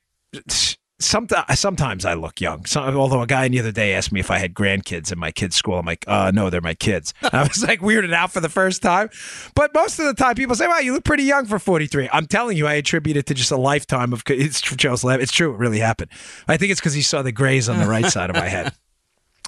sometimes 0.98 1.58
sometimes 1.58 2.04
I 2.04 2.14
look 2.14 2.40
young. 2.40 2.64
Although 2.74 3.22
a 3.22 3.26
guy 3.26 3.48
the 3.48 3.60
other 3.60 3.72
day 3.72 3.94
asked 3.94 4.12
me 4.12 4.20
if 4.20 4.30
I 4.30 4.38
had 4.38 4.54
grandkids 4.54 5.12
in 5.12 5.18
my 5.18 5.30
kids' 5.30 5.56
school, 5.56 5.78
I'm 5.78 5.86
like, 5.86 6.04
uh, 6.06 6.30
no, 6.34 6.50
they're 6.50 6.60
my 6.60 6.74
kids. 6.74 7.12
I 7.22 7.42
was 7.42 7.62
like 7.62 7.80
weirded 7.80 8.12
out 8.12 8.32
for 8.32 8.40
the 8.40 8.48
first 8.48 8.82
time. 8.82 9.10
But 9.54 9.74
most 9.74 9.98
of 9.98 10.06
the 10.06 10.14
time, 10.14 10.34
people 10.34 10.54
say, 10.54 10.66
"Wow, 10.66 10.78
you 10.78 10.92
look 10.92 11.04
pretty 11.04 11.24
young 11.24 11.46
for 11.46 11.58
43." 11.58 12.08
I'm 12.12 12.26
telling 12.26 12.56
you, 12.56 12.66
I 12.66 12.74
attribute 12.74 13.16
it 13.16 13.26
to 13.26 13.34
just 13.34 13.50
a 13.50 13.56
lifetime 13.56 14.12
of 14.12 14.22
it's 14.28 14.60
Joe's 14.60 15.04
lab. 15.04 15.20
It's 15.20 15.32
true, 15.32 15.52
it 15.52 15.58
really 15.58 15.80
happened. 15.80 16.10
I 16.48 16.56
think 16.56 16.70
it's 16.70 16.80
because 16.80 16.94
he 16.94 17.02
saw 17.02 17.22
the 17.22 17.32
grays 17.32 17.68
on 17.68 17.78
the 17.78 17.86
right 17.86 18.06
side 18.06 18.30
of 18.30 18.36
my 18.36 18.48
head. 18.48 18.72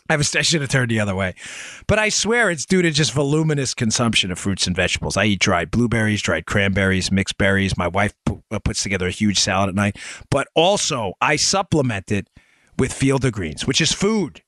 I, 0.08 0.16
was, 0.16 0.34
I 0.34 0.42
should 0.42 0.60
have 0.60 0.70
turned 0.70 0.90
the 0.90 1.00
other 1.00 1.14
way. 1.14 1.34
But 1.86 1.98
I 1.98 2.08
swear 2.08 2.50
it's 2.50 2.64
due 2.64 2.82
to 2.82 2.90
just 2.90 3.12
voluminous 3.12 3.74
consumption 3.74 4.30
of 4.30 4.38
fruits 4.38 4.66
and 4.66 4.74
vegetables. 4.74 5.16
I 5.16 5.24
eat 5.24 5.40
dried 5.40 5.70
blueberries, 5.70 6.22
dried 6.22 6.46
cranberries, 6.46 7.12
mixed 7.12 7.38
berries. 7.38 7.76
My 7.76 7.88
wife 7.88 8.14
uh, 8.50 8.58
puts 8.58 8.82
together 8.82 9.06
a 9.06 9.10
huge 9.10 9.38
salad 9.38 9.68
at 9.68 9.74
night. 9.74 9.98
But 10.30 10.48
also, 10.54 11.12
I 11.20 11.36
supplement 11.36 12.10
it 12.10 12.28
with 12.78 12.92
field 12.92 13.24
of 13.24 13.32
greens, 13.32 13.66
which 13.66 13.80
is 13.80 13.92
food. 13.92 14.42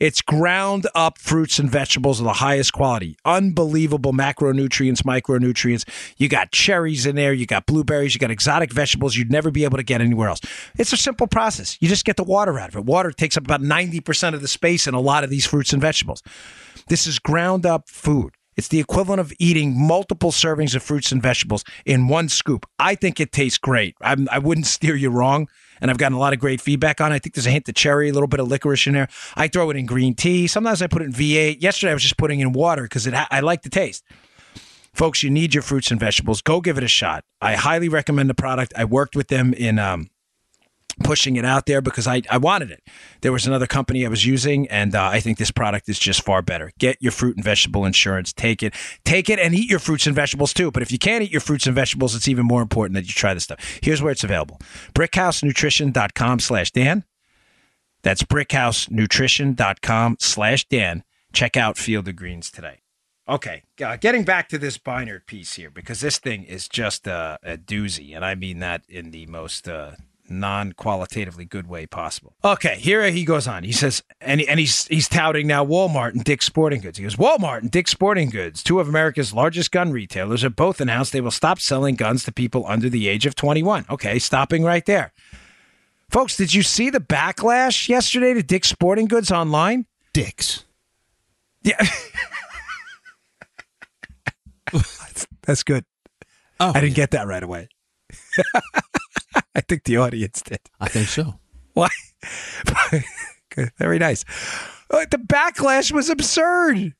It's 0.00 0.22
ground 0.22 0.86
up 0.94 1.18
fruits 1.18 1.58
and 1.58 1.70
vegetables 1.70 2.20
of 2.20 2.24
the 2.24 2.34
highest 2.34 2.72
quality. 2.72 3.16
Unbelievable 3.24 4.12
macronutrients, 4.12 5.02
micronutrients. 5.02 5.84
You 6.16 6.28
got 6.28 6.52
cherries 6.52 7.06
in 7.06 7.16
there, 7.16 7.32
you 7.32 7.46
got 7.46 7.66
blueberries, 7.66 8.14
you 8.14 8.18
got 8.18 8.30
exotic 8.30 8.72
vegetables 8.72 9.16
you'd 9.16 9.30
never 9.30 9.50
be 9.50 9.64
able 9.64 9.76
to 9.76 9.82
get 9.82 10.00
anywhere 10.00 10.28
else. 10.28 10.40
It's 10.78 10.92
a 10.92 10.96
simple 10.96 11.26
process. 11.26 11.76
You 11.80 11.88
just 11.88 12.04
get 12.04 12.16
the 12.16 12.24
water 12.24 12.58
out 12.58 12.68
of 12.68 12.76
it. 12.76 12.84
Water 12.84 13.10
takes 13.10 13.36
up 13.36 13.44
about 13.44 13.60
90% 13.60 14.34
of 14.34 14.40
the 14.40 14.48
space 14.48 14.86
in 14.86 14.94
a 14.94 15.00
lot 15.00 15.24
of 15.24 15.30
these 15.30 15.46
fruits 15.46 15.72
and 15.72 15.80
vegetables. 15.80 16.22
This 16.88 17.06
is 17.06 17.18
ground 17.18 17.66
up 17.66 17.88
food. 17.88 18.34
It's 18.56 18.68
the 18.68 18.80
equivalent 18.80 19.20
of 19.20 19.32
eating 19.38 19.74
multiple 19.76 20.30
servings 20.30 20.74
of 20.74 20.82
fruits 20.82 21.10
and 21.10 21.20
vegetables 21.20 21.64
in 21.84 22.08
one 22.08 22.28
scoop. 22.28 22.66
I 22.78 22.94
think 22.94 23.18
it 23.18 23.32
tastes 23.32 23.58
great. 23.58 23.96
I'm, 24.00 24.28
I 24.30 24.38
would 24.38 24.58
not 24.58 24.66
steer 24.74 24.96
you 24.96 25.10
wrong 25.10 25.48
and 25.84 25.90
I've 25.90 25.98
gotten 25.98 26.16
a 26.16 26.18
lot 26.18 26.32
of 26.32 26.38
great 26.38 26.62
feedback 26.62 27.02
on 27.02 27.12
it. 27.12 27.16
I 27.16 27.18
think 27.18 27.34
there's 27.34 27.46
a 27.46 27.50
hint 27.50 27.68
of 27.68 27.74
cherry, 27.74 28.08
a 28.08 28.12
little 28.14 28.26
bit 28.26 28.40
of 28.40 28.48
licorice 28.48 28.86
in 28.86 28.94
there. 28.94 29.06
I 29.36 29.48
throw 29.48 29.68
it 29.68 29.76
in 29.76 29.84
green 29.84 30.14
tea. 30.14 30.46
Sometimes 30.46 30.80
I 30.80 30.86
put 30.86 31.02
it 31.02 31.04
in 31.04 31.12
V8. 31.12 31.60
Yesterday 31.60 31.90
I 31.90 31.92
was 31.92 32.02
just 32.02 32.16
putting 32.16 32.40
in 32.40 32.52
water 32.52 32.84
because 32.84 33.04
ha- 33.04 33.28
I 33.30 33.40
like 33.40 33.60
the 33.60 33.68
taste. 33.68 34.02
Folks, 34.94 35.22
you 35.22 35.28
need 35.28 35.52
your 35.52 35.62
fruits 35.62 35.90
and 35.90 36.00
vegetables. 36.00 36.40
Go 36.40 36.62
give 36.62 36.78
it 36.78 36.84
a 36.84 36.88
shot. 36.88 37.22
I 37.42 37.56
highly 37.56 37.90
recommend 37.90 38.30
the 38.30 38.34
product. 38.34 38.72
I 38.74 38.86
worked 38.86 39.14
with 39.14 39.28
them 39.28 39.52
in 39.52 39.78
um, 39.78 40.08
pushing 41.02 41.36
it 41.36 41.44
out 41.44 41.66
there 41.66 41.80
because 41.80 42.06
I, 42.06 42.22
I 42.30 42.38
wanted 42.38 42.70
it. 42.70 42.82
There 43.20 43.32
was 43.32 43.46
another 43.46 43.66
company 43.66 44.04
I 44.04 44.08
was 44.08 44.24
using, 44.24 44.68
and 44.68 44.94
uh, 44.94 45.04
I 45.04 45.20
think 45.20 45.38
this 45.38 45.50
product 45.50 45.88
is 45.88 45.98
just 45.98 46.22
far 46.22 46.42
better. 46.42 46.72
Get 46.78 46.98
your 47.00 47.12
fruit 47.12 47.36
and 47.36 47.44
vegetable 47.44 47.84
insurance. 47.84 48.32
Take 48.32 48.62
it. 48.62 48.74
Take 49.04 49.28
it 49.28 49.38
and 49.38 49.54
eat 49.54 49.70
your 49.70 49.78
fruits 49.78 50.06
and 50.06 50.14
vegetables 50.14 50.52
too. 50.52 50.70
But 50.70 50.82
if 50.82 50.92
you 50.92 50.98
can't 50.98 51.24
eat 51.24 51.32
your 51.32 51.40
fruits 51.40 51.66
and 51.66 51.74
vegetables, 51.74 52.14
it's 52.14 52.28
even 52.28 52.46
more 52.46 52.62
important 52.62 52.94
that 52.94 53.06
you 53.06 53.12
try 53.12 53.34
this 53.34 53.44
stuff. 53.44 53.78
Here's 53.82 54.02
where 54.02 54.12
it's 54.12 54.24
available. 54.24 54.60
BrickhouseNutrition.com 54.94 56.40
slash 56.40 56.70
Dan. 56.70 57.04
That's 58.02 58.22
brickhousenutrition.com 58.22 60.16
slash 60.20 60.64
Dan. 60.66 61.04
Check 61.32 61.56
out 61.56 61.78
Field 61.78 62.06
of 62.06 62.16
Greens 62.16 62.50
today. 62.50 62.80
Okay, 63.26 63.62
uh, 63.82 63.96
getting 63.96 64.24
back 64.24 64.50
to 64.50 64.58
this 64.58 64.76
Beinart 64.76 65.24
piece 65.26 65.54
here, 65.54 65.70
because 65.70 66.00
this 66.00 66.18
thing 66.18 66.44
is 66.44 66.68
just 66.68 67.06
a, 67.06 67.38
a 67.42 67.56
doozy, 67.56 68.14
and 68.14 68.22
I 68.22 68.34
mean 68.34 68.58
that 68.58 68.82
in 68.86 69.12
the 69.12 69.24
most 69.24 69.66
uh, 70.28 70.34
non-qualitatively 70.34 71.44
good 71.44 71.68
way 71.68 71.86
possible. 71.86 72.34
Okay, 72.44 72.76
here 72.76 73.10
he 73.10 73.24
goes 73.24 73.46
on. 73.46 73.64
He 73.64 73.72
says, 73.72 74.02
and, 74.20 74.40
he, 74.40 74.48
and 74.48 74.58
he's 74.60 74.86
he's 74.86 75.08
touting 75.08 75.46
now 75.46 75.64
Walmart 75.64 76.12
and 76.12 76.24
Dick's 76.24 76.46
Sporting 76.46 76.80
Goods. 76.80 76.98
He 76.98 77.04
goes, 77.04 77.16
Walmart 77.16 77.60
and 77.60 77.70
Dick's 77.70 77.90
Sporting 77.90 78.30
Goods, 78.30 78.62
two 78.62 78.80
of 78.80 78.88
America's 78.88 79.32
largest 79.32 79.70
gun 79.70 79.92
retailers, 79.92 80.42
have 80.42 80.56
both 80.56 80.80
announced 80.80 81.12
they 81.12 81.20
will 81.20 81.30
stop 81.30 81.58
selling 81.60 81.94
guns 81.94 82.24
to 82.24 82.32
people 82.32 82.64
under 82.66 82.88
the 82.88 83.08
age 83.08 83.26
of 83.26 83.34
21. 83.34 83.86
Okay, 83.90 84.18
stopping 84.18 84.64
right 84.64 84.86
there. 84.86 85.12
Folks, 86.10 86.36
did 86.36 86.54
you 86.54 86.62
see 86.62 86.90
the 86.90 87.00
backlash 87.00 87.88
yesterday 87.88 88.34
to 88.34 88.42
Dick's 88.42 88.68
Sporting 88.68 89.06
Goods 89.06 89.30
online? 89.30 89.86
Dick's. 90.12 90.64
Yeah. 91.62 91.80
That's 95.42 95.62
good. 95.62 95.84
Oh, 96.60 96.72
I 96.74 96.80
didn't 96.80 96.96
get 96.96 97.12
that 97.12 97.26
right 97.26 97.42
away. 97.42 97.68
I 99.56 99.60
think 99.60 99.84
the 99.84 99.96
audience 99.96 100.42
did. 100.42 100.60
I 100.80 100.88
think 100.88 101.08
so. 101.08 101.38
Why? 101.74 101.88
Very 103.78 103.98
nice. 103.98 104.24
Uh, 104.90 105.06
the 105.10 105.18
backlash 105.18 105.92
was 105.92 106.10
absurd. 106.10 106.94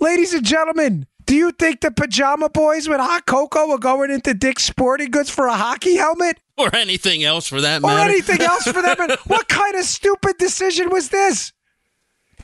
Ladies 0.00 0.34
and 0.34 0.44
gentlemen, 0.44 1.06
do 1.26 1.36
you 1.36 1.52
think 1.52 1.80
the 1.80 1.90
pajama 1.90 2.48
boys 2.48 2.88
with 2.88 3.00
hot 3.00 3.26
cocoa 3.26 3.68
were 3.68 3.78
going 3.78 4.10
into 4.10 4.34
Dick's 4.34 4.64
Sporting 4.64 5.10
Goods 5.10 5.30
for 5.30 5.46
a 5.46 5.54
hockey 5.54 5.96
helmet? 5.96 6.38
Or 6.58 6.74
anything 6.74 7.24
else 7.24 7.48
for 7.48 7.60
that 7.60 7.82
matter? 7.82 8.00
Or 8.00 8.04
anything 8.04 8.40
else 8.42 8.64
for 8.64 8.82
that 8.82 8.98
matter? 8.98 9.16
what 9.26 9.48
kind 9.48 9.74
of 9.76 9.84
stupid 9.84 10.36
decision 10.38 10.90
was 10.90 11.08
this? 11.08 11.52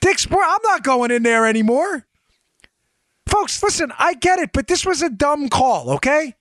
Dick's 0.00 0.22
Sport, 0.22 0.44
I'm 0.46 0.60
not 0.64 0.82
going 0.82 1.10
in 1.10 1.22
there 1.22 1.46
anymore. 1.46 2.06
Folks, 3.28 3.62
listen, 3.62 3.92
I 3.98 4.14
get 4.14 4.38
it, 4.38 4.50
but 4.54 4.68
this 4.68 4.86
was 4.86 5.02
a 5.02 5.10
dumb 5.10 5.48
call, 5.48 5.90
okay? 5.90 6.34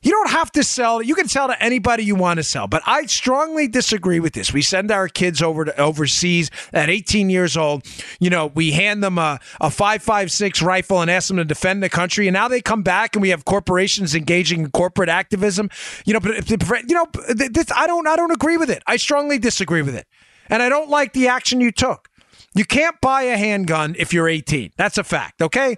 You 0.00 0.12
don't 0.12 0.30
have 0.30 0.52
to 0.52 0.62
sell. 0.62 1.02
You 1.02 1.16
can 1.16 1.26
sell 1.26 1.48
to 1.48 1.60
anybody 1.60 2.04
you 2.04 2.14
want 2.14 2.36
to 2.36 2.44
sell, 2.44 2.68
but 2.68 2.82
I 2.86 3.06
strongly 3.06 3.66
disagree 3.66 4.20
with 4.20 4.32
this. 4.32 4.52
We 4.52 4.62
send 4.62 4.92
our 4.92 5.08
kids 5.08 5.42
over 5.42 5.64
to 5.64 5.76
overseas 5.80 6.52
at 6.72 6.88
18 6.88 7.30
years 7.30 7.56
old. 7.56 7.84
You 8.20 8.30
know, 8.30 8.46
we 8.46 8.70
hand 8.70 9.02
them 9.02 9.18
a, 9.18 9.40
a 9.60 9.68
5.56 9.68 10.62
rifle 10.62 11.02
and 11.02 11.10
ask 11.10 11.26
them 11.26 11.38
to 11.38 11.44
defend 11.44 11.82
the 11.82 11.88
country, 11.88 12.28
and 12.28 12.32
now 12.32 12.46
they 12.46 12.60
come 12.60 12.82
back 12.82 13.16
and 13.16 13.22
we 13.22 13.30
have 13.30 13.44
corporations 13.44 14.14
engaging 14.14 14.60
in 14.60 14.70
corporate 14.70 15.08
activism. 15.08 15.68
You 16.06 16.14
know, 16.14 16.20
but 16.20 16.48
you 16.48 16.94
know, 16.94 17.06
this, 17.34 17.66
I 17.74 17.88
don't, 17.88 18.06
I 18.06 18.14
don't 18.14 18.30
agree 18.30 18.56
with 18.56 18.70
it. 18.70 18.84
I 18.86 18.98
strongly 18.98 19.38
disagree 19.38 19.82
with 19.82 19.96
it, 19.96 20.06
and 20.48 20.62
I 20.62 20.68
don't 20.68 20.88
like 20.88 21.12
the 21.12 21.26
action 21.26 21.60
you 21.60 21.72
took. 21.72 22.08
You 22.54 22.64
can't 22.64 23.00
buy 23.00 23.22
a 23.22 23.36
handgun 23.36 23.94
if 23.98 24.12
you're 24.12 24.28
18. 24.28 24.72
That's 24.76 24.96
a 24.96 25.04
fact. 25.04 25.42
Okay. 25.42 25.76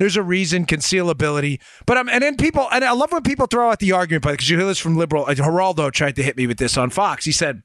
There's 0.00 0.16
a 0.16 0.22
reason, 0.22 0.64
concealability. 0.64 1.60
But 1.84 1.98
um, 1.98 2.08
and 2.08 2.22
then 2.22 2.38
people, 2.38 2.66
and 2.72 2.82
I 2.82 2.92
love 2.92 3.12
when 3.12 3.20
people 3.20 3.46
throw 3.46 3.70
out 3.70 3.80
the 3.80 3.92
argument, 3.92 4.22
but 4.22 4.30
because 4.30 4.48
you 4.48 4.56
hear 4.56 4.66
this 4.66 4.78
from 4.78 4.96
liberal, 4.96 5.26
uh, 5.26 5.34
Geraldo 5.34 5.92
tried 5.92 6.16
to 6.16 6.22
hit 6.22 6.38
me 6.38 6.46
with 6.46 6.56
this 6.56 6.78
on 6.78 6.88
Fox. 6.88 7.26
He 7.26 7.32
said, 7.32 7.62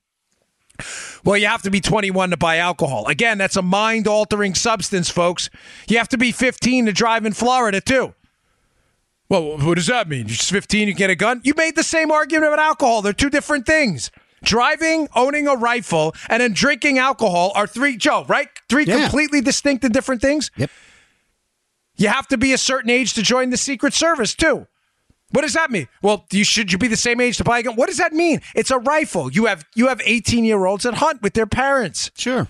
well, 1.23 1.37
you 1.37 1.47
have 1.47 1.61
to 1.61 1.71
be 1.71 1.79
21 1.79 2.31
to 2.31 2.37
buy 2.37 2.57
alcohol. 2.57 3.07
Again, 3.07 3.37
that's 3.37 3.55
a 3.55 3.61
mind 3.61 4.05
altering 4.05 4.53
substance, 4.53 5.09
folks. 5.09 5.49
You 5.87 5.97
have 5.97 6.09
to 6.09 6.17
be 6.17 6.33
15 6.33 6.87
to 6.87 6.91
drive 6.91 7.25
in 7.25 7.31
Florida, 7.31 7.79
too. 7.79 8.13
Well, 9.29 9.57
what 9.57 9.75
does 9.75 9.87
that 9.87 10.09
mean? 10.09 10.27
You're 10.27 10.35
just 10.35 10.51
15, 10.51 10.89
you 10.89 10.93
can 10.93 10.97
get 10.97 11.09
a 11.09 11.15
gun? 11.15 11.39
You 11.45 11.53
made 11.55 11.77
the 11.77 11.83
same 11.83 12.11
argument 12.11 12.51
about 12.51 12.59
alcohol. 12.59 13.01
They're 13.01 13.13
two 13.13 13.29
different 13.29 13.65
things. 13.65 14.11
Driving, 14.43 15.07
owning 15.15 15.47
a 15.47 15.55
rifle, 15.55 16.13
and 16.27 16.41
then 16.41 16.51
drinking 16.51 16.99
alcohol 16.99 17.53
are 17.55 17.65
three, 17.65 17.95
Joe, 17.95 18.25
right? 18.27 18.49
Three 18.67 18.83
yeah. 18.83 19.03
completely 19.03 19.39
distinct 19.39 19.85
and 19.85 19.93
different 19.93 20.21
things? 20.21 20.51
Yep. 20.57 20.69
You 21.97 22.09
have 22.09 22.27
to 22.27 22.37
be 22.37 22.53
a 22.53 22.57
certain 22.57 22.89
age 22.89 23.13
to 23.13 23.21
join 23.21 23.49
the 23.49 23.57
Secret 23.57 23.93
Service, 23.93 24.35
too. 24.35 24.67
What 25.31 25.41
does 25.41 25.53
that 25.53 25.71
mean? 25.71 25.87
Well, 26.01 26.25
you 26.31 26.43
should 26.43 26.71
you 26.71 26.77
be 26.77 26.87
the 26.87 26.95
same 26.95 27.19
age 27.19 27.37
to 27.37 27.43
buy 27.43 27.59
a 27.59 27.63
gun? 27.63 27.75
What 27.75 27.87
does 27.87 27.97
that 27.97 28.13
mean? 28.13 28.41
It's 28.53 28.71
a 28.71 28.77
rifle. 28.77 29.31
You 29.31 29.45
have 29.45 29.65
you 29.75 29.87
have 29.87 30.01
18 30.05 30.45
year 30.45 30.65
olds 30.65 30.83
that 30.83 30.95
hunt 30.95 31.21
with 31.21 31.33
their 31.33 31.47
parents. 31.47 32.11
Sure. 32.15 32.47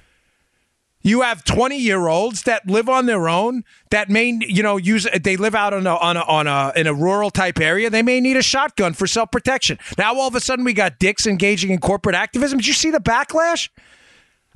You 1.02 1.22
have 1.22 1.44
20 1.44 1.78
year 1.78 2.08
olds 2.08 2.44
that 2.44 2.68
live 2.68 2.90
on 2.90 3.06
their 3.06 3.30
own 3.30 3.64
that 3.92 4.10
may 4.10 4.38
you 4.42 4.62
know 4.62 4.78
use 4.78 5.08
they 5.24 5.38
live 5.38 5.56
out 5.56 5.74
on 5.74 5.88
a, 5.88 5.96
on 5.96 6.18
a, 6.18 6.22
on 6.22 6.48
a 6.48 6.74
in 6.76 6.86
a 6.86 6.94
rural 6.94 7.32
type 7.32 7.60
area. 7.60 7.90
They 7.90 8.02
may 8.02 8.20
need 8.20 8.38
a 8.38 8.44
shotgun 8.44 8.94
for 8.94 9.08
self 9.08 9.32
protection. 9.32 9.80
Now 9.98 10.16
all 10.16 10.28
of 10.28 10.36
a 10.36 10.40
sudden 10.40 10.66
we 10.66 10.74
got 10.74 11.00
dicks 11.00 11.26
engaging 11.26 11.72
in 11.72 11.80
corporate 11.80 12.16
activism. 12.16 12.58
Did 12.58 12.68
you 12.68 12.74
see 12.74 12.92
the 12.92 13.00
backlash? 13.00 13.70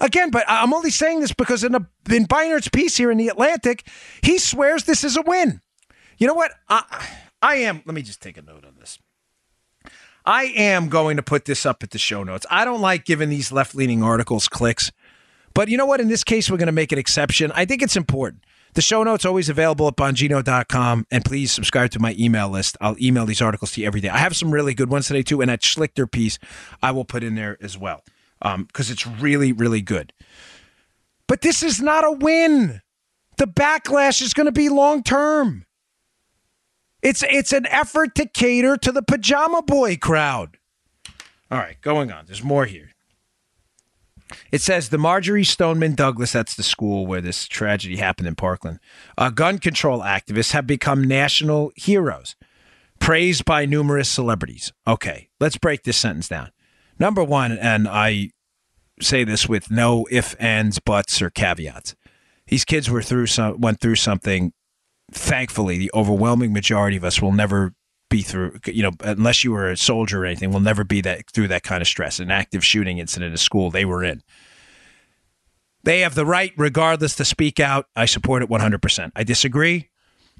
Again, 0.01 0.29
but 0.31 0.45
I'm 0.47 0.73
only 0.73 0.91
saying 0.91 1.19
this 1.19 1.33
because 1.33 1.63
in, 1.63 1.75
a, 1.75 1.87
in 2.09 2.25
Beinart's 2.25 2.69
piece 2.69 2.95
here 2.97 3.11
in 3.11 3.17
the 3.17 3.27
Atlantic, 3.27 3.87
he 4.21 4.37
swears 4.37 4.85
this 4.85 5.03
is 5.03 5.17
a 5.17 5.21
win. 5.21 5.61
You 6.17 6.27
know 6.27 6.33
what? 6.33 6.51
I, 6.67 7.07
I 7.41 7.55
am. 7.55 7.81
Let 7.85 7.95
me 7.95 8.01
just 8.01 8.21
take 8.21 8.37
a 8.37 8.41
note 8.41 8.65
on 8.65 8.75
this. 8.79 8.99
I 10.25 10.43
am 10.43 10.89
going 10.89 11.17
to 11.17 11.23
put 11.23 11.45
this 11.45 11.65
up 11.65 11.81
at 11.81 11.91
the 11.91 11.97
show 11.97 12.23
notes. 12.23 12.45
I 12.49 12.65
don't 12.65 12.81
like 12.81 13.05
giving 13.05 13.29
these 13.29 13.51
left 13.51 13.73
leaning 13.73 14.03
articles 14.03 14.47
clicks, 14.47 14.91
but 15.53 15.69
you 15.69 15.77
know 15.77 15.85
what? 15.85 16.01
In 16.01 16.07
this 16.07 16.23
case, 16.23 16.51
we're 16.51 16.57
going 16.57 16.67
to 16.67 16.71
make 16.71 16.91
an 16.91 16.99
exception. 16.99 17.51
I 17.55 17.65
think 17.65 17.81
it's 17.81 17.95
important. 17.95 18.43
The 18.75 18.81
show 18.81 19.01
notes 19.03 19.25
always 19.25 19.49
available 19.49 19.87
at 19.87 19.95
bongino.com, 19.95 21.07
and 21.09 21.25
please 21.25 21.51
subscribe 21.51 21.89
to 21.91 21.99
my 21.99 22.15
email 22.19 22.49
list. 22.49 22.77
I'll 22.79 22.95
email 23.01 23.25
these 23.25 23.41
articles 23.41 23.71
to 23.71 23.81
you 23.81 23.87
every 23.87 24.01
day. 24.01 24.09
I 24.09 24.19
have 24.19 24.35
some 24.35 24.51
really 24.51 24.75
good 24.75 24.89
ones 24.89 25.07
today 25.07 25.23
too, 25.23 25.41
and 25.41 25.49
that 25.49 25.61
Schlichter 25.61 26.09
piece 26.09 26.37
I 26.83 26.91
will 26.91 27.05
put 27.05 27.23
in 27.23 27.33
there 27.33 27.57
as 27.61 27.77
well 27.77 28.03
because 28.41 28.89
um, 28.89 28.93
it's 28.93 29.05
really, 29.05 29.51
really 29.51 29.81
good. 29.81 30.13
But 31.27 31.41
this 31.41 31.61
is 31.61 31.81
not 31.81 32.05
a 32.05 32.11
win. 32.11 32.81
The 33.37 33.45
backlash 33.45 34.21
is 34.21 34.33
going 34.33 34.45
to 34.45 34.51
be 34.51 34.69
long 34.69 35.03
term. 35.03 35.65
It's 37.01 37.23
it's 37.29 37.53
an 37.53 37.65
effort 37.67 38.15
to 38.15 38.25
cater 38.25 38.75
to 38.77 38.91
the 38.91 39.01
pajama 39.01 39.61
boy 39.61 39.95
crowd. 39.97 40.57
All 41.51 41.57
right, 41.57 41.79
going 41.81 42.11
on. 42.11 42.25
There's 42.25 42.43
more 42.43 42.65
here. 42.65 42.89
It 44.51 44.61
says 44.61 44.89
the 44.89 44.97
Marjory 44.97 45.43
Stoneman 45.43 45.95
Douglas, 45.95 46.31
that's 46.31 46.55
the 46.55 46.63
school 46.63 47.07
where 47.07 47.21
this 47.21 47.47
tragedy 47.47 47.97
happened 47.97 48.27
in 48.27 48.35
Parkland, 48.35 48.79
uh, 49.17 49.29
gun 49.29 49.57
control 49.57 50.01
activists 50.01 50.51
have 50.51 50.67
become 50.67 51.03
national 51.03 51.71
heroes, 51.75 52.35
praised 52.99 53.45
by 53.45 53.65
numerous 53.65 54.09
celebrities. 54.09 54.71
Okay, 54.85 55.29
let's 55.39 55.57
break 55.57 55.83
this 55.83 55.97
sentence 55.97 56.27
down. 56.27 56.51
Number 56.99 57.23
one, 57.23 57.53
and 57.53 57.87
I 57.87 58.31
say 59.01 59.23
this 59.23 59.47
with 59.47 59.71
no 59.71 60.05
ifs, 60.11 60.33
ands, 60.35 60.79
buts, 60.79 61.21
or 61.21 61.29
caveats. 61.29 61.95
These 62.47 62.65
kids 62.65 62.89
were 62.89 63.01
through 63.01 63.27
some 63.27 63.61
went 63.61 63.79
through 63.79 63.95
something. 63.95 64.53
Thankfully, 65.11 65.77
the 65.77 65.91
overwhelming 65.93 66.53
majority 66.53 66.97
of 66.97 67.03
us 67.03 67.21
will 67.21 67.31
never 67.31 67.73
be 68.09 68.21
through. 68.21 68.59
You 68.65 68.83
know, 68.83 68.91
unless 69.01 69.43
you 69.43 69.51
were 69.51 69.69
a 69.69 69.77
soldier 69.77 70.23
or 70.23 70.25
anything, 70.25 70.51
will 70.51 70.59
never 70.59 70.83
be 70.83 71.01
that 71.01 71.29
through 71.31 71.47
that 71.49 71.63
kind 71.63 71.81
of 71.81 71.87
stress. 71.87 72.19
An 72.19 72.31
active 72.31 72.65
shooting 72.65 72.97
incident 72.97 73.33
at 73.33 73.39
school 73.39 73.71
they 73.71 73.85
were 73.85 74.03
in. 74.03 74.21
They 75.83 76.01
have 76.01 76.15
the 76.15 76.25
right, 76.25 76.51
regardless, 76.57 77.15
to 77.15 77.25
speak 77.25 77.59
out. 77.59 77.85
I 77.95 78.05
support 78.05 78.43
it 78.43 78.49
100%. 78.49 79.11
I 79.15 79.23
disagree. 79.23 79.89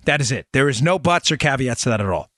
That 0.06 0.20
is 0.20 0.32
it. 0.32 0.48
There 0.52 0.68
is 0.68 0.82
no 0.82 1.00
buts 1.00 1.32
or 1.32 1.38
caveats 1.38 1.84
to 1.84 1.90
that 1.90 2.02
at 2.02 2.08
all. 2.08 2.30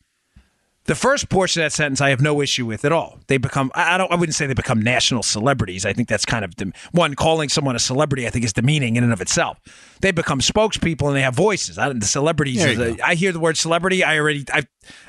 The 0.85 0.95
first 0.95 1.29
portion 1.29 1.61
of 1.61 1.65
that 1.65 1.75
sentence 1.75 2.01
I 2.01 2.09
have 2.09 2.21
no 2.21 2.41
issue 2.41 2.65
with 2.65 2.83
at 2.85 2.91
all. 2.91 3.19
They 3.27 3.37
become 3.37 3.71
I 3.75 3.97
don't 3.97 4.11
I 4.11 4.15
wouldn't 4.15 4.35
say 4.35 4.47
they 4.47 4.53
become 4.53 4.81
national 4.81 5.21
celebrities. 5.21 5.85
I 5.85 5.93
think 5.93 6.07
that's 6.07 6.25
kind 6.25 6.43
of 6.43 6.53
one 6.91 7.13
calling 7.13 7.49
someone 7.49 7.75
a 7.75 7.79
celebrity 7.79 8.25
I 8.25 8.31
think 8.31 8.45
is 8.45 8.53
demeaning 8.53 8.95
in 8.95 9.03
and 9.03 9.13
of 9.13 9.21
itself. 9.21 9.59
They 10.01 10.11
become 10.11 10.39
spokespeople 10.39 11.07
and 11.07 11.15
they 11.15 11.21
have 11.21 11.35
voices. 11.35 11.77
I, 11.77 11.93
the 11.93 12.05
celebrities 12.05 12.63
a, 12.63 12.97
I 13.05 13.13
hear 13.13 13.31
the 13.31 13.39
word 13.39 13.57
celebrity 13.57 14.03
I 14.03 14.17
already 14.17 14.43
I 14.51 14.63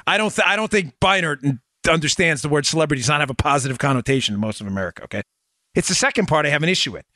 I 0.07 0.18
don't 0.18 0.35
th- 0.35 0.47
I 0.47 0.57
don't 0.57 0.70
think 0.70 0.95
Beinart 1.01 1.59
understands 1.89 2.43
the 2.43 2.49
word 2.49 2.66
celebrity 2.66 3.01
does 3.01 3.09
not 3.09 3.20
have 3.20 3.31
a 3.31 3.35
positive 3.35 3.79
connotation 3.79 4.35
in 4.35 4.41
most 4.41 4.61
of 4.61 4.66
America, 4.66 5.05
okay? 5.05 5.23
It's 5.75 5.89
the 5.89 5.95
second 5.95 6.27
part 6.27 6.47
I 6.47 6.51
have 6.51 6.62
an 6.62 6.68
issue 6.68 6.93
with. 6.93 7.07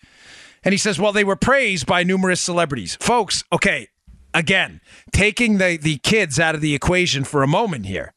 And 0.65 0.73
he 0.73 0.79
says, 0.79 0.99
well, 0.99 1.13
they 1.13 1.25
were 1.25 1.37
praised 1.37 1.87
by 1.87 2.03
numerous 2.03 2.41
celebrities. 2.41 2.97
Folks, 2.97 3.45
okay, 3.53 3.89
again, 4.35 4.81
taking 5.13 5.59
the, 5.59 5.79
the 5.81 5.99
kids 5.99 6.41
out 6.41 6.55
of 6.55 6.61
the 6.61 6.75
equation 6.75 7.25
for 7.25 7.43
a 7.43 7.47
moment 7.47 7.87
here 7.87 8.15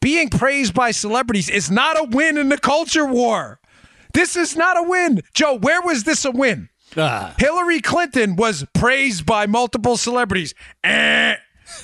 being 0.00 0.28
praised 0.28 0.74
by 0.74 0.90
celebrities 0.90 1.48
is 1.48 1.70
not 1.70 1.98
a 1.98 2.04
win 2.04 2.36
in 2.36 2.48
the 2.48 2.58
culture 2.58 3.06
war. 3.06 3.60
This 4.12 4.36
is 4.36 4.56
not 4.56 4.76
a 4.76 4.82
win. 4.82 5.22
Joe, 5.34 5.54
where 5.54 5.82
was 5.82 6.04
this 6.04 6.24
a 6.24 6.30
win? 6.30 6.68
Uh. 6.96 7.32
Hillary 7.38 7.80
Clinton 7.80 8.36
was 8.36 8.64
praised 8.74 9.24
by 9.24 9.46
multiple 9.46 9.96
celebrities. 9.96 10.54
Eh. 10.82 11.36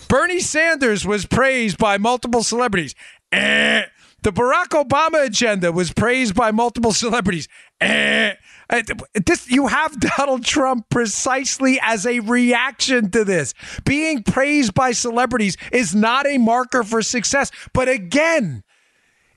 Bernie 0.09 0.41
Sanders 0.41 1.07
was 1.07 1.27
praised 1.27 1.79
by 1.79 1.99
multiple 1.99 2.43
celebrities. 2.43 2.95
Eh. 3.31 3.85
The 4.23 4.33
Barack 4.33 4.71
Obama 4.71 5.25
agenda 5.25 5.71
was 5.71 5.93
praised 5.93 6.35
by 6.35 6.51
multiple 6.51 6.93
celebrities. 6.93 7.47
Eh. 7.81 8.35
Uh, 8.69 8.83
this 9.27 9.49
you 9.49 9.67
have 9.67 9.99
Donald 10.17 10.45
Trump 10.45 10.89
precisely 10.91 11.79
as 11.83 12.07
a 12.07 12.21
reaction 12.21 13.11
to 13.11 13.25
this. 13.25 13.55
Being 13.85 14.23
praised 14.23 14.75
by 14.75 14.93
celebrities 14.93 15.57
is 15.73 15.95
not 15.95 16.27
a 16.27 16.39
marker 16.39 16.83
for 16.83 17.03
success. 17.03 17.51
But 17.73 17.89
again, 17.89 18.64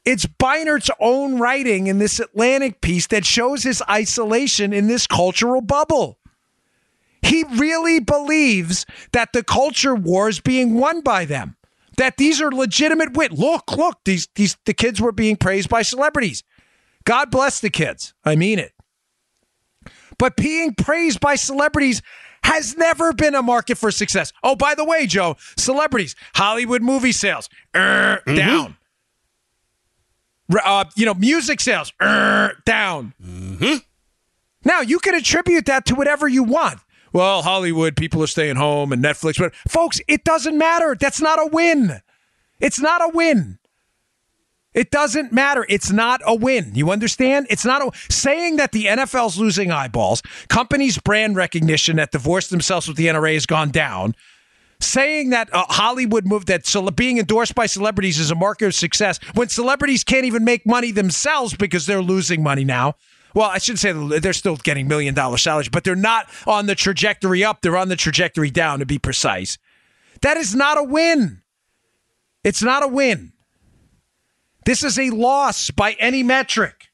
it's 0.06 0.26
Beinart's 0.26 0.90
own 1.00 1.38
writing 1.38 1.88
in 1.88 2.00
this 2.00 2.20
Atlantic 2.20 2.82
piece 2.82 3.08
that 3.08 3.26
shows 3.26 3.64
his 3.64 3.84
isolation 3.90 4.74
in 4.74 4.88
this 4.88 5.06
cultural 5.06 5.62
bubble. 5.62 6.18
He 7.22 7.44
really 7.44 8.00
believes 8.00 8.86
that 9.12 9.34
the 9.34 9.44
culture 9.44 9.94
war 9.94 10.30
is 10.30 10.40
being 10.40 10.76
won 10.76 11.02
by 11.02 11.26
them. 11.26 11.58
That 11.98 12.18
these 12.18 12.42
are 12.42 12.50
legitimate 12.50 13.14
wit. 13.14 13.34
Look, 13.34 13.76
look, 13.76 14.00
these 14.06 14.30
these 14.36 14.58
the 14.66 14.74
kids 14.74 15.02
were 15.02 15.12
being 15.12 15.36
praised 15.36 15.70
by 15.70 15.82
celebrities. 15.82 16.44
God 17.04 17.30
bless 17.30 17.60
the 17.60 17.70
kids. 17.70 18.14
I 18.24 18.36
mean 18.36 18.58
it. 18.58 18.72
But 20.20 20.36
being 20.36 20.76
praised 20.76 21.20
by 21.20 21.36
celebrities 21.36 22.04
has 22.44 22.78
never 22.78 23.12
been 23.14 23.34
a 23.34 23.42
market 23.42 23.78
for 23.78 23.90
success. 23.90 24.32
Oh, 24.44 24.56
by 24.56 24.76
the 24.76 24.86
way, 24.86 25.08
Joe, 25.08 25.36
celebrities, 25.58 26.16
Hollywood 26.36 26.84
movie 26.84 27.12
sales, 27.12 27.50
er, 27.76 28.22
mm-hmm. 28.28 28.36
down. 28.36 28.78
Uh, 30.64 30.86
you 30.96 31.06
know, 31.06 31.14
music 31.14 31.62
sales, 31.62 31.94
er, 32.02 32.54
down. 32.66 33.14
Mm-hmm. 33.24 33.78
Now, 34.66 34.82
you 34.82 35.00
can 35.00 35.16
attribute 35.16 35.66
that 35.66 35.86
to 35.88 35.96
whatever 35.96 36.28
you 36.28 36.44
want. 36.44 36.80
Well, 37.14 37.42
Hollywood, 37.42 37.96
people 37.96 38.22
are 38.24 38.28
staying 38.28 38.58
home 38.58 38.92
and 38.92 39.04
Netflix. 39.04 39.40
But 39.40 39.56
folks, 39.68 40.02
it 40.08 40.24
doesn't 40.24 40.58
matter. 40.58 40.96
That's 41.00 41.22
not 41.22 41.40
a 41.40 41.48
win. 41.48 42.02
It's 42.60 42.80
not 42.80 43.02
a 43.02 43.10
win. 43.14 43.59
It 44.80 44.92
doesn't 44.92 45.34
matter. 45.34 45.66
It's 45.68 45.92
not 45.92 46.22
a 46.26 46.34
win. 46.34 46.72
You 46.74 46.90
understand? 46.90 47.48
It's 47.50 47.66
not 47.66 47.82
a 47.82 47.92
saying 48.10 48.56
that 48.56 48.72
the 48.72 48.86
NFL's 48.86 49.38
losing 49.38 49.72
eyeballs, 49.72 50.22
companies' 50.48 50.98
brand 50.98 51.36
recognition 51.36 51.98
that 51.98 52.14
divorced 52.14 52.50
themselves 52.50 52.88
with 52.88 52.96
the 52.96 53.08
NRA 53.08 53.34
has 53.34 53.46
gone 53.46 53.72
down. 53.72 54.16
Saying 54.80 55.32
that 55.32 55.54
uh, 55.54 55.66
Hollywood 55.68 56.26
moved 56.26 56.48
that 56.48 56.94
being 56.96 57.18
endorsed 57.18 57.56
by 57.56 57.66
celebrities 57.66 58.20
is 58.20 58.32
a 58.32 58.36
marker 58.36 58.68
of 58.68 58.74
success 58.74 59.20
when 59.34 59.50
celebrities 59.50 60.06
can't 60.06 60.24
even 60.24 60.46
make 60.46 60.66
money 60.66 60.94
themselves 60.94 61.54
because 61.54 61.86
they're 61.86 62.02
losing 62.02 62.42
money 62.42 62.64
now. 62.64 62.96
Well, 63.36 63.50
I 63.50 63.58
shouldn't 63.58 63.80
say 63.80 63.92
they're 64.20 64.32
still 64.32 64.56
getting 64.56 64.88
million 64.88 65.14
dollar 65.14 65.36
salaries, 65.36 65.68
but 65.68 65.84
they're 65.84 65.94
not 65.98 66.30
on 66.48 66.68
the 66.68 66.76
trajectory 66.76 67.44
up. 67.44 67.64
They're 67.64 67.76
on 67.76 67.90
the 67.90 67.98
trajectory 67.98 68.50
down, 68.50 68.80
to 68.80 68.86
be 68.86 68.98
precise. 68.98 69.58
That 70.22 70.38
is 70.38 70.56
not 70.56 70.78
a 70.78 70.84
win. 70.84 71.42
It's 72.46 72.64
not 72.64 72.82
a 72.82 72.88
win. 72.88 73.34
This 74.66 74.84
is 74.84 75.00
a 75.00 75.10
loss 75.10 75.72
by 75.72 75.94
any 76.00 76.24
metric. 76.24 76.90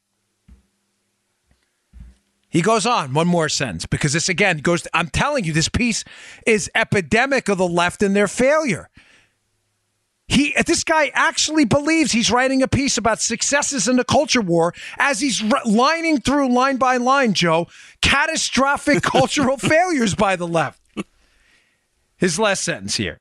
He 2.50 2.62
goes 2.62 2.86
on 2.86 3.14
one 3.14 3.28
more 3.28 3.50
sentence 3.50 3.86
because 3.86 4.14
this 4.14 4.30
again 4.30 4.60
goes. 4.60 4.84
To, 4.84 4.90
I'm 4.94 5.10
telling 5.10 5.44
you, 5.44 5.52
this 5.52 5.68
piece 5.68 6.06
is 6.48 6.72
epidemic 6.74 7.50
of 7.50 7.58
the 7.58 7.68
left 7.68 8.02
and 8.02 8.16
their 8.16 8.30
failure. 8.30 8.90
He, 10.28 10.56
this 10.66 10.84
guy 10.84 11.12
actually 11.14 11.66
believes 11.66 12.12
he's 12.14 12.32
writing 12.32 12.64
a 12.64 12.68
piece 12.68 12.98
about 12.98 13.20
successes 13.20 13.88
in 13.88 13.98
the 13.98 14.06
culture 14.06 14.42
war 14.42 14.74
as 14.98 15.20
he's 15.20 15.44
lining 15.66 16.22
through 16.22 16.52
line 16.52 16.78
by 16.78 16.98
line, 16.98 17.34
Joe, 17.34 17.68
catastrophic 18.02 19.04
cultural 19.04 19.58
failures 19.58 20.16
by 20.16 20.36
the 20.36 20.48
left. 20.48 20.80
His 22.18 22.40
last 22.40 22.64
sentence 22.64 22.96
here. 22.96 23.18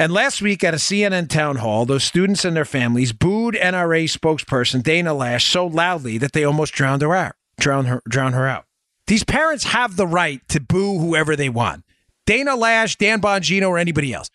And 0.00 0.12
last 0.12 0.40
week 0.40 0.62
at 0.62 0.74
a 0.74 0.76
CNN 0.76 1.28
town 1.28 1.56
hall, 1.56 1.84
those 1.84 2.04
students 2.04 2.44
and 2.44 2.56
their 2.56 2.64
families 2.64 3.12
booed 3.12 3.56
NRA 3.56 4.04
spokesperson 4.04 4.80
Dana 4.80 5.10
Loesch 5.10 5.42
so 5.42 5.66
loudly 5.66 6.18
that 6.18 6.32
they 6.32 6.44
almost 6.44 6.72
drowned 6.72 7.02
her 7.02 7.16
out. 7.16 7.34
Drown 7.58 7.86
her, 7.86 8.00
drown 8.08 8.32
her 8.32 8.46
out. 8.46 8.66
These 9.08 9.24
parents 9.24 9.64
have 9.64 9.96
the 9.96 10.06
right 10.06 10.40
to 10.50 10.60
boo 10.60 11.00
whoever 11.00 11.34
they 11.34 11.48
want. 11.48 11.84
Dana 12.26 12.52
Loesch, 12.52 12.96
Dan 12.96 13.20
Bongino, 13.20 13.70
or 13.70 13.76
anybody 13.76 14.14
else. 14.14 14.30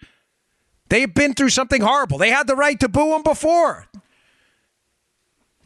They've 0.90 1.14
been 1.14 1.34
through 1.34 1.50
something 1.50 1.82
horrible. 1.82 2.18
They 2.18 2.32
had 2.32 2.48
the 2.48 2.58
right 2.58 2.78
to 2.82 2.90
boo 2.90 3.12
them 3.12 3.24
before. 3.24 3.88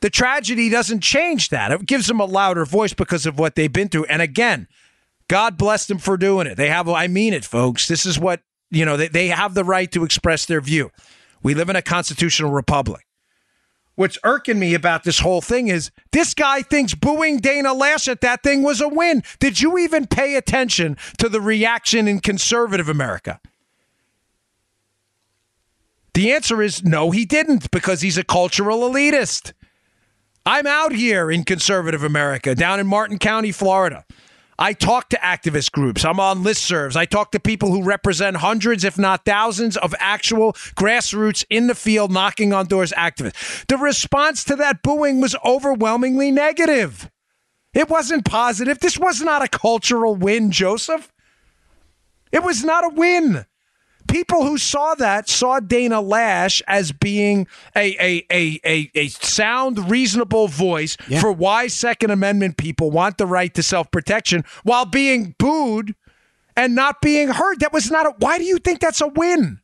The 0.01 0.11
tragedy 0.11 0.69
doesn't 0.69 1.01
change 1.01 1.49
that. 1.49 1.71
It 1.71 1.87
gives 1.87 2.05
them 2.05 2.19
a 2.19 2.25
louder 2.25 2.65
voice 2.65 2.93
because 2.93 3.25
of 3.25 3.39
what 3.39 3.55
they've 3.55 3.73
been 3.73 3.89
through. 3.89 4.05
And 4.05 4.21
again, 4.21 4.67
God 5.27 5.57
bless 5.57 5.87
them 5.87 5.97
for 5.97 6.17
doing 6.17 6.45
it. 6.45 6.53
They 6.53 6.69
have, 6.69 6.87
I 6.87 7.07
mean 7.07 7.33
it, 7.33 7.43
folks. 7.43 7.87
This 7.87 8.05
is 8.05 8.19
what, 8.19 8.41
you 8.69 8.85
know, 8.85 8.97
they, 8.97 9.07
they 9.07 9.27
have 9.27 9.53
the 9.53 9.63
right 9.63 9.91
to 9.91 10.03
express 10.03 10.45
their 10.45 10.61
view. 10.61 10.91
We 11.43 11.53
live 11.53 11.69
in 11.69 11.75
a 11.75 11.81
constitutional 11.81 12.51
republic. 12.51 13.05
What's 13.95 14.19
irking 14.23 14.59
me 14.59 14.75
about 14.75 15.03
this 15.03 15.19
whole 15.19 15.41
thing 15.41 15.69
is 15.69 15.89
this 16.11 16.35
guy 16.35 16.61
thinks 16.61 16.93
booing 16.93 17.39
Dana 17.39 17.69
Loesch 17.69 18.07
at 18.07 18.21
that 18.21 18.43
thing 18.43 18.61
was 18.61 18.79
a 18.79 18.87
win. 18.87 19.23
Did 19.39 19.59
you 19.59 19.77
even 19.79 20.05
pay 20.05 20.35
attention 20.35 20.97
to 21.17 21.29
the 21.29 21.41
reaction 21.41 22.07
in 22.07 22.19
conservative 22.19 22.89
America? 22.89 23.39
The 26.13 26.31
answer 26.31 26.61
is 26.61 26.83
no, 26.83 27.09
he 27.09 27.25
didn't 27.25 27.71
because 27.71 28.01
he's 28.01 28.17
a 28.19 28.23
cultural 28.23 28.81
elitist. 28.81 29.53
I'm 30.45 30.67
out 30.67 30.91
here 30.91 31.31
in 31.31 31.43
conservative 31.43 32.03
America, 32.03 32.55
down 32.55 32.79
in 32.79 32.87
Martin 32.87 33.17
County, 33.17 33.51
Florida. 33.51 34.05
I 34.59 34.73
talk 34.73 35.09
to 35.09 35.17
activist 35.17 35.71
groups. 35.71 36.03
I'm 36.03 36.19
on 36.19 36.43
listservs. 36.43 36.95
I 36.95 37.05
talk 37.05 37.31
to 37.31 37.39
people 37.39 37.71
who 37.71 37.83
represent 37.83 38.37
hundreds, 38.37 38.83
if 38.83 38.97
not 38.97 39.23
thousands, 39.23 39.77
of 39.77 39.93
actual 39.99 40.53
grassroots 40.75 41.45
in 41.49 41.67
the 41.67 41.75
field 41.75 42.11
knocking 42.11 42.53
on 42.53 42.65
doors 42.65 42.91
activists. 42.93 43.65
The 43.67 43.77
response 43.77 44.43
to 44.45 44.55
that 44.55 44.81
booing 44.81 45.21
was 45.21 45.35
overwhelmingly 45.45 46.31
negative. 46.31 47.09
It 47.73 47.89
wasn't 47.89 48.25
positive. 48.25 48.79
This 48.79 48.97
was 48.97 49.21
not 49.21 49.43
a 49.43 49.47
cultural 49.47 50.15
win, 50.15 50.49
Joseph. 50.49 51.13
It 52.31 52.43
was 52.43 52.63
not 52.63 52.83
a 52.83 52.95
win 52.95 53.45
people 54.07 54.43
who 54.43 54.57
saw 54.57 54.95
that 54.95 55.29
saw 55.29 55.59
Dana 55.59 56.01
Loesch 56.01 56.61
as 56.67 56.91
being 56.91 57.47
a 57.75 57.95
a 57.99 58.25
a 58.31 58.59
a, 58.65 58.91
a 58.95 59.07
sound, 59.09 59.89
reasonable 59.89 60.47
voice 60.47 60.97
yeah. 61.07 61.19
for 61.19 61.31
why 61.31 61.67
Second 61.67 62.11
Amendment 62.11 62.57
people 62.57 62.91
want 62.91 63.17
the 63.17 63.25
right 63.25 63.53
to 63.53 63.63
self 63.63 63.91
protection 63.91 64.43
while 64.63 64.85
being 64.85 65.35
booed 65.37 65.95
and 66.55 66.75
not 66.75 67.01
being 67.01 67.29
heard. 67.29 67.59
That 67.59 67.73
was 67.73 67.91
not 67.91 68.05
a. 68.05 68.13
Why 68.19 68.37
do 68.37 68.43
you 68.43 68.57
think 68.57 68.79
that's 68.79 69.01
a 69.01 69.07
win? 69.07 69.59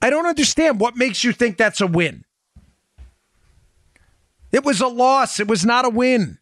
I 0.00 0.10
don't 0.10 0.26
understand 0.26 0.80
what 0.80 0.96
makes 0.96 1.24
you 1.24 1.32
think 1.32 1.56
that's 1.56 1.80
a 1.80 1.86
win. 1.86 2.24
It 4.52 4.64
was 4.64 4.80
a 4.80 4.86
loss. 4.86 5.40
It 5.40 5.48
was 5.48 5.64
not 5.64 5.84
a 5.84 5.90
win. 5.90 6.38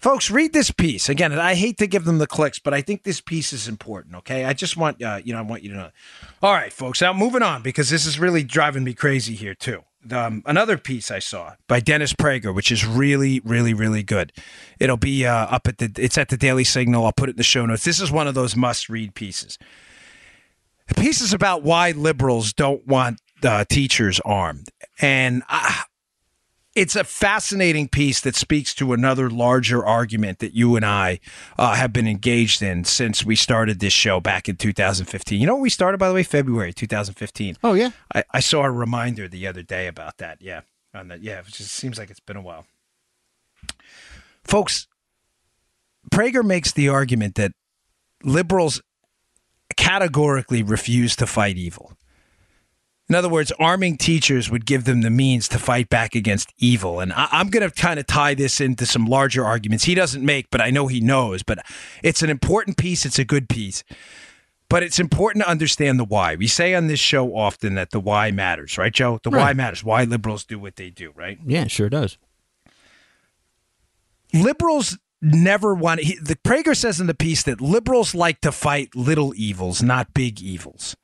Folks, 0.00 0.30
read 0.30 0.54
this 0.54 0.70
piece 0.70 1.10
again. 1.10 1.30
I 1.38 1.54
hate 1.54 1.76
to 1.76 1.86
give 1.86 2.06
them 2.06 2.16
the 2.16 2.26
clicks, 2.26 2.58
but 2.58 2.72
I 2.72 2.80
think 2.80 3.02
this 3.02 3.20
piece 3.20 3.52
is 3.52 3.68
important. 3.68 4.14
Okay, 4.16 4.46
I 4.46 4.54
just 4.54 4.74
want 4.74 5.02
uh, 5.02 5.20
you 5.22 5.34
know 5.34 5.38
I 5.38 5.42
want 5.42 5.62
you 5.62 5.70
to 5.70 5.76
know. 5.76 5.90
All 6.42 6.54
right, 6.54 6.72
folks. 6.72 7.02
Now 7.02 7.12
moving 7.12 7.42
on 7.42 7.62
because 7.62 7.90
this 7.90 8.06
is 8.06 8.18
really 8.18 8.42
driving 8.42 8.82
me 8.82 8.94
crazy 8.94 9.34
here 9.34 9.54
too. 9.54 9.82
Um, 10.10 10.42
another 10.46 10.78
piece 10.78 11.10
I 11.10 11.18
saw 11.18 11.56
by 11.68 11.80
Dennis 11.80 12.14
Prager, 12.14 12.54
which 12.54 12.72
is 12.72 12.86
really, 12.86 13.40
really, 13.40 13.74
really 13.74 14.02
good. 14.02 14.32
It'll 14.78 14.96
be 14.96 15.26
uh, 15.26 15.34
up 15.34 15.68
at 15.68 15.76
the. 15.76 15.92
It's 15.98 16.16
at 16.16 16.30
the 16.30 16.38
Daily 16.38 16.64
Signal. 16.64 17.04
I'll 17.04 17.12
put 17.12 17.28
it 17.28 17.32
in 17.32 17.36
the 17.36 17.42
show 17.42 17.66
notes. 17.66 17.84
This 17.84 18.00
is 18.00 18.10
one 18.10 18.26
of 18.26 18.34
those 18.34 18.56
must-read 18.56 19.14
pieces. 19.14 19.58
The 20.88 20.94
piece 20.94 21.20
is 21.20 21.34
about 21.34 21.62
why 21.62 21.90
liberals 21.90 22.54
don't 22.54 22.86
want 22.86 23.20
uh, 23.42 23.66
teachers 23.68 24.18
armed, 24.24 24.70
and 24.98 25.42
I, 25.46 25.82
it's 26.74 26.94
a 26.94 27.02
fascinating 27.04 27.88
piece 27.88 28.20
that 28.20 28.36
speaks 28.36 28.74
to 28.74 28.92
another 28.92 29.28
larger 29.28 29.84
argument 29.84 30.38
that 30.38 30.54
you 30.54 30.76
and 30.76 30.84
I 30.84 31.18
uh, 31.58 31.74
have 31.74 31.92
been 31.92 32.06
engaged 32.06 32.62
in 32.62 32.84
since 32.84 33.24
we 33.24 33.34
started 33.34 33.80
this 33.80 33.92
show 33.92 34.20
back 34.20 34.48
in 34.48 34.56
2015. 34.56 35.40
You 35.40 35.46
know, 35.46 35.56
we 35.56 35.70
started 35.70 35.98
by 35.98 36.08
the 36.08 36.14
way 36.14 36.22
February 36.22 36.72
2015. 36.72 37.56
Oh 37.64 37.74
yeah, 37.74 37.90
I, 38.14 38.24
I 38.30 38.40
saw 38.40 38.62
a 38.62 38.70
reminder 38.70 39.26
the 39.26 39.46
other 39.46 39.62
day 39.62 39.88
about 39.88 40.18
that. 40.18 40.38
Yeah, 40.40 40.60
on 40.94 41.08
that. 41.08 41.22
Yeah, 41.22 41.40
it 41.40 41.46
just 41.46 41.72
seems 41.72 41.98
like 41.98 42.10
it's 42.10 42.20
been 42.20 42.36
a 42.36 42.42
while. 42.42 42.66
Folks, 44.44 44.86
Prager 46.12 46.44
makes 46.44 46.72
the 46.72 46.88
argument 46.88 47.34
that 47.34 47.52
liberals 48.22 48.80
categorically 49.76 50.62
refuse 50.62 51.16
to 51.16 51.26
fight 51.26 51.56
evil. 51.56 51.92
In 53.10 53.16
other 53.16 53.28
words, 53.28 53.50
arming 53.58 53.96
teachers 53.96 54.52
would 54.52 54.64
give 54.64 54.84
them 54.84 55.00
the 55.00 55.10
means 55.10 55.48
to 55.48 55.58
fight 55.58 55.88
back 55.88 56.14
against 56.14 56.54
evil. 56.58 57.00
And 57.00 57.12
I, 57.12 57.40
am 57.40 57.50
going 57.50 57.68
to 57.68 57.74
kind 57.74 57.98
of 57.98 58.06
tie 58.06 58.34
this 58.34 58.60
into 58.60 58.86
some 58.86 59.04
larger 59.04 59.44
arguments 59.44 59.82
he 59.82 59.96
doesn't 59.96 60.24
make, 60.24 60.48
but 60.48 60.60
I 60.60 60.70
know 60.70 60.86
he 60.86 61.00
knows. 61.00 61.42
But 61.42 61.58
it's 62.04 62.22
an 62.22 62.30
important 62.30 62.76
piece, 62.76 63.04
it's 63.04 63.18
a 63.18 63.24
good 63.24 63.48
piece. 63.48 63.82
But 64.68 64.84
it's 64.84 65.00
important 65.00 65.42
to 65.42 65.50
understand 65.50 65.98
the 65.98 66.04
why. 66.04 66.36
We 66.36 66.46
say 66.46 66.72
on 66.72 66.86
this 66.86 67.00
show 67.00 67.34
often 67.34 67.74
that 67.74 67.90
the 67.90 67.98
why 67.98 68.30
matters, 68.30 68.78
right, 68.78 68.92
Joe? 68.92 69.18
The 69.24 69.30
right. 69.30 69.40
why 69.40 69.52
matters. 69.54 69.82
Why 69.82 70.04
liberals 70.04 70.44
do 70.44 70.60
what 70.60 70.76
they 70.76 70.90
do, 70.90 71.12
right? 71.16 71.36
Yeah, 71.44 71.66
sure 71.66 71.88
does. 71.88 72.16
Liberals 74.32 74.96
never 75.20 75.74
want. 75.74 76.02
He, 76.02 76.16
the 76.16 76.36
Prager 76.36 76.76
says 76.76 77.00
in 77.00 77.08
the 77.08 77.14
piece 77.14 77.42
that 77.42 77.60
liberals 77.60 78.14
like 78.14 78.40
to 78.42 78.52
fight 78.52 78.94
little 78.94 79.34
evils, 79.34 79.82
not 79.82 80.14
big 80.14 80.40
evils. 80.40 80.94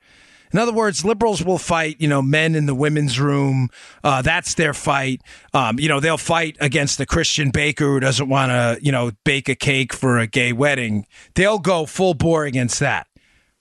In 0.57 0.63
other 0.63 0.73
words, 0.73 1.05
liberals 1.05 1.45
will 1.45 1.59
fight, 1.59 2.01
you 2.01 2.09
know, 2.09 2.23
men 2.23 2.55
in 2.55 2.65
the 2.65 2.75
women's 2.75 3.21
room. 3.21 3.69
Uh, 4.03 4.23
that's 4.23 4.55
their 4.55 4.73
fight. 4.73 5.21
Um, 5.53 5.79
you 5.79 5.87
know, 5.87 6.01
they'll 6.01 6.17
fight 6.17 6.57
against 6.61 6.97
the 6.97 7.05
Christian 7.05 7.51
baker 7.51 7.85
who 7.85 8.01
doesn't 8.01 8.27
want 8.27 8.49
to, 8.49 8.79
you 8.81 8.91
know, 8.91 9.11
bake 9.23 9.51
a 9.51 9.55
cake 9.55 9.93
for 9.93 10.17
a 10.19 10.27
gay 10.27 10.55
wedding. 10.55 11.07
They'll 11.35 11.59
go 11.59 11.85
full 11.85 12.15
bore 12.15 12.47
against 12.47 12.81
that. 12.81 13.07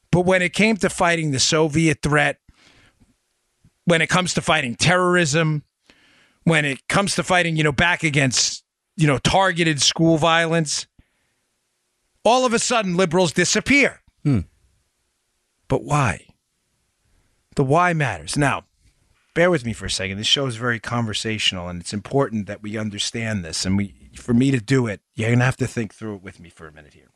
But 0.10 0.22
when 0.22 0.42
it 0.42 0.54
came 0.54 0.78
to 0.78 0.90
fighting 0.90 1.32
the 1.32 1.40
Soviet 1.40 2.02
threat, 2.02 2.40
when 3.84 4.02
it 4.02 4.08
comes 4.08 4.34
to 4.36 4.42
fighting 4.42 4.76
terrorism, 4.76 5.66
when 6.46 6.64
it 6.64 6.88
comes 6.88 7.16
to 7.16 7.24
fighting, 7.24 7.58
you 7.58 7.64
know, 7.66 7.74
back 7.74 8.04
against, 8.04 8.64
you 8.96 9.06
know, 9.06 9.18
targeted 9.18 9.82
school 9.82 10.18
violence, 10.18 10.88
all 12.24 12.46
of 12.46 12.54
a 12.54 12.60
sudden 12.60 12.96
liberals 12.96 13.34
disappear. 13.34 14.02
Hmm. 14.24 14.40
But 15.68 15.84
why? 15.84 16.28
The 17.56 17.64
why 17.64 17.94
matters. 17.94 18.38
Now, 18.38 18.66
bear 19.34 19.50
with 19.50 19.66
me 19.66 19.74
for 19.74 19.86
a 19.86 19.90
second. 19.90 20.18
This 20.18 20.28
show 20.28 20.46
is 20.46 20.58
very 20.58 20.80
conversational, 20.80 21.70
and 21.70 21.82
it's 21.82 21.94
important 21.94 22.48
that 22.48 22.62
we 22.62 22.78
understand 22.78 23.44
this. 23.44 23.66
And 23.66 23.78
we, 23.78 24.10
for 24.16 24.34
me 24.34 24.52
to 24.52 24.60
do 24.60 24.88
it, 24.88 25.02
you're 25.16 25.30
going 25.30 25.40
to 25.40 25.46
have 25.46 25.58
to 25.58 25.68
think 25.68 25.94
through 25.94 26.16
it 26.16 26.24
with 26.24 26.40
me 26.40 26.50
for 26.50 26.68
a 26.68 26.74
minute 26.74 26.94
here. 26.94 27.10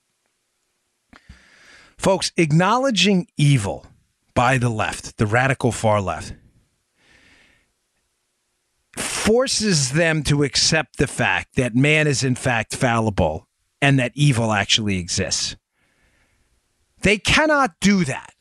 Folks, 1.97 2.31
acknowledging 2.37 3.27
evil 3.35 3.85
by 4.33 4.57
the 4.57 4.69
left, 4.69 5.17
the 5.17 5.25
radical 5.25 5.73
far 5.73 5.99
left, 5.99 6.33
forces 8.95 9.91
them 9.91 10.23
to 10.23 10.43
accept 10.43 10.97
the 10.97 11.07
fact 11.07 11.55
that 11.55 11.75
man 11.75 12.07
is 12.07 12.23
in 12.23 12.35
fact 12.35 12.73
fallible 12.73 13.47
and 13.81 13.99
that 13.99 14.13
evil 14.15 14.53
actually 14.53 14.97
exists. 14.97 15.57
They 17.01 17.17
cannot 17.17 17.79
do 17.81 18.05
that 18.05 18.33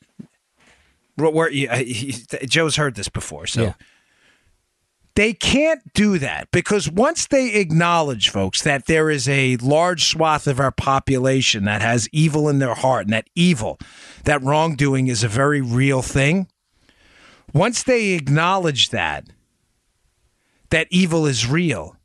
where 1.19 1.49
he, 1.49 1.67
he, 1.67 2.11
Joe's 2.45 2.75
heard 2.75 2.95
this 2.95 3.09
before, 3.09 3.47
so. 3.47 3.61
Yeah. 3.61 3.73
They 5.15 5.33
can't 5.33 5.81
do 5.93 6.17
that 6.19 6.47
because 6.49 6.89
once 6.89 7.27
they 7.27 7.55
acknowledge, 7.55 8.29
folks, 8.29 8.61
that 8.61 8.85
there 8.85 9.09
is 9.09 9.27
a 9.27 9.57
large 9.57 10.05
swath 10.05 10.47
of 10.47 10.61
our 10.61 10.71
population 10.71 11.65
that 11.65 11.81
has 11.81 12.07
evil 12.13 12.47
in 12.47 12.59
their 12.59 12.75
heart 12.75 13.07
and 13.07 13.13
that 13.13 13.29
evil, 13.35 13.79
that 14.23 14.41
wrongdoing 14.41 15.07
is 15.07 15.21
a 15.21 15.27
very 15.27 15.59
real 15.59 16.01
thing, 16.01 16.47
once 17.53 17.83
they 17.83 18.11
acknowledge 18.11 18.91
that, 18.91 19.25
that 20.69 20.87
evil 20.89 21.25
is 21.25 21.45
real 21.45 21.97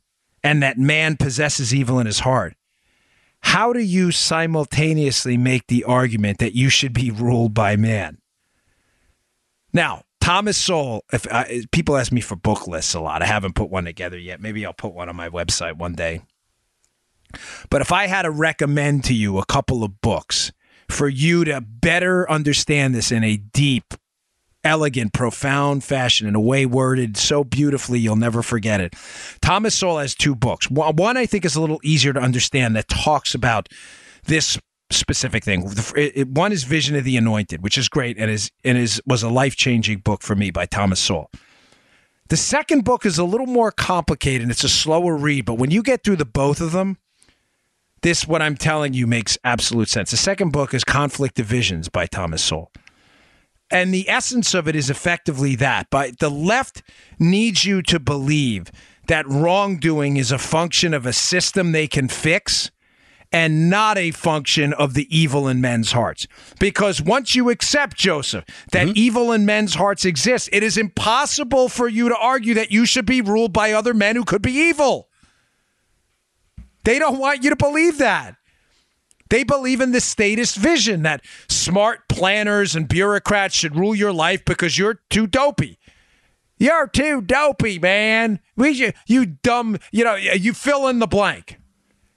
and 0.43 0.61
that 0.61 0.77
man 0.77 1.15
possesses 1.15 1.73
evil 1.73 1.99
in 1.99 2.07
his 2.07 2.19
heart, 2.19 2.55
how 3.39 3.71
do 3.71 3.79
you 3.79 4.11
simultaneously 4.11 5.37
make 5.37 5.67
the 5.67 5.85
argument 5.85 6.39
that 6.39 6.55
you 6.55 6.67
should 6.67 6.93
be 6.93 7.11
ruled 7.11 7.53
by 7.53 7.77
man? 7.77 8.17
Now, 9.75 10.03
Thomas 10.21 10.57
Sowell. 10.57 11.03
If 11.11 11.27
I, 11.29 11.65
people 11.73 11.97
ask 11.97 12.11
me 12.11 12.21
for 12.21 12.37
book 12.37 12.65
lists 12.65 12.93
a 12.93 13.01
lot, 13.01 13.21
I 13.21 13.25
haven't 13.25 13.55
put 13.55 13.69
one 13.69 13.83
together 13.83 14.17
yet. 14.17 14.39
Maybe 14.39 14.65
I'll 14.65 14.71
put 14.71 14.93
one 14.93 15.09
on 15.09 15.17
my 15.17 15.29
website 15.29 15.77
one 15.77 15.93
day. 15.93 16.21
But 17.69 17.81
if 17.81 17.91
I 17.91 18.07
had 18.07 18.21
to 18.21 18.31
recommend 18.31 19.03
to 19.03 19.13
you 19.13 19.37
a 19.37 19.45
couple 19.45 19.83
of 19.83 19.99
books 19.99 20.53
for 20.89 21.09
you 21.09 21.43
to 21.43 21.59
better 21.59 22.29
understand 22.31 22.95
this 22.95 23.11
in 23.11 23.25
a 23.25 23.35
deep, 23.35 23.93
elegant, 24.63 25.11
profound 25.11 25.83
fashion, 25.83 26.25
in 26.25 26.35
a 26.35 26.39
way 26.39 26.65
worded 26.65 27.17
so 27.17 27.43
beautifully 27.43 27.99
you'll 27.99 28.15
never 28.15 28.41
forget 28.41 28.79
it. 28.79 28.95
Thomas 29.41 29.75
Sowell 29.75 29.99
has 29.99 30.15
two 30.15 30.35
books. 30.35 30.71
One 30.71 31.17
I 31.17 31.25
think 31.25 31.43
is 31.43 31.57
a 31.57 31.61
little 31.61 31.81
easier 31.83 32.13
to 32.13 32.21
understand 32.21 32.77
that 32.77 32.87
talks 32.87 33.35
about 33.35 33.67
this 34.23 34.57
specific 34.91 35.43
thing. 35.43 35.69
One 36.33 36.51
is 36.51 36.63
Vision 36.63 36.95
of 36.95 37.03
the 37.03 37.17
Anointed, 37.17 37.63
which 37.63 37.77
is 37.77 37.89
great 37.89 38.17
and 38.17 38.29
is 38.29 38.51
and 38.63 38.77
is 38.77 39.01
was 39.05 39.23
a 39.23 39.29
life 39.29 39.55
changing 39.55 39.99
book 39.99 40.21
for 40.21 40.35
me 40.35 40.51
by 40.51 40.65
Thomas 40.65 40.99
Sowell. 40.99 41.31
The 42.29 42.37
second 42.37 42.85
book 42.85 43.05
is 43.05 43.17
a 43.17 43.23
little 43.23 43.47
more 43.47 43.71
complicated 43.71 44.43
and 44.43 44.51
it's 44.51 44.63
a 44.63 44.69
slower 44.69 45.15
read, 45.15 45.45
but 45.45 45.55
when 45.55 45.71
you 45.71 45.83
get 45.83 46.03
through 46.03 46.15
the 46.15 46.25
both 46.25 46.59
of 46.59 46.71
them, 46.71 46.97
this 48.01 48.27
what 48.27 48.41
I'm 48.41 48.55
telling 48.55 48.93
you 48.93 49.05
makes 49.07 49.37
absolute 49.43 49.89
sense. 49.89 50.11
The 50.11 50.17
second 50.17 50.51
book 50.51 50.73
is 50.73 50.83
Conflict 50.83 51.39
of 51.39 51.45
Visions 51.45 51.89
by 51.89 52.05
Thomas 52.05 52.43
Sowell. 52.43 52.71
And 53.71 53.93
the 53.93 54.07
essence 54.09 54.53
of 54.53 54.67
it 54.67 54.75
is 54.75 54.89
effectively 54.89 55.55
that. 55.55 55.87
But 55.89 56.19
the 56.19 56.29
left 56.29 56.83
needs 57.17 57.65
you 57.65 57.81
to 57.83 57.99
believe 57.99 58.71
that 59.07 59.27
wrongdoing 59.27 60.17
is 60.17 60.31
a 60.31 60.37
function 60.37 60.93
of 60.93 61.05
a 61.05 61.13
system 61.13 61.71
they 61.71 61.87
can 61.87 62.07
fix 62.07 62.71
and 63.35 63.69
not 63.69 63.97
a 63.97 64.11
function 64.11 64.71
of 64.71 64.93
the 64.93 65.13
evil 65.13 65.49
in 65.49 65.59
men's 65.59 65.91
hearts. 65.91 66.25
Because 66.57 67.01
once 67.01 67.35
you 67.35 67.49
accept, 67.49 67.97
Joseph, 67.97 68.45
that 68.71 68.87
mm-hmm. 68.87 68.93
evil 68.97 69.33
in 69.33 69.45
men's 69.45 69.75
hearts 69.75 70.05
exists, 70.05 70.47
it 70.53 70.63
is 70.63 70.77
impossible 70.77 71.67
for 71.67 71.89
you 71.89 72.07
to 72.07 72.15
argue 72.15 72.53
that 72.53 72.71
you 72.71 72.85
should 72.85 73.05
be 73.05 73.19
ruled 73.19 73.51
by 73.51 73.73
other 73.73 73.93
men 73.93 74.15
who 74.15 74.23
could 74.23 74.41
be 74.41 74.53
evil. 74.53 75.09
They 76.85 76.97
don't 76.97 77.19
want 77.19 77.43
you 77.43 77.49
to 77.49 77.57
believe 77.57 77.97
that. 77.97 78.37
They 79.29 79.43
believe 79.43 79.81
in 79.81 79.91
the 79.91 79.99
statist 79.99 80.55
vision 80.55 81.01
that 81.01 81.25
smart 81.49 82.07
planners 82.07 82.73
and 82.73 82.87
bureaucrats 82.87 83.53
should 83.53 83.75
rule 83.75 83.95
your 83.95 84.13
life 84.13 84.45
because 84.45 84.77
you're 84.77 85.01
too 85.09 85.27
dopey. 85.27 85.77
You're 86.57 86.87
too 86.87 87.19
dopey, 87.19 87.79
man. 87.79 88.39
We 88.55 88.69
you 88.69 88.93
you 89.07 89.25
dumb, 89.25 89.77
you 89.91 90.05
know, 90.05 90.15
you 90.15 90.53
fill 90.53 90.87
in 90.87 90.99
the 90.99 91.07
blank. 91.07 91.59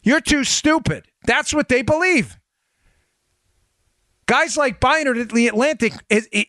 You're 0.09 0.23
too 0.23 0.43
stupid. 0.43 1.05
That's 1.25 1.53
what 1.53 1.69
they 1.69 1.83
believe. 1.83 2.39
Guys 4.25 4.57
like 4.57 4.81
Beinart 4.81 5.21
at 5.21 5.29
the 5.29 5.49
Atlantic, 5.49 5.93
it, 6.09 6.25
it, 6.33 6.49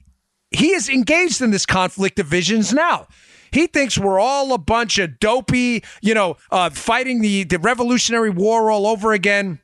he 0.49 0.69
is 0.71 0.87
engaged 0.87 1.41
in 1.41 1.51
this 1.51 1.65
conflict 1.65 2.19
of 2.19 2.25
visions 2.25 2.73
now. 2.73 3.07
He 3.51 3.67
thinks 3.67 3.97
we're 3.97 4.17
all 4.17 4.53
a 4.53 4.57
bunch 4.57 4.97
of 4.97 5.19
dopey, 5.19 5.83
you 6.01 6.13
know, 6.13 6.37
uh, 6.51 6.69
fighting 6.69 7.19
the, 7.19 7.43
the 7.43 7.59
Revolutionary 7.59 8.29
War 8.29 8.71
all 8.71 8.87
over 8.87 9.11
again. 9.11 9.59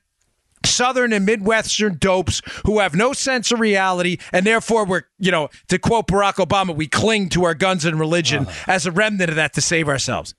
Southern 0.65 1.13
and 1.13 1.25
Midwestern 1.25 1.95
dopes 1.97 2.41
who 2.65 2.79
have 2.79 2.95
no 2.95 3.13
sense 3.13 3.53
of 3.53 3.61
reality, 3.61 4.17
and 4.33 4.45
therefore 4.45 4.85
we're, 4.85 5.03
you 5.19 5.31
know, 5.31 5.47
to 5.69 5.79
quote 5.79 6.07
Barack 6.07 6.45
Obama, 6.45 6.75
we 6.75 6.87
cling 6.87 7.29
to 7.29 7.45
our 7.45 7.53
guns 7.53 7.85
and 7.85 7.97
religion 7.97 8.45
uh-huh. 8.45 8.73
as 8.73 8.85
a 8.85 8.91
remnant 8.91 9.29
of 9.29 9.37
that 9.37 9.53
to 9.53 9.61
save 9.61 9.87
ourselves. 9.87 10.35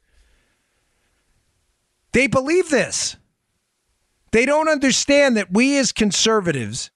They 2.12 2.26
believe 2.26 2.68
this. 2.68 3.16
They 4.36 4.44
don't 4.44 4.68
understand 4.68 5.34
that 5.38 5.50
we 5.50 5.78
as 5.78 5.92
conservatives 5.92 6.90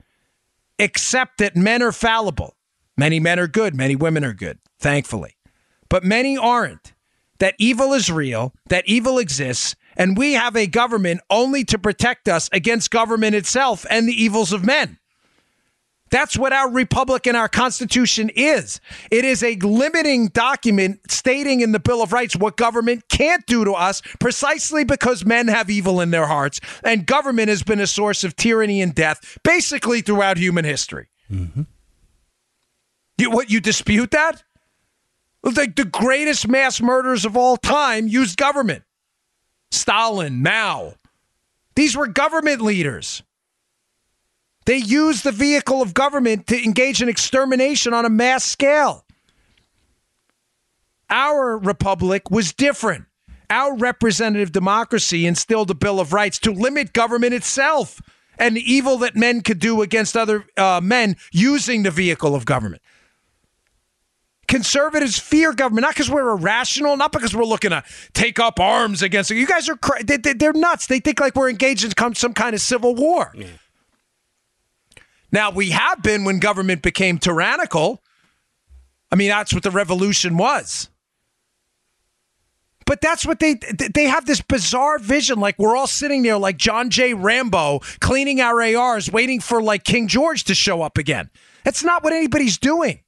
accept 0.79 1.39
that 1.39 1.57
men 1.57 1.83
are 1.83 1.91
fallible. 1.91 2.55
Many 2.99 3.19
men 3.19 3.39
are 3.39 3.47
good, 3.47 3.75
many 3.75 3.97
women 3.97 4.27
are 4.27 4.35
good, 4.35 4.59
thankfully. 4.79 5.39
But 5.89 6.05
many 6.05 6.37
aren't. 6.37 6.93
That 7.39 7.55
evil 7.59 7.95
is 7.95 8.13
real, 8.13 8.53
that 8.69 8.87
evil 8.87 9.19
exists, 9.19 9.75
and 9.97 10.19
we 10.19 10.35
have 10.35 10.55
a 10.55 10.67
government 10.67 11.23
only 11.31 11.65
to 11.65 11.79
protect 11.79 12.29
us 12.29 12.51
against 12.53 12.91
government 12.91 13.35
itself 13.35 13.87
and 13.89 14.07
the 14.07 14.23
evils 14.23 14.53
of 14.53 14.63
men. 14.63 14.99
That's 16.11 16.37
what 16.37 16.53
our 16.53 16.71
republic 16.71 17.27
and 17.27 17.37
our 17.37 17.49
constitution 17.49 18.31
is. 18.35 18.81
It 19.11 19.25
is 19.25 19.43
a 19.43 19.55
limiting 19.57 20.29
document 20.29 21.01
stating 21.11 21.61
in 21.61 21.73
the 21.73 21.79
Bill 21.79 22.03
of 22.03 22.13
Rights 22.13 22.37
what 22.37 22.57
government 22.57 23.09
can't 23.09 23.47
do 23.47 23.65
to 23.65 23.73
us 23.73 24.03
precisely 24.19 24.85
because 24.85 25.25
men 25.25 25.49
have 25.49 25.71
evil 25.71 26.01
in 26.01 26.11
their 26.11 26.27
hearts 26.27 26.61
and 26.83 27.07
government 27.07 27.49
has 27.49 27.63
been 27.63 27.81
a 27.81 27.87
source 27.87 28.25
of 28.25 28.37
tyranny 28.37 28.81
and 28.83 28.95
death 28.95 29.39
basically 29.45 30.01
throughout 30.01 30.37
human 30.37 30.65
history. 30.65 31.09
Mm-hmm. 31.31 31.63
You, 33.19 33.31
what, 33.31 33.51
you 33.51 33.61
dispute 33.61 34.11
that? 34.11 34.43
Like 35.43 35.77
the 35.77 35.85
greatest 35.85 36.49
mass 36.49 36.81
murders 36.81 37.25
of 37.25 37.37
all 37.37 37.57
time 37.57 38.09
used 38.09 38.37
government. 38.37 38.83
Stalin, 39.71 40.43
Mao. 40.43 40.95
These 41.77 41.97
were 41.97 42.09
government 42.09 42.61
leaders. 42.61 43.23
They 44.71 44.77
used 44.77 45.25
the 45.25 45.33
vehicle 45.33 45.83
of 45.83 45.95
government 45.95 46.47
to 46.47 46.65
engage 46.65 47.03
in 47.03 47.09
extermination 47.09 47.93
on 47.93 48.05
a 48.05 48.09
mass 48.09 48.45
scale. 48.45 49.05
Our 51.11 51.59
republic 51.59 52.31
was 52.31 52.53
different. 52.53 53.07
Our 53.51 53.77
representative 53.77 54.53
democracy 54.53 55.27
instilled 55.27 55.73
a 55.73 55.75
Bill 55.75 55.99
of 55.99 56.13
Rights 56.13 56.39
to 56.39 56.53
limit 56.53 56.93
government 56.93 57.35
itself 57.35 58.01
and 58.39 58.57
the 58.57 58.61
evil 58.61 58.97
that 58.99 59.17
men 59.17 59.41
could 59.41 59.59
do 59.59 59.83
against 59.83 60.17
other 60.17 60.45
uh, 60.57 60.81
men 60.81 61.17
using 61.33 61.83
the 61.83 61.91
vehicle 61.91 62.37
of 62.37 62.45
government. 62.45 62.81
Conservatives 64.47 65.19
fear 65.19 65.53
government, 65.53 65.83
not 65.83 65.95
because 65.95 66.09
we're 66.09 66.31
irrational, 66.31 66.97
not 66.97 67.11
because 67.11 67.35
we're 67.35 67.43
looking 67.43 67.71
to 67.71 67.83
take 68.13 68.39
up 68.39 68.61
arms 68.61 69.03
against 69.03 69.33
it. 69.33 69.35
You 69.35 69.49
guys 69.49 69.69
are 69.69 69.75
cra- 69.75 70.05
they, 70.05 70.47
are 70.47 70.53
nuts. 70.53 70.87
They 70.87 71.01
think 71.01 71.19
like 71.19 71.35
we're 71.35 71.51
engaged 71.51 71.85
in 71.85 72.15
some 72.15 72.35
kind 72.35 72.55
of 72.55 72.61
civil 72.61 72.95
war. 72.95 73.33
Yeah. 73.35 73.49
Now, 75.33 75.51
we 75.51 75.71
have 75.71 76.03
been 76.03 76.25
when 76.25 76.41
government 76.41 76.83
became 76.83 77.19
tyrannical. 77.19 78.03
I 79.11 79.17
mean, 79.17 79.29
that's 79.29 79.53
what 79.53 79.63
the 79.63 79.71
revolution 79.71 80.37
was. 80.37 80.89
But 82.87 83.01
that's 83.01 83.25
what 83.25 83.39
they 83.39 83.55
they 83.95 84.07
have 84.07 84.27
this 84.27 84.41
bizarre 84.41 84.99
vision 84.99 85.39
like 85.39 85.57
we're 85.61 85.77
all 85.77 85.87
sitting 85.87 86.23
there 86.23 86.37
like 86.37 86.57
John 86.57 86.91
J 86.91 87.15
Rambo 87.15 87.79
cleaning 88.01 88.41
our 88.41 88.61
ARs 88.61 89.13
waiting 89.13 89.39
for 89.39 89.63
like 89.63 89.85
King 89.85 90.09
George 90.09 90.43
to 90.45 90.57
show 90.57 90.83
up 90.83 90.99
again. 90.99 91.31
That's 91.63 91.85
not 91.85 92.03
what 92.03 92.13
anybody's 92.13 92.59
doing. 92.59 92.99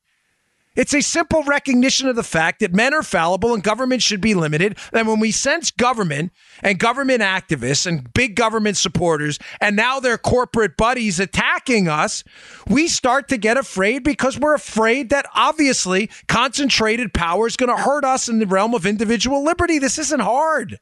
It's 0.74 0.94
a 0.94 1.02
simple 1.02 1.42
recognition 1.42 2.08
of 2.08 2.16
the 2.16 2.22
fact 2.22 2.60
that 2.60 2.72
men 2.72 2.94
are 2.94 3.02
fallible 3.02 3.52
and 3.52 3.62
government 3.62 4.00
should 4.00 4.22
be 4.22 4.32
limited. 4.32 4.78
And 4.92 5.06
when 5.06 5.20
we 5.20 5.30
sense 5.30 5.70
government 5.70 6.32
and 6.62 6.78
government 6.78 7.20
activists 7.20 7.86
and 7.86 8.12
big 8.14 8.36
government 8.36 8.78
supporters 8.78 9.38
and 9.60 9.76
now 9.76 10.00
their 10.00 10.16
corporate 10.16 10.78
buddies 10.78 11.20
attacking 11.20 11.88
us, 11.88 12.24
we 12.66 12.88
start 12.88 13.28
to 13.28 13.36
get 13.36 13.58
afraid 13.58 14.02
because 14.02 14.38
we're 14.38 14.54
afraid 14.54 15.10
that 15.10 15.26
obviously 15.34 16.08
concentrated 16.26 17.12
power 17.12 17.46
is 17.46 17.56
going 17.56 17.74
to 17.74 17.82
hurt 17.82 18.04
us 18.04 18.30
in 18.30 18.38
the 18.38 18.46
realm 18.46 18.74
of 18.74 18.86
individual 18.86 19.44
liberty. 19.44 19.78
This 19.78 19.98
isn't 19.98 20.20
hard. 20.20 20.80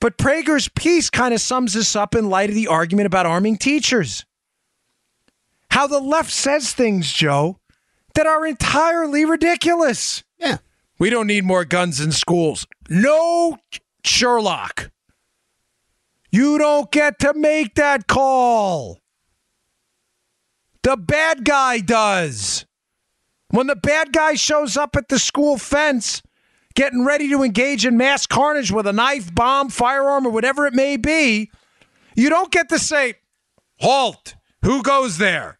But 0.00 0.18
Prager's 0.18 0.68
piece 0.68 1.08
kind 1.08 1.32
of 1.32 1.40
sums 1.40 1.72
this 1.72 1.96
up 1.96 2.14
in 2.14 2.28
light 2.28 2.50
of 2.50 2.54
the 2.54 2.68
argument 2.68 3.06
about 3.06 3.24
arming 3.24 3.56
teachers 3.56 4.25
how 5.76 5.86
the 5.86 6.00
left 6.00 6.30
says 6.30 6.72
things, 6.72 7.12
Joe, 7.12 7.60
that 8.14 8.26
are 8.26 8.46
entirely 8.46 9.26
ridiculous. 9.26 10.24
Yeah. 10.38 10.56
We 10.98 11.10
don't 11.10 11.26
need 11.26 11.44
more 11.44 11.66
guns 11.66 12.00
in 12.00 12.12
schools. 12.12 12.66
No, 12.88 13.58
Sherlock. 14.02 14.90
You 16.30 16.56
don't 16.56 16.90
get 16.90 17.18
to 17.18 17.34
make 17.34 17.74
that 17.74 18.06
call. 18.06 19.02
The 20.82 20.96
bad 20.96 21.44
guy 21.44 21.80
does. 21.80 22.64
When 23.50 23.66
the 23.66 23.76
bad 23.76 24.14
guy 24.14 24.32
shows 24.32 24.78
up 24.78 24.96
at 24.96 25.08
the 25.08 25.18
school 25.18 25.58
fence, 25.58 26.22
getting 26.74 27.04
ready 27.04 27.28
to 27.28 27.42
engage 27.42 27.84
in 27.84 27.98
mass 27.98 28.26
carnage 28.26 28.72
with 28.72 28.86
a 28.86 28.94
knife, 28.94 29.34
bomb, 29.34 29.68
firearm, 29.68 30.26
or 30.26 30.30
whatever 30.30 30.64
it 30.64 30.72
may 30.72 30.96
be, 30.96 31.50
you 32.14 32.30
don't 32.30 32.50
get 32.50 32.70
to 32.70 32.78
say, 32.78 33.16
Halt, 33.78 34.36
who 34.62 34.82
goes 34.82 35.18
there? 35.18 35.55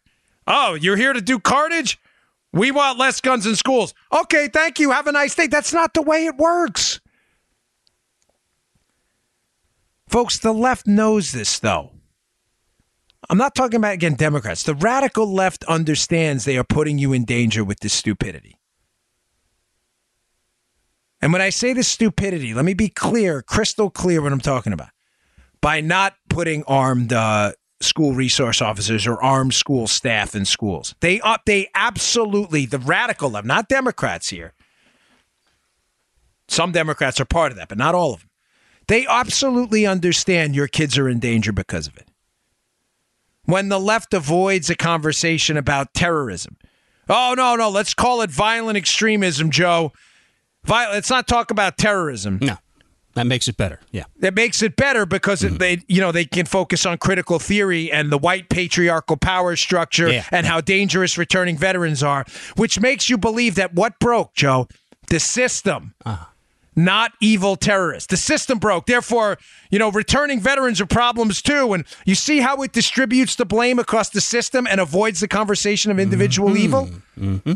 Oh, 0.47 0.75
you're 0.75 0.95
here 0.95 1.13
to 1.13 1.21
do 1.21 1.39
carnage? 1.39 1.99
We 2.53 2.71
want 2.71 2.97
less 2.97 3.19
guns 3.19 3.45
in 3.45 3.55
schools. 3.55 3.93
Okay, 4.11 4.47
thank 4.47 4.79
you. 4.79 4.91
Have 4.91 5.07
a 5.07 5.11
nice 5.11 5.35
day. 5.35 5.47
That's 5.47 5.73
not 5.73 5.93
the 5.93 6.01
way 6.01 6.25
it 6.25 6.37
works. 6.37 7.01
Folks, 10.07 10.39
the 10.39 10.53
left 10.53 10.87
knows 10.87 11.33
this, 11.33 11.59
though. 11.59 11.91
I'm 13.29 13.37
not 13.37 13.55
talking 13.55 13.75
about, 13.75 13.93
again, 13.93 14.15
Democrats. 14.15 14.63
The 14.63 14.73
radical 14.73 15.31
left 15.31 15.65
understands 15.65 16.45
they 16.45 16.57
are 16.57 16.63
putting 16.63 16.97
you 16.97 17.11
in 17.11 17.25
danger 17.25 17.63
with 17.63 17.81
this 17.81 17.91
stupidity. 17.91 18.57
And 21.21 21.33
when 21.33 21.41
I 21.41 21.49
say 21.49 21.73
this 21.73 21.89
stupidity, 21.89 22.53
let 22.53 22.63
me 22.63 22.73
be 22.73 22.87
clear, 22.87 23.41
crystal 23.41 23.89
clear 23.89 24.21
what 24.21 24.31
I'm 24.31 24.39
talking 24.39 24.71
about. 24.71 24.89
By 25.61 25.81
not 25.81 26.13
putting 26.29 26.63
armed 26.65 27.11
uh, 27.11 27.53
school 27.79 28.13
resource 28.13 28.61
officers 28.61 29.05
or 29.05 29.21
armed 29.21 29.53
school 29.53 29.87
staff 29.87 30.35
in 30.35 30.45
schools. 30.45 30.95
They 30.99 31.21
up 31.21 31.41
they 31.45 31.69
absolutely 31.75 32.65
the 32.65 32.79
radical 32.79 33.29
left, 33.29 33.45
not 33.45 33.69
Democrats 33.69 34.29
here. 34.29 34.53
Some 36.47 36.71
Democrats 36.71 37.19
are 37.19 37.25
part 37.25 37.51
of 37.51 37.57
that, 37.57 37.69
but 37.69 37.77
not 37.77 37.93
all 37.93 38.13
of 38.13 38.21
them. 38.21 38.29
They 38.87 39.05
absolutely 39.05 39.85
understand 39.85 40.55
your 40.55 40.67
kids 40.67 40.97
are 40.97 41.09
in 41.09 41.19
danger 41.19 41.51
because 41.51 41.87
of 41.87 41.97
it. 41.97 42.07
When 43.43 43.69
the 43.69 43.79
left 43.79 44.13
avoids 44.13 44.69
a 44.69 44.75
conversation 44.75 45.57
about 45.57 45.93
terrorism, 45.93 46.57
oh 47.09 47.33
no, 47.37 47.55
no, 47.55 47.69
let's 47.69 47.93
call 47.93 48.21
it 48.21 48.31
violent 48.31 48.77
extremism, 48.77 49.51
Joe. 49.51 49.91
Vi- 50.63 50.91
let's 50.91 51.09
not 51.09 51.27
talk 51.27 51.51
about 51.51 51.77
terrorism. 51.77 52.39
No. 52.41 52.57
That 53.17 53.25
makes 53.25 53.47
it 53.47 53.57
better. 53.57 53.79
Yeah. 53.91 54.03
That 54.19 54.35
makes 54.35 54.61
it 54.61 54.75
better 54.75 55.07
because 55.07 55.41
mm-hmm. 55.41 55.57
they, 55.57 55.81
you 55.87 55.99
know, 56.01 56.11
they 56.11 56.25
can 56.25 56.45
focus 56.45 56.85
on 56.85 56.99
critical 56.99 57.39
theory 57.39 57.91
and 57.91 58.11
the 58.11 58.17
white 58.17 58.47
patriarchal 58.47 59.17
power 59.17 59.55
structure 59.55 60.07
yeah. 60.07 60.23
and 60.31 60.45
how 60.45 60.61
dangerous 60.61 61.17
returning 61.17 61.57
veterans 61.57 62.03
are, 62.03 62.25
which 62.57 62.79
makes 62.79 63.09
you 63.09 63.17
believe 63.17 63.55
that 63.55 63.73
what 63.73 63.97
broke, 63.97 64.35
Joe, 64.35 64.67
the 65.09 65.19
system. 65.19 65.95
Uh-huh 66.05 66.25
not 66.79 67.11
evil 67.19 67.55
terrorists. 67.55 68.05
The 68.05 68.17
system 68.17 68.59
broke. 68.59 68.85
Therefore, 68.85 69.39
you 69.71 69.79
know, 69.79 69.89
returning 69.89 70.39
veterans 70.39 70.79
are 70.79 70.85
problems 70.85 71.41
too. 71.41 71.73
And 71.73 71.83
you 72.05 72.13
see 72.13 72.39
how 72.39 72.61
it 72.61 72.71
distributes 72.71 73.35
the 73.35 73.45
blame 73.45 73.79
across 73.79 74.11
the 74.11 74.21
system 74.21 74.67
and 74.67 74.79
avoids 74.79 75.19
the 75.19 75.27
conversation 75.27 75.89
of 75.89 75.99
individual 75.99 76.49
mm-hmm. 76.49 76.63
evil? 76.63 76.89
Mm-hmm. 77.19 77.53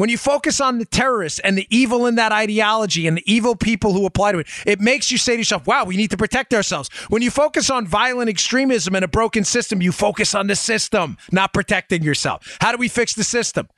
When 0.00 0.08
you 0.08 0.16
focus 0.16 0.62
on 0.62 0.78
the 0.78 0.86
terrorists 0.86 1.40
and 1.40 1.58
the 1.58 1.66
evil 1.68 2.06
in 2.06 2.14
that 2.14 2.32
ideology 2.32 3.06
and 3.06 3.18
the 3.18 3.22
evil 3.30 3.54
people 3.54 3.92
who 3.92 4.06
apply 4.06 4.32
to 4.32 4.38
it, 4.38 4.46
it 4.64 4.80
makes 4.80 5.12
you 5.12 5.18
say 5.18 5.32
to 5.34 5.40
yourself, 5.40 5.66
wow, 5.66 5.84
we 5.84 5.98
need 5.98 6.10
to 6.12 6.16
protect 6.16 6.54
ourselves. 6.54 6.88
When 7.10 7.20
you 7.20 7.30
focus 7.30 7.68
on 7.68 7.86
violent 7.86 8.30
extremism 8.30 8.94
and 8.94 9.04
a 9.04 9.08
broken 9.08 9.44
system, 9.44 9.82
you 9.82 9.92
focus 9.92 10.34
on 10.34 10.46
the 10.46 10.56
system, 10.56 11.18
not 11.32 11.52
protecting 11.52 12.02
yourself. 12.02 12.56
How 12.62 12.72
do 12.72 12.78
we 12.78 12.88
fix 12.88 13.12
the 13.12 13.24
system? 13.24 13.68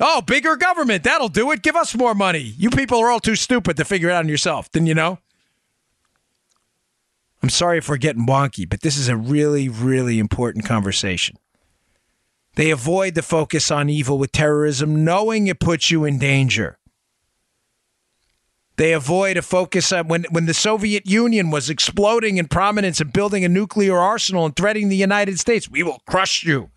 Oh, 0.00 0.22
bigger 0.22 0.56
government. 0.56 1.04
That'll 1.04 1.28
do 1.28 1.52
it. 1.52 1.62
Give 1.62 1.76
us 1.76 1.94
more 1.94 2.16
money. 2.16 2.40
You 2.40 2.68
people 2.70 2.98
are 2.98 3.08
all 3.08 3.20
too 3.20 3.36
stupid 3.36 3.76
to 3.76 3.84
figure 3.84 4.08
it 4.08 4.14
out 4.14 4.24
on 4.24 4.28
yourself. 4.28 4.72
Didn't 4.72 4.88
you 4.88 4.94
know? 4.96 5.20
I'm 7.44 7.48
sorry 7.48 7.78
if 7.78 7.88
we're 7.88 7.98
getting 7.98 8.26
wonky, 8.26 8.68
but 8.68 8.80
this 8.80 8.96
is 8.96 9.08
a 9.08 9.16
really, 9.16 9.68
really 9.68 10.18
important 10.18 10.64
conversation. 10.64 11.36
They 12.56 12.70
avoid 12.70 13.14
the 13.14 13.22
focus 13.22 13.70
on 13.70 13.88
evil 13.88 14.18
with 14.18 14.32
terrorism, 14.32 15.04
knowing 15.04 15.46
it 15.46 15.58
puts 15.58 15.90
you 15.90 16.04
in 16.04 16.18
danger. 16.18 16.78
They 18.76 18.92
avoid 18.92 19.36
a 19.36 19.42
focus 19.42 19.92
on 19.92 20.08
when, 20.08 20.24
when 20.30 20.46
the 20.46 20.54
Soviet 20.54 21.06
Union 21.06 21.50
was 21.50 21.70
exploding 21.70 22.38
in 22.38 22.48
prominence 22.48 23.00
and 23.00 23.12
building 23.12 23.44
a 23.44 23.48
nuclear 23.48 23.96
arsenal 23.96 24.44
and 24.46 24.54
threatening 24.54 24.88
the 24.88 24.96
United 24.96 25.38
States. 25.38 25.70
We 25.70 25.82
will 25.82 26.00
crush 26.06 26.44
you. 26.44 26.70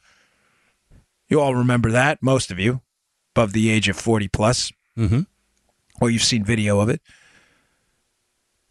You 1.28 1.42
all 1.42 1.56
remember 1.56 1.92
that, 1.92 2.22
most 2.22 2.52
of 2.52 2.60
you, 2.60 2.82
above 3.36 3.54
the 3.54 3.70
age 3.70 3.90
of 3.90 3.98
40 3.98 4.28
plus. 4.28 4.72
Mm-hmm. 4.98 5.22
Or 6.00 6.10
you've 6.12 6.24
seen 6.24 6.44
video 6.44 6.80
of 6.80 6.90
it. 6.90 7.02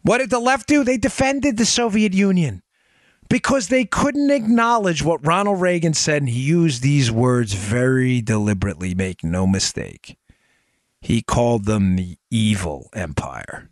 What 0.01 0.19
did 0.19 0.29
the 0.29 0.39
left 0.39 0.67
do? 0.67 0.85
They 0.85 0.97
defended 0.97 1.57
the 1.57 1.65
Soviet 1.65 2.13
Union 2.13 2.63
because 3.29 3.67
they 3.67 3.85
couldn't 3.85 4.31
acknowledge 4.31 5.03
what 5.03 5.25
Ronald 5.25 5.61
Reagan 5.61 5.93
said, 5.93 6.21
and 6.21 6.29
he 6.29 6.39
used 6.39 6.81
these 6.81 7.11
words 7.11 7.53
very 7.53 8.21
deliberately, 8.21 8.95
make 8.95 9.23
no 9.23 9.45
mistake. 9.45 10.17
He 11.01 11.21
called 11.21 11.65
them 11.65 11.95
the 11.95 12.17
evil 12.31 12.89
empire. 12.93 13.69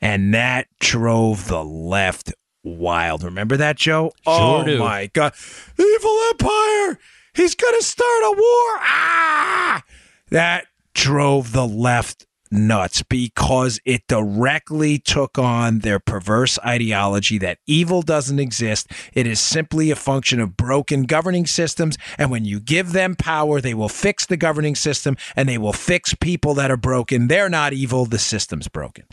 And 0.00 0.34
that 0.34 0.66
drove 0.80 1.48
the 1.48 1.64
left 1.64 2.32
wild. 2.64 3.22
Remember 3.22 3.56
that, 3.56 3.76
Joe? 3.76 4.12
Sure 4.24 4.60
oh, 4.60 4.64
do. 4.64 4.78
my 4.78 5.06
God. 5.12 5.32
Evil 5.78 6.18
empire! 6.30 6.98
He's 7.34 7.54
going 7.54 7.74
to 7.78 7.84
start 7.84 8.22
a 8.24 8.34
war! 8.36 8.78
Ah! 8.80 9.82
That 10.30 10.66
drove 10.94 11.52
the 11.52 11.66
left 11.66 12.26
nuts 12.52 13.02
because 13.02 13.80
it 13.84 14.06
directly 14.06 14.98
took 14.98 15.38
on 15.38 15.80
their 15.80 15.98
perverse 15.98 16.58
ideology 16.64 17.38
that 17.38 17.58
evil 17.66 18.02
doesn't 18.02 18.38
exist. 18.38 18.86
It 19.12 19.26
is 19.26 19.40
simply 19.40 19.90
a 19.90 19.96
function 19.96 20.40
of 20.40 20.56
broken 20.56 21.04
governing 21.04 21.46
systems. 21.46 21.96
And 22.18 22.30
when 22.30 22.44
you 22.44 22.60
give 22.60 22.92
them 22.92 23.16
power, 23.16 23.60
they 23.60 23.74
will 23.74 23.88
fix 23.88 24.26
the 24.26 24.36
governing 24.36 24.74
system 24.74 25.16
and 25.34 25.48
they 25.48 25.58
will 25.58 25.72
fix 25.72 26.14
people 26.14 26.54
that 26.54 26.70
are 26.70 26.76
broken. 26.76 27.28
They're 27.28 27.48
not 27.48 27.72
evil, 27.72 28.04
the 28.04 28.18
system's 28.18 28.68
broken. 28.68 29.04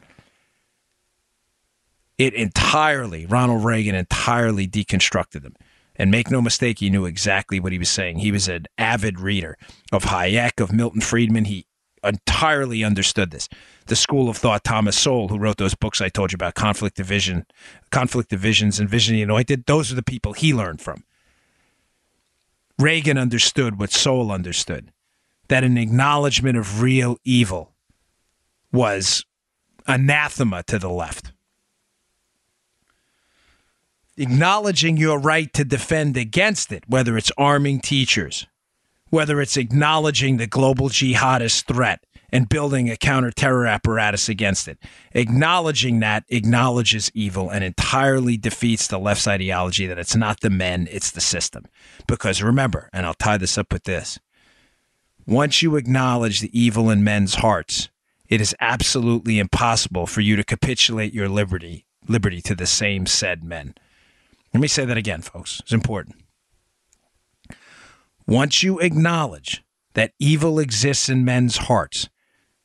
It 2.18 2.34
entirely, 2.34 3.26
Ronald 3.26 3.64
Reagan 3.64 3.96
entirely 3.96 4.68
deconstructed 4.68 5.42
them. 5.42 5.56
And 5.96 6.12
make 6.12 6.32
no 6.32 6.42
mistake, 6.42 6.80
he 6.80 6.90
knew 6.90 7.06
exactly 7.06 7.60
what 7.60 7.74
he 7.74 7.78
was 7.78 7.90
saying. 7.90 8.20
He 8.20 8.32
was 8.32 8.48
an 8.48 8.66
avid 8.78 9.20
reader 9.20 9.58
of 9.92 10.06
Hayek, 10.06 10.62
of 10.62 10.72
Milton 10.72 11.02
Friedman. 11.02 11.44
He 11.46 11.66
entirely 12.04 12.84
understood 12.84 13.32
this. 13.32 13.50
The 13.88 13.95
school 13.95 14.30
of 14.30 14.38
thought, 14.38 14.64
Thomas 14.64 14.97
Sowell, 14.97 15.28
who 15.28 15.39
wrote 15.39 15.58
those 15.58 15.76
books 15.76 16.02
I 16.02 16.10
told 16.10 16.32
you 16.32 16.36
about, 16.36 16.56
Conflict 16.56 16.95
Division, 16.95 17.45
Conflict 17.91 18.30
Divisions 18.30 18.80
and 18.80 18.89
Vision 18.89 19.16
Anointed, 19.18 19.66
those 19.66 19.91
are 19.91 19.95
the 19.95 20.04
people 20.04 20.34
he 20.34 20.54
learned 20.54 20.82
from. 20.82 21.04
Reagan 22.78 23.18
understood 23.18 23.80
what 23.80 23.91
Sowell 23.91 24.32
understood 24.32 24.91
that 25.50 25.64
an 25.64 25.78
acknowledgement 25.78 26.58
of 26.58 26.82
real 26.82 27.18
evil 27.26 27.74
was 28.72 29.26
anathema 29.88 30.64
to 30.64 30.80
the 30.80 30.89
left. 30.89 31.34
Acknowledging 34.16 34.97
your 34.97 35.20
right 35.20 35.52
to 35.54 35.66
defend 35.66 36.16
against 36.16 36.72
it, 36.72 36.84
whether 36.88 37.18
it's 37.18 37.32
arming 37.38 37.80
teachers, 37.80 38.47
whether 39.10 39.41
it's 39.41 39.57
acknowledging 39.57 40.38
the 40.38 40.47
global 40.47 40.89
jihadist 40.89 41.66
threat 41.66 42.03
and 42.32 42.47
building 42.47 42.89
a 42.89 42.97
counter-terror 42.97 43.66
apparatus 43.66 44.30
against 44.30 44.68
it. 44.68 44.78
Acknowledging 45.14 45.99
that 45.99 46.24
acknowledges 46.30 47.12
evil 47.14 47.49
and 47.49 47.64
entirely 47.64 48.38
defeats 48.38 48.88
the 48.88 48.99
left's 48.99 49.28
ideology 49.28 49.88
that 49.88 49.97
it's 49.97 50.16
not 50.16 50.41
the 50.41 50.49
men, 50.49 50.88
it's 50.91 51.12
the 51.12 51.22
system. 51.22 51.66
Because 52.07 52.43
remember, 52.43 52.89
and 52.93 53.05
I'll 53.05 53.16
tie 53.16 53.38
this 53.38 53.57
up 53.57 53.74
with 53.74 53.86
this. 53.86 54.20
Once 55.26 55.62
you 55.62 55.76
acknowledge 55.76 56.39
the 56.39 56.60
evil 56.60 56.89
in 56.89 57.03
men's 57.03 57.36
hearts, 57.36 57.89
it 58.28 58.41
is 58.41 58.55
absolutely 58.60 59.39
impossible 59.39 60.05
for 60.05 60.22
you 60.22 60.36
to 60.36 60.43
capitulate 60.43 61.14
your 61.14 61.30
liberty, 61.30 61.86
liberty 62.07 62.41
to 62.41 62.53
the 62.53 62.68
same 62.68 63.07
said 63.07 63.43
men. 63.43 63.74
Let 64.53 64.62
me 64.62 64.68
say 64.68 64.86
that 64.86 64.97
again, 64.97 65.22
folks. 65.22 65.60
It's 65.62 65.74
important. 65.74 66.16
Once 68.30 68.62
you 68.62 68.78
acknowledge 68.78 69.64
that 69.96 70.14
evil 70.20 70.60
exists 70.60 71.10
in 71.10 71.26
men's 71.26 71.58
hearts, 71.58 72.10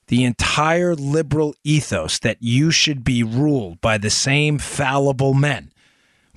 the 0.09 0.23
entire 0.23 0.95
liberal 0.95 1.55
ethos 1.65 2.19
that 2.19 2.37
you 2.41 2.71
should 2.71 3.03
be 3.03 3.23
ruled 3.23 3.81
by 3.81 3.97
the 3.97 4.11
same 4.11 4.59
fallible 4.59 5.33
men 5.33 5.73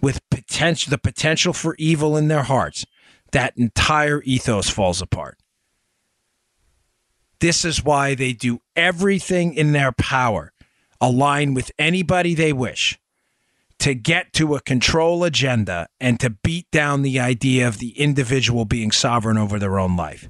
with 0.01 0.21
potential 0.29 0.89
the 0.89 0.97
potential 0.97 1.51
for 1.51 1.75
evil 1.77 2.15
in 2.15 2.29
their 2.29 2.43
hearts, 2.43 2.85
that 3.33 3.51
entire 3.57 4.21
ethos 4.23 4.69
falls 4.69 5.01
apart. 5.01 5.37
This 7.41 7.65
is 7.65 7.83
why 7.83 8.15
they 8.15 8.31
do 8.31 8.61
everything 8.77 9.53
in 9.53 9.73
their 9.73 9.91
power, 9.91 10.53
align 11.01 11.53
with 11.53 11.69
anybody 11.77 12.33
they 12.33 12.53
wish, 12.53 12.97
to 13.79 13.93
get 13.93 14.33
to 14.33 14.55
a 14.55 14.61
control 14.61 15.23
agenda 15.23 15.87
and 15.99 16.19
to 16.19 16.29
beat 16.29 16.69
down 16.71 17.03
the 17.03 17.19
idea 17.19 17.67
of 17.67 17.77
the 17.77 17.97
individual 17.99 18.65
being 18.65 18.91
sovereign 18.91 19.37
over 19.37 19.59
their 19.59 19.79
own 19.79 19.95
life. 19.95 20.29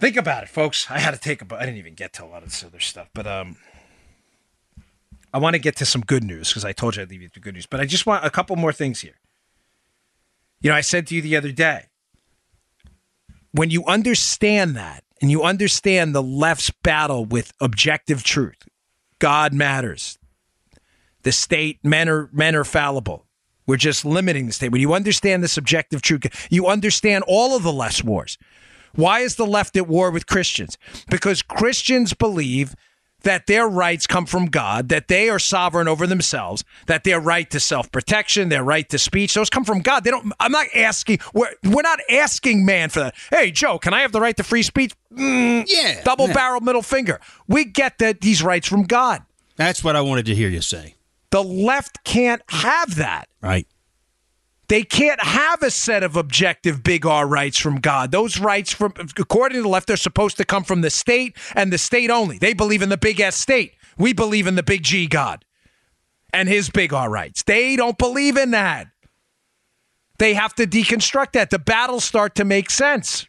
Think 0.00 0.16
about 0.16 0.42
it, 0.42 0.48
folks. 0.48 0.90
I 0.90 0.98
had 0.98 1.12
to 1.12 1.20
take 1.20 1.40
a. 1.40 1.56
I 1.56 1.60
didn't 1.66 1.78
even 1.78 1.94
get 1.94 2.12
to 2.14 2.24
a 2.24 2.26
lot 2.26 2.42
of 2.42 2.50
this 2.50 2.64
other 2.64 2.80
stuff, 2.80 3.08
but 3.14 3.26
um, 3.26 3.56
I 5.32 5.38
want 5.38 5.54
to 5.54 5.60
get 5.60 5.76
to 5.76 5.86
some 5.86 6.02
good 6.02 6.24
news 6.24 6.48
because 6.48 6.64
I 6.64 6.72
told 6.72 6.96
you 6.96 7.02
I'd 7.02 7.10
leave 7.10 7.22
you 7.22 7.30
with 7.32 7.42
good 7.42 7.54
news. 7.54 7.66
But 7.66 7.80
I 7.80 7.86
just 7.86 8.06
want 8.06 8.24
a 8.24 8.30
couple 8.30 8.56
more 8.56 8.72
things 8.72 9.00
here. 9.00 9.14
You 10.60 10.70
know, 10.70 10.76
I 10.76 10.80
said 10.80 11.06
to 11.08 11.14
you 11.14 11.22
the 11.22 11.36
other 11.36 11.52
day, 11.52 11.86
when 13.52 13.70
you 13.70 13.84
understand 13.84 14.76
that 14.76 15.04
and 15.20 15.30
you 15.30 15.42
understand 15.42 16.14
the 16.14 16.22
left's 16.22 16.70
battle 16.82 17.24
with 17.24 17.52
objective 17.60 18.22
truth, 18.22 18.68
God 19.18 19.52
matters, 19.52 20.18
the 21.24 21.32
state 21.32 21.80
men 21.82 22.08
are 22.08 22.30
men 22.32 22.54
are 22.54 22.64
fallible. 22.64 23.26
We're 23.66 23.76
just 23.76 24.04
limiting 24.04 24.46
the 24.46 24.52
state. 24.52 24.70
When 24.70 24.80
you 24.80 24.92
understand 24.92 25.42
the 25.42 25.48
subjective 25.48 26.02
truth, 26.02 26.22
you 26.50 26.66
understand 26.66 27.24
all 27.26 27.56
of 27.56 27.62
the 27.62 27.72
less 27.72 28.04
wars. 28.04 28.38
Why 28.94 29.20
is 29.20 29.36
the 29.36 29.46
left 29.46 29.76
at 29.76 29.88
war 29.88 30.10
with 30.10 30.26
Christians? 30.26 30.78
Because 31.10 31.42
Christians 31.42 32.14
believe 32.14 32.74
that 33.22 33.46
their 33.46 33.66
rights 33.66 34.06
come 34.06 34.26
from 34.26 34.46
God, 34.46 34.90
that 34.90 35.08
they 35.08 35.30
are 35.30 35.38
sovereign 35.38 35.88
over 35.88 36.06
themselves, 36.06 36.62
that 36.86 37.04
their 37.04 37.18
right 37.18 37.50
to 37.50 37.58
self-protection, 37.58 38.50
their 38.50 38.62
right 38.62 38.86
to 38.90 38.98
speech, 38.98 39.32
those 39.32 39.48
come 39.48 39.64
from 39.64 39.80
God. 39.80 40.04
They 40.04 40.10
don't 40.10 40.30
I'm 40.38 40.52
not 40.52 40.66
asking 40.74 41.18
we're, 41.32 41.48
we're 41.64 41.82
not 41.82 42.00
asking 42.10 42.64
man 42.66 42.90
for 42.90 43.00
that. 43.00 43.14
Hey, 43.30 43.50
Joe, 43.50 43.78
can 43.78 43.94
I 43.94 44.02
have 44.02 44.12
the 44.12 44.20
right 44.20 44.36
to 44.36 44.44
free 44.44 44.62
speech? 44.62 44.92
Mm, 45.12 45.64
yeah. 45.66 46.02
Double 46.04 46.28
barrel 46.28 46.60
middle 46.60 46.82
finger. 46.82 47.18
We 47.48 47.64
get 47.64 47.98
that 47.98 48.20
these 48.20 48.42
rights 48.42 48.68
from 48.68 48.82
God. 48.82 49.22
That's 49.56 49.82
what 49.82 49.96
I 49.96 50.02
wanted 50.02 50.26
to 50.26 50.34
hear 50.34 50.50
you 50.50 50.60
say 50.60 50.94
The 51.34 51.42
left 51.42 52.04
can't 52.04 52.42
have 52.48 52.94
that. 52.94 53.26
Right. 53.42 53.66
They 54.68 54.84
can't 54.84 55.20
have 55.20 55.64
a 55.64 55.70
set 55.72 56.04
of 56.04 56.14
objective 56.14 56.84
big 56.84 57.04
R 57.04 57.26
rights 57.26 57.58
from 57.58 57.80
God. 57.80 58.12
Those 58.12 58.38
rights, 58.38 58.72
from 58.72 58.92
according 59.18 59.58
to 59.58 59.62
the 59.62 59.68
left, 59.68 59.90
are 59.90 59.96
supposed 59.96 60.36
to 60.36 60.44
come 60.44 60.62
from 60.62 60.82
the 60.82 60.90
state 60.90 61.36
and 61.56 61.72
the 61.72 61.78
state 61.78 62.08
only. 62.08 62.38
They 62.38 62.54
believe 62.54 62.82
in 62.82 62.88
the 62.88 62.96
big 62.96 63.18
S 63.18 63.34
state. 63.34 63.74
We 63.98 64.12
believe 64.12 64.46
in 64.46 64.54
the 64.54 64.62
big 64.62 64.84
G 64.84 65.08
God 65.08 65.44
and 66.32 66.48
his 66.48 66.70
big 66.70 66.92
R 66.92 67.10
rights. 67.10 67.42
They 67.42 67.74
don't 67.74 67.98
believe 67.98 68.36
in 68.36 68.52
that. 68.52 68.86
They 70.20 70.34
have 70.34 70.54
to 70.54 70.68
deconstruct 70.68 71.32
that. 71.32 71.50
The 71.50 71.58
battles 71.58 72.04
start 72.04 72.36
to 72.36 72.44
make 72.44 72.70
sense. 72.70 73.26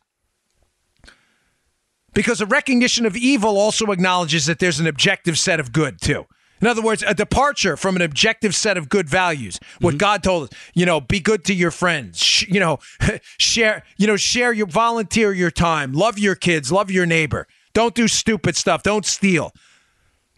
Because 2.13 2.39
a 2.39 2.45
recognition 2.45 3.07
of 3.07 3.17
evil 3.17 3.57
also 3.57 3.87
acknowledges 3.87 4.45
that 4.45 4.59
there's 4.59 4.79
an 4.79 4.85
objective 4.85 5.39
set 5.39 5.59
of 5.59 5.71
good, 5.71 5.99
too. 5.99 6.27
In 6.65 6.69
other 6.69 6.81
words, 6.81 7.03
a 7.05 7.13
departure 7.13 7.77
from 7.77 7.95
an 7.95 8.01
objective 8.01 8.55
set 8.55 8.75
of 8.75 8.89
good 8.89 9.07
values. 9.07 9.59
What 9.81 9.91
mm-hmm. 9.91 9.97
God 9.99 10.23
told 10.23 10.43
us, 10.45 10.59
you 10.73 10.83
know, 10.83 10.99
be 10.99 11.19
good 11.19 11.45
to 11.45 11.53
your 11.53 11.69
friends. 11.69 12.19
Sh- 12.19 12.47
you 12.47 12.59
know, 12.59 12.79
share, 13.37 13.83
you 13.97 14.07
know, 14.07 14.17
share 14.17 14.51
your 14.51 14.65
volunteer 14.65 15.31
your 15.31 15.51
time, 15.51 15.93
love 15.93 16.17
your 16.17 16.33
kids, 16.33 16.71
love 16.71 16.89
your 16.89 17.05
neighbor. 17.05 17.45
Don't 17.73 17.93
do 17.93 18.07
stupid 18.07 18.55
stuff, 18.55 18.81
don't 18.81 19.05
steal. 19.05 19.53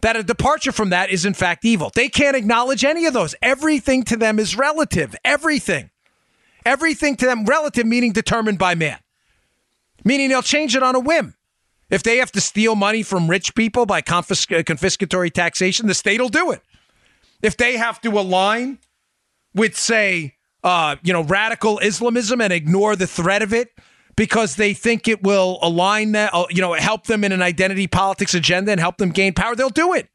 That 0.01 0.17
a 0.17 0.23
departure 0.23 0.73
from 0.73 0.89
that 0.89 1.11
is 1.11 1.25
in 1.25 1.33
fact 1.33 1.63
evil. 1.63 1.93
They 1.95 2.09
can't 2.09 2.35
acknowledge 2.35 2.83
any 2.83 3.05
of 3.05 3.13
those. 3.13 3.33
Everything 3.41 4.03
to 4.03 4.17
them 4.17 4.37
is 4.37 4.57
relative. 4.57 5.15
Everything. 5.23 5.91
Everything 6.65 7.15
to 7.15 7.25
them 7.25 7.45
relative 7.45 7.85
meaning 7.85 8.11
determined 8.11 8.59
by 8.59 8.75
man. 8.75 8.99
Meaning 10.03 10.27
they'll 10.27 10.41
change 10.41 10.75
it 10.75 10.83
on 10.83 10.93
a 10.93 10.99
whim. 10.99 11.36
If 11.89 12.03
they 12.03 12.17
have 12.17 12.31
to 12.33 12.41
steal 12.41 12.75
money 12.75 13.01
from 13.01 13.29
rich 13.29 13.55
people 13.55 13.85
by 13.85 14.01
confisc- 14.01 14.63
confiscatory 14.65 15.31
taxation, 15.31 15.87
the 15.87 15.93
state 15.93 16.19
will 16.19 16.29
do 16.29 16.51
it. 16.51 16.61
If 17.41 17.55
they 17.55 17.77
have 17.77 18.01
to 18.01 18.09
align 18.09 18.79
with, 19.53 19.77
say, 19.77 20.35
uh, 20.63 20.97
you 21.03 21.13
know, 21.13 21.23
radical 21.23 21.79
Islamism 21.79 22.41
and 22.41 22.51
ignore 22.51 22.95
the 22.95 23.07
threat 23.07 23.41
of 23.41 23.53
it 23.53 23.69
because 24.15 24.55
they 24.55 24.73
think 24.73 25.07
it 25.07 25.23
will 25.23 25.59
align 25.61 26.11
that, 26.13 26.33
uh, 26.33 26.45
you 26.49 26.61
know, 26.61 26.73
help 26.73 27.05
them 27.05 27.23
in 27.23 27.31
an 27.31 27.41
identity 27.41 27.87
politics 27.87 28.33
agenda 28.33 28.71
and 28.71 28.79
help 28.79 28.97
them 28.97 29.11
gain 29.11 29.33
power, 29.33 29.55
they'll 29.55 29.69
do 29.69 29.93
it. 29.93 30.09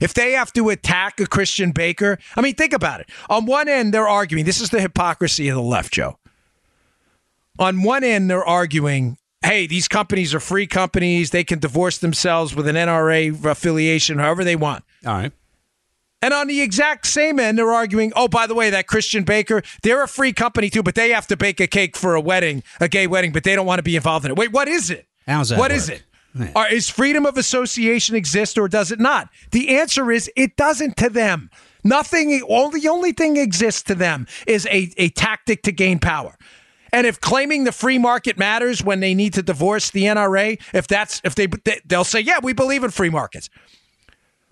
If 0.00 0.14
they 0.14 0.32
have 0.32 0.52
to 0.54 0.70
attack 0.70 1.20
a 1.20 1.26
Christian 1.26 1.70
baker, 1.70 2.18
I 2.34 2.40
mean, 2.40 2.54
think 2.54 2.72
about 2.72 3.00
it. 3.00 3.10
On 3.28 3.46
one 3.46 3.68
end, 3.68 3.94
they're 3.94 4.08
arguing 4.08 4.44
this 4.44 4.60
is 4.60 4.70
the 4.70 4.80
hypocrisy 4.80 5.48
of 5.48 5.54
the 5.54 5.62
left, 5.62 5.92
Joe. 5.92 6.18
On 7.60 7.82
one 7.82 8.02
end, 8.02 8.28
they're 8.28 8.44
arguing 8.44 9.18
hey, 9.42 9.66
these 9.66 9.88
companies 9.88 10.34
are 10.34 10.40
free 10.40 10.66
companies. 10.66 11.30
They 11.30 11.44
can 11.44 11.58
divorce 11.58 11.98
themselves 11.98 12.54
with 12.54 12.66
an 12.66 12.76
NRA 12.76 13.44
affiliation 13.44 14.18
however 14.18 14.44
they 14.44 14.56
want. 14.56 14.84
All 15.06 15.14
right. 15.14 15.32
And 16.20 16.34
on 16.34 16.48
the 16.48 16.60
exact 16.60 17.06
same 17.06 17.38
end, 17.38 17.58
they're 17.58 17.72
arguing, 17.72 18.12
oh, 18.16 18.26
by 18.26 18.48
the 18.48 18.54
way, 18.54 18.70
that 18.70 18.88
Christian 18.88 19.22
baker, 19.22 19.62
they're 19.84 20.02
a 20.02 20.08
free 20.08 20.32
company 20.32 20.68
too, 20.68 20.82
but 20.82 20.96
they 20.96 21.10
have 21.10 21.28
to 21.28 21.36
bake 21.36 21.60
a 21.60 21.68
cake 21.68 21.96
for 21.96 22.16
a 22.16 22.20
wedding, 22.20 22.64
a 22.80 22.88
gay 22.88 23.06
wedding, 23.06 23.30
but 23.30 23.44
they 23.44 23.54
don't 23.54 23.66
want 23.66 23.78
to 23.78 23.84
be 23.84 23.94
involved 23.94 24.24
in 24.24 24.32
it. 24.32 24.36
Wait, 24.36 24.50
what 24.50 24.66
is 24.66 24.90
it? 24.90 25.06
How's 25.28 25.50
that 25.50 25.58
What 25.58 25.70
work? 25.70 25.76
is 25.76 25.88
it? 25.88 26.02
Are, 26.54 26.70
is 26.72 26.88
freedom 26.88 27.24
of 27.24 27.36
association 27.36 28.14
exist 28.16 28.58
or 28.58 28.68
does 28.68 28.92
it 28.92 29.00
not? 29.00 29.28
The 29.52 29.76
answer 29.78 30.10
is 30.10 30.30
it 30.36 30.56
doesn't 30.56 30.96
to 30.98 31.08
them. 31.08 31.50
Nothing, 31.84 32.42
only, 32.48 32.80
the 32.80 32.88
only 32.88 33.12
thing 33.12 33.36
exists 33.36 33.82
to 33.84 33.94
them 33.94 34.26
is 34.46 34.66
a, 34.66 34.90
a 34.96 35.08
tactic 35.10 35.62
to 35.62 35.72
gain 35.72 35.98
power. 36.00 36.36
And 36.92 37.06
if 37.06 37.20
claiming 37.20 37.64
the 37.64 37.72
free 37.72 37.98
market 37.98 38.38
matters 38.38 38.82
when 38.82 39.00
they 39.00 39.14
need 39.14 39.34
to 39.34 39.42
divorce 39.42 39.90
the 39.90 40.04
NRA, 40.04 40.60
if 40.72 40.86
that's 40.86 41.20
if 41.24 41.34
they 41.34 41.48
they'll 41.86 42.04
say, 42.04 42.20
"Yeah, 42.20 42.38
we 42.42 42.52
believe 42.52 42.84
in 42.84 42.90
free 42.90 43.10
markets." 43.10 43.50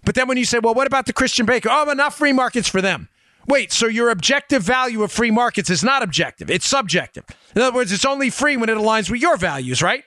But 0.05 0.15
then 0.15 0.29
when 0.29 0.37
you 0.37 0.45
say, 0.45 0.59
"Well, 0.59 0.75
what 0.75 0.87
about 0.87 1.07
the 1.07 1.13
Christian 1.13 1.47
baker?" 1.47 1.69
Oh, 1.71 1.85
but 1.87 1.97
not 1.97 2.15
free 2.15 2.33
markets 2.33 2.69
for 2.69 2.81
them. 2.81 3.09
Wait, 3.49 3.73
so 3.73 3.87
your 3.87 4.11
objective 4.11 4.63
value 4.63 5.03
of 5.03 5.13
free 5.13 5.31
markets 5.31 5.71
is 5.71 5.85
not 5.85 6.03
objective, 6.03 6.51
it's 6.51 6.67
subjective. 6.67 7.25
In 7.55 7.63
other 7.63 7.75
words, 7.75 7.93
it's 7.93 8.05
only 8.05 8.29
free 8.29 8.57
when 8.57 8.69
it 8.69 8.77
aligns 8.77 9.09
with 9.09 9.21
your 9.21 9.37
values, 9.37 9.83
right? 9.83 10.03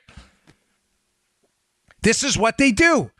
This 2.02 2.24
is 2.24 2.38
what 2.38 2.58
they 2.58 2.72
do. 2.72 3.12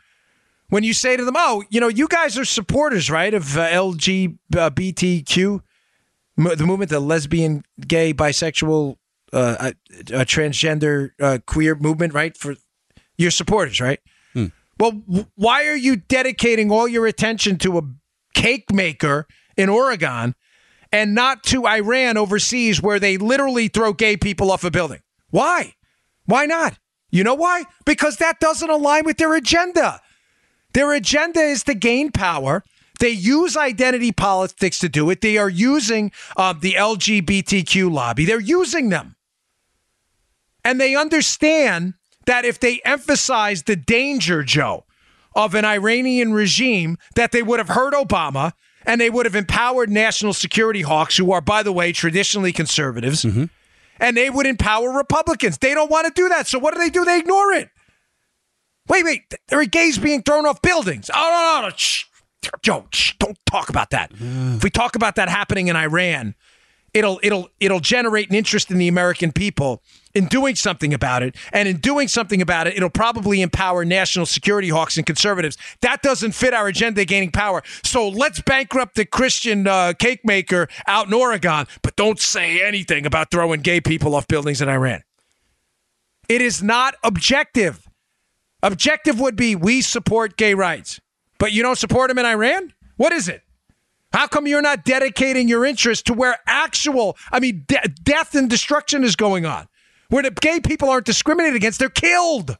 When 0.68 0.84
you 0.84 0.94
say 0.94 1.16
to 1.16 1.24
them, 1.24 1.34
"Oh, 1.36 1.64
you 1.68 1.80
know, 1.80 1.88
you 1.88 2.06
guys 2.06 2.38
are 2.38 2.44
supporters, 2.44 3.10
right, 3.10 3.34
of 3.34 3.56
uh, 3.56 3.66
LGBTQ, 3.68 5.62
the 6.36 6.66
movement, 6.66 6.90
the 6.90 7.00
lesbian, 7.00 7.64
gay, 7.86 8.14
bisexual, 8.14 8.96
uh, 9.32 9.56
a, 9.60 10.20
a, 10.20 10.24
transgender 10.24 11.10
uh, 11.20 11.38
queer 11.46 11.74
movement, 11.74 12.14
right? 12.14 12.36
For 12.36 12.56
your 13.16 13.30
supporters, 13.30 13.80
right? 13.80 14.00
Hmm. 14.32 14.46
Well, 14.78 14.92
w- 14.92 15.26
why 15.36 15.66
are 15.66 15.76
you 15.76 15.96
dedicating 15.96 16.70
all 16.70 16.88
your 16.88 17.06
attention 17.06 17.58
to 17.58 17.78
a 17.78 17.82
cake 18.34 18.72
maker 18.72 19.26
in 19.56 19.68
Oregon 19.68 20.34
and 20.92 21.14
not 21.14 21.42
to 21.44 21.66
Iran 21.66 22.16
overseas 22.16 22.82
where 22.82 22.98
they 22.98 23.16
literally 23.16 23.68
throw 23.68 23.92
gay 23.92 24.16
people 24.16 24.50
off 24.50 24.64
a 24.64 24.70
building? 24.70 25.00
Why? 25.30 25.74
Why 26.26 26.46
not? 26.46 26.78
You 27.10 27.24
know 27.24 27.34
why? 27.34 27.64
Because 27.84 28.16
that 28.16 28.40
doesn't 28.40 28.70
align 28.70 29.04
with 29.04 29.18
their 29.18 29.34
agenda. 29.34 30.00
Their 30.72 30.92
agenda 30.92 31.40
is 31.40 31.64
to 31.64 31.74
gain 31.74 32.12
power. 32.12 32.62
They 33.00 33.10
use 33.10 33.56
identity 33.56 34.12
politics 34.12 34.78
to 34.80 34.88
do 34.88 35.10
it. 35.10 35.20
They 35.20 35.38
are 35.38 35.48
using 35.48 36.12
uh, 36.36 36.52
the 36.52 36.74
LGBTQ 36.74 37.90
lobby. 37.90 38.24
They're 38.24 38.38
using 38.38 38.90
them. 38.90 39.16
And 40.64 40.80
they 40.80 40.94
understand 40.94 41.94
that 42.26 42.44
if 42.44 42.60
they 42.60 42.80
emphasize 42.84 43.64
the 43.64 43.76
danger, 43.76 44.42
Joe, 44.42 44.84
of 45.34 45.54
an 45.54 45.64
Iranian 45.64 46.32
regime, 46.32 46.98
that 47.14 47.32
they 47.32 47.42
would 47.42 47.58
have 47.58 47.68
hurt 47.68 47.94
Obama 47.94 48.52
and 48.86 49.00
they 49.00 49.10
would 49.10 49.26
have 49.26 49.34
empowered 49.34 49.90
national 49.90 50.32
security 50.32 50.82
hawks, 50.82 51.16
who 51.16 51.32
are, 51.32 51.40
by 51.40 51.62
the 51.62 51.72
way, 51.72 51.92
traditionally 51.92 52.52
conservatives, 52.52 53.24
mm-hmm. 53.24 53.44
and 53.98 54.16
they 54.16 54.30
would 54.30 54.46
empower 54.46 54.90
Republicans. 54.90 55.58
They 55.58 55.74
don't 55.74 55.90
want 55.90 56.06
to 56.06 56.12
do 56.14 56.28
that. 56.30 56.46
So 56.46 56.58
what 56.58 56.74
do 56.74 56.80
they 56.80 56.90
do? 56.90 57.04
They 57.04 57.18
ignore 57.18 57.52
it. 57.52 57.68
Wait, 58.88 59.04
wait, 59.04 59.34
there 59.48 59.60
are 59.60 59.66
gays 59.66 59.98
being 59.98 60.22
thrown 60.22 60.46
off 60.46 60.62
buildings. 60.62 61.10
Oh, 61.14 61.60
no, 61.60 61.62
no, 61.62 61.68
no. 61.68 61.76
Shh. 61.76 62.04
Joe, 62.62 62.86
shh, 62.90 63.12
don't 63.18 63.38
talk 63.44 63.68
about 63.68 63.90
that. 63.90 64.12
Mm. 64.14 64.56
If 64.56 64.64
we 64.64 64.70
talk 64.70 64.96
about 64.96 65.16
that 65.16 65.28
happening 65.28 65.68
in 65.68 65.76
Iran, 65.76 66.34
it'll 66.94 67.20
it'll 67.22 67.48
it'll 67.60 67.80
generate 67.80 68.30
an 68.30 68.36
interest 68.36 68.70
in 68.70 68.78
the 68.78 68.88
American 68.88 69.32
people 69.32 69.82
in 70.14 70.26
doing 70.26 70.56
something 70.56 70.92
about 70.92 71.22
it. 71.22 71.36
And 71.52 71.68
in 71.68 71.76
doing 71.78 72.08
something 72.08 72.42
about 72.42 72.66
it, 72.66 72.76
it'll 72.76 72.90
probably 72.90 73.42
empower 73.42 73.84
national 73.84 74.26
security 74.26 74.68
hawks 74.68 74.96
and 74.96 75.06
conservatives. 75.06 75.56
That 75.82 76.02
doesn't 76.02 76.32
fit 76.32 76.52
our 76.54 76.66
agenda 76.66 77.04
gaining 77.04 77.30
power. 77.30 77.62
So 77.84 78.08
let's 78.08 78.40
bankrupt 78.40 78.96
the 78.96 79.04
Christian 79.04 79.66
uh, 79.66 79.92
cake 79.98 80.20
maker 80.24 80.68
out 80.86 81.06
in 81.06 81.14
Oregon, 81.14 81.66
but 81.82 81.96
don't 81.96 82.18
say 82.18 82.64
anything 82.64 83.06
about 83.06 83.30
throwing 83.30 83.60
gay 83.60 83.80
people 83.80 84.14
off 84.14 84.26
buildings 84.26 84.60
in 84.60 84.68
Iran. 84.68 85.02
It 86.28 86.40
is 86.40 86.62
not 86.62 86.94
objective. 87.02 87.88
Objective 88.62 89.18
would 89.18 89.36
be 89.36 89.56
we 89.56 89.80
support 89.80 90.36
gay 90.36 90.54
rights, 90.54 91.00
but 91.38 91.52
you 91.52 91.62
don't 91.62 91.78
support 91.78 92.08
them 92.08 92.18
in 92.18 92.26
Iran? 92.26 92.72
What 92.96 93.12
is 93.12 93.28
it? 93.28 93.42
How 94.12 94.26
come 94.26 94.46
you're 94.46 94.62
not 94.62 94.84
dedicating 94.84 95.48
your 95.48 95.64
interest 95.64 96.06
to 96.06 96.14
where 96.14 96.38
actual, 96.46 97.16
I 97.30 97.38
mean, 97.40 97.64
de- 97.66 97.88
death 98.02 98.34
and 98.34 98.50
destruction 98.50 99.04
is 99.04 99.14
going 99.14 99.46
on? 99.46 99.68
Where 100.08 100.24
the 100.24 100.32
gay 100.32 100.58
people 100.60 100.90
aren't 100.90 101.06
discriminated 101.06 101.56
against, 101.56 101.78
they're 101.78 101.88
killed. 101.88 102.56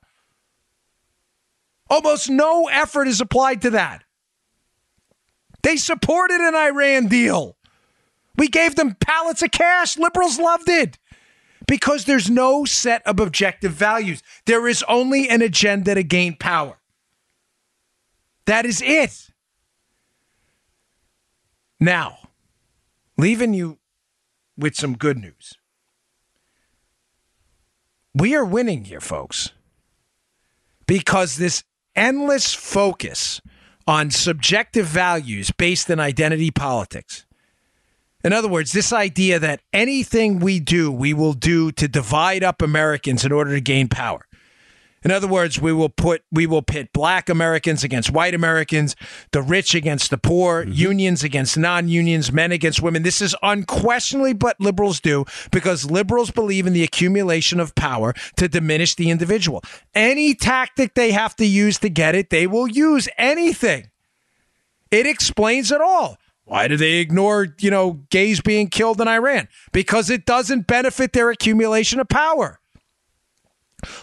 Almost 1.88 2.30
no 2.30 2.68
effort 2.68 3.09
is 3.09 3.20
applied 3.20 3.62
to 3.62 3.70
that. 3.70 4.05
They 5.62 5.76
supported 5.76 6.40
an 6.40 6.55
Iran 6.55 7.09
deal. 7.09 7.57
We 8.36 8.48
gave 8.48 8.76
them 8.76 8.96
pallets 9.01 9.42
of 9.42 9.51
cash. 9.51 9.98
Liberals 9.98 10.38
loved 10.38 10.68
it 10.68 10.98
because 11.66 12.05
there's 12.05 12.30
no 12.30 12.64
set 12.64 13.07
of 13.07 13.18
objective 13.18 13.72
values. 13.72 14.22
There 14.46 14.66
is 14.68 14.84
only 14.88 15.28
an 15.28 15.42
agenda 15.42 15.94
to 15.94 16.03
gain 16.05 16.36
power. 16.36 16.78
That 18.46 18.64
is 18.64 18.80
it. 18.80 19.30
Now, 21.81 22.18
leaving 23.16 23.55
you 23.55 23.78
with 24.57 24.76
some 24.76 24.97
good 24.97 25.16
news. 25.16 25.55
We 28.14 28.35
are 28.35 28.45
winning 28.45 28.85
here, 28.85 29.01
folks, 29.01 29.53
because 30.87 31.37
this 31.37 31.64
endless 31.97 32.53
focus 32.53 33.41
on 33.87 34.11
subjective 34.11 34.87
values 34.87 35.51
based 35.53 35.89
in 35.89 35.99
identity 35.99 36.51
politics. 36.51 37.24
In 38.22 38.35
other 38.35 38.49
words, 38.49 38.72
this 38.72 38.93
idea 38.93 39.39
that 39.39 39.62
anything 39.72 40.39
we 40.39 40.61
do, 40.61 40.93
we 40.93 41.14
will 41.14 41.33
do 41.33 41.72
to 41.72 41.89
divide 41.89 42.45
up 42.45 42.61
Americans 42.61 43.24
in 43.24 43.33
order 43.33 43.55
to 43.55 43.61
gain 43.61 43.89
power. 43.89 44.26
In 45.03 45.11
other 45.11 45.26
words, 45.26 45.59
we 45.59 45.72
will 45.72 45.88
put 45.88 46.22
we 46.30 46.46
will 46.46 46.61
pit 46.61 46.92
black 46.92 47.30
Americans 47.30 47.82
against 47.82 48.11
white 48.11 48.34
Americans, 48.34 48.94
the 49.32 49.40
rich 49.40 49.74
against 49.74 50.11
the 50.11 50.18
poor, 50.18 50.62
mm-hmm. 50.62 50.72
unions 50.72 51.24
against 51.24 51.57
non-unions, 51.57 52.30
men 52.30 52.53
against 52.53 52.82
women. 52.82 53.03
This 53.03 53.22
is 53.22 53.34
unquestionably 53.42 54.34
what 54.34 54.61
liberals 54.61 55.01
do 55.01 55.24
because 55.51 55.90
liberals 55.90 56.30
believe 56.30 56.66
in 56.66 56.74
the 56.74 56.82
accumulation 56.82 57.61
of 57.61 57.74
power 57.74 58.12
to 58.36 58.46
diminish 58.46 58.94
the 58.94 59.11
individual. 59.11 59.62
Any 59.94 60.34
tactic 60.34 60.94
they 60.94 61.12
have 61.12 61.34
to 61.36 61.46
use 61.46 61.78
to 61.78 61.88
get 61.88 62.14
it, 62.14 62.28
they 62.28 62.46
will 62.46 62.68
use 62.68 63.09
anything. 63.16 63.90
It 64.90 65.07
explains 65.07 65.72
it 65.72 65.80
all. 65.80 66.18
Why 66.44 66.68
do 66.68 66.76
they 66.76 66.94
ignore, 66.94 67.55
you 67.61 67.70
know, 67.70 68.01
gays 68.11 68.40
being 68.40 68.68
killed 68.68 69.01
in 69.01 69.09
Iran? 69.09 69.48
Because 69.72 70.11
it 70.11 70.26
doesn't 70.26 70.66
benefit 70.66 71.12
their 71.12 71.30
accumulation 71.30 72.01
of 72.01 72.09
power. 72.09 72.59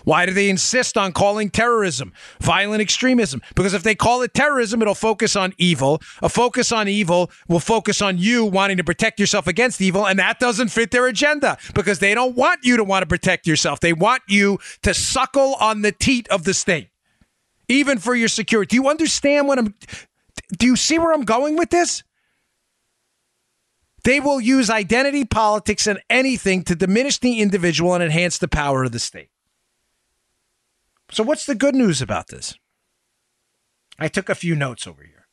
Why 0.04 0.26
do 0.26 0.34
they 0.34 0.50
insist 0.50 0.98
on 0.98 1.12
calling 1.12 1.50
terrorism 1.50 2.14
violent 2.40 2.82
extremism? 2.82 3.42
Because 3.56 3.74
if 3.74 3.84
they 3.84 3.96
call 3.96 4.22
it 4.22 4.34
terrorism, 4.34 4.82
it'll 4.82 4.96
focus 4.96 5.36
on 5.36 5.54
evil. 5.58 6.02
A 6.22 6.30
focus 6.30 6.72
on 6.72 6.88
evil 6.88 7.32
will 7.48 7.60
focus 7.60 8.02
on 8.02 8.18
you 8.18 8.46
wanting 8.46 8.78
to 8.78 8.84
protect 8.84 9.20
yourself 9.20 9.48
against 9.48 9.82
evil, 9.82 10.08
and 10.08 10.20
that 10.20 10.40
doesn't 10.40 10.70
fit 10.70 10.92
their 10.92 11.08
agenda 11.08 11.58
because 11.74 12.00
they 12.00 12.14
don't 12.14 12.36
want 12.36 12.62
you 12.64 12.78
to 12.78 12.84
want 12.84 13.04
to 13.04 13.08
protect 13.08 13.48
yourself. 13.48 13.80
They 13.80 13.94
want 13.94 14.24
you 14.28 14.60
to 14.84 14.94
suckle 14.94 15.56
on 15.56 15.82
the 15.82 15.92
teat 15.92 16.28
of 16.30 16.44
the 16.44 16.54
state, 16.54 16.90
even 17.68 17.98
for 17.98 18.16
your 18.16 18.28
security. 18.28 18.70
Do 18.70 18.76
you 18.76 18.90
understand 18.90 19.48
what 19.48 19.60
I'm? 19.60 19.76
Do 20.58 20.66
you 20.66 20.76
see 20.76 21.00
where 21.00 21.14
I'm 21.14 21.24
going 21.24 21.58
with 21.58 21.70
this? 21.70 22.04
They 24.04 24.22
will 24.22 24.40
use 24.40 24.70
identity 24.70 25.26
politics 25.26 25.86
and 25.86 26.00
anything 26.10 26.64
to 26.64 26.76
diminish 26.76 27.20
the 27.20 27.42
individual 27.42 27.94
and 27.94 28.02
enhance 28.02 28.38
the 28.38 28.48
power 28.48 28.86
of 28.86 28.94
the 28.94 29.00
state. 29.00 29.30
So, 31.12 31.24
what's 31.24 31.46
the 31.46 31.56
good 31.56 31.76
news 31.76 32.02
about 32.02 32.28
this? 32.28 32.56
I 34.00 34.08
took 34.08 34.30
a 34.30 34.36
few 34.36 34.56
notes 34.56 34.86
over 34.86 35.04
here. 35.04 35.28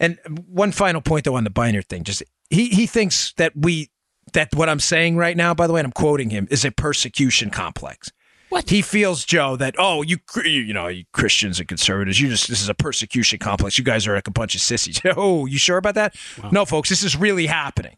And 0.00 0.18
one 0.46 0.72
final 0.72 1.00
point, 1.00 1.24
though, 1.24 1.36
on 1.36 1.44
the 1.44 1.50
Beinart 1.50 1.86
thing. 1.86 2.04
Just 2.04 2.22
he 2.50 2.68
he 2.68 2.86
thinks 2.86 3.32
that 3.36 3.52
we 3.56 3.90
that 4.32 4.54
what 4.54 4.68
I'm 4.68 4.80
saying 4.80 5.16
right 5.16 5.36
now, 5.36 5.54
by 5.54 5.66
the 5.66 5.72
way, 5.72 5.80
and 5.80 5.86
I'm 5.86 5.92
quoting 5.92 6.30
him, 6.30 6.48
is 6.50 6.64
a 6.64 6.70
persecution 6.70 7.50
complex. 7.50 8.10
What 8.48 8.70
he 8.70 8.82
feels, 8.82 9.24
Joe, 9.24 9.56
that 9.56 9.74
oh, 9.78 10.02
you 10.02 10.18
you 10.44 10.72
know, 10.72 10.88
you 10.88 11.04
Christians 11.12 11.58
and 11.58 11.68
conservatives, 11.68 12.20
you 12.20 12.28
just 12.28 12.48
this 12.48 12.62
is 12.62 12.68
a 12.68 12.74
persecution 12.74 13.38
complex. 13.38 13.78
You 13.78 13.84
guys 13.84 14.06
are 14.06 14.14
like 14.14 14.28
a 14.28 14.32
bunch 14.32 14.54
of 14.54 14.60
sissies. 14.60 15.00
oh, 15.16 15.46
you 15.46 15.58
sure 15.58 15.76
about 15.76 15.94
that? 15.94 16.16
Wow. 16.42 16.50
No, 16.50 16.64
folks, 16.64 16.88
this 16.88 17.02
is 17.02 17.16
really 17.16 17.46
happening. 17.46 17.96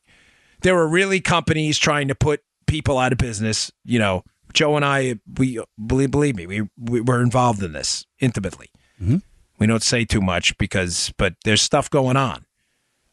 There 0.63 0.79
are 0.79 0.89
really 0.89 1.21
companies 1.21 1.79
trying 1.79 2.09
to 2.09 2.15
put 2.15 2.41
people 2.67 2.99
out 2.99 3.13
of 3.13 3.19
business. 3.19 3.71
You 3.85 3.99
know, 3.99 4.25
Joe 4.57 4.75
and 4.75 4.85
I, 4.85 5.17
we 5.37 5.63
believe 5.87 6.11
believe 6.11 6.35
me, 6.35 6.47
we, 6.47 6.69
we 6.79 7.01
were 7.03 7.23
involved 7.23 7.63
in 7.63 7.73
this 7.73 8.07
intimately. 8.19 8.71
Mm-hmm. 9.01 9.19
We 9.59 9.67
don't 9.67 9.83
say 9.83 10.07
too 10.07 10.23
much 10.23 10.57
because, 10.57 11.13
but 11.19 11.35
there's 11.45 11.61
stuff 11.61 11.91
going 11.91 12.17
on, 12.17 12.47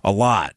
a 0.03 0.11
lot. 0.11 0.55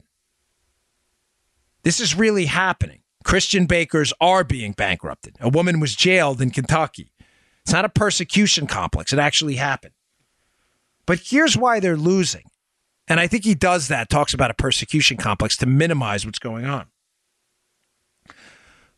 This 1.83 2.01
is 2.01 2.15
really 2.15 2.47
happening. 2.47 3.01
Christian 3.25 3.67
bakers 3.67 4.13
are 4.21 4.45
being 4.45 4.73
bankrupted. 4.73 5.37
A 5.41 5.49
woman 5.49 5.81
was 5.81 5.97
jailed 5.97 6.41
in 6.41 6.51
Kentucky. 6.51 7.11
It's 7.63 7.73
not 7.73 7.85
a 7.85 7.89
persecution 7.89 8.69
complex. 8.69 9.13
It 9.13 9.19
actually 9.19 9.57
happened. 9.57 9.95
But 11.05 11.21
here's 11.25 11.57
why 11.57 11.81
they're 11.81 11.97
losing. 11.97 12.45
And 13.09 13.19
I 13.19 13.27
think 13.27 13.45
he 13.45 13.55
does 13.55 13.89
that, 13.89 14.09
talks 14.09 14.35
about 14.35 14.53
a 14.53 14.55
persecution 14.55 15.17
complex 15.17 15.57
to 15.59 15.67
minimize 15.67 16.25
what's 16.25 16.39
going 16.39 16.65
on. 16.65 16.87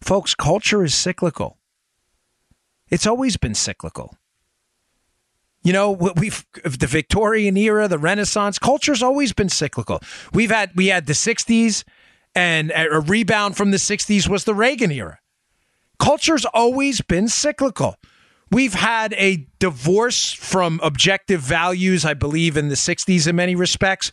Folks, 0.00 0.34
culture 0.34 0.84
is 0.84 0.94
cyclical. 0.94 1.57
It's 2.90 3.06
always 3.06 3.36
been 3.36 3.54
cyclical. 3.54 4.16
You 5.62 5.72
know, 5.72 5.90
we've 5.90 6.46
the 6.64 6.86
Victorian 6.86 7.56
era, 7.56 7.88
the 7.88 7.98
Renaissance, 7.98 8.58
culture's 8.58 9.02
always 9.02 9.32
been 9.32 9.48
cyclical. 9.48 10.00
We've 10.32 10.50
had 10.50 10.70
we 10.76 10.86
had 10.86 11.06
the 11.06 11.12
60s 11.12 11.84
and 12.34 12.72
a 12.74 13.00
rebound 13.00 13.56
from 13.56 13.72
the 13.72 13.76
60s 13.76 14.28
was 14.28 14.44
the 14.44 14.54
Reagan 14.54 14.92
era. 14.92 15.18
Culture's 15.98 16.44
always 16.44 17.00
been 17.00 17.28
cyclical. 17.28 17.96
We've 18.50 18.74
had 18.74 19.12
a 19.14 19.46
divorce 19.58 20.32
from 20.32 20.80
objective 20.82 21.40
values, 21.40 22.04
I 22.04 22.14
believe, 22.14 22.56
in 22.56 22.68
the 22.68 22.76
60s 22.76 23.26
in 23.26 23.36
many 23.36 23.54
respects 23.54 24.10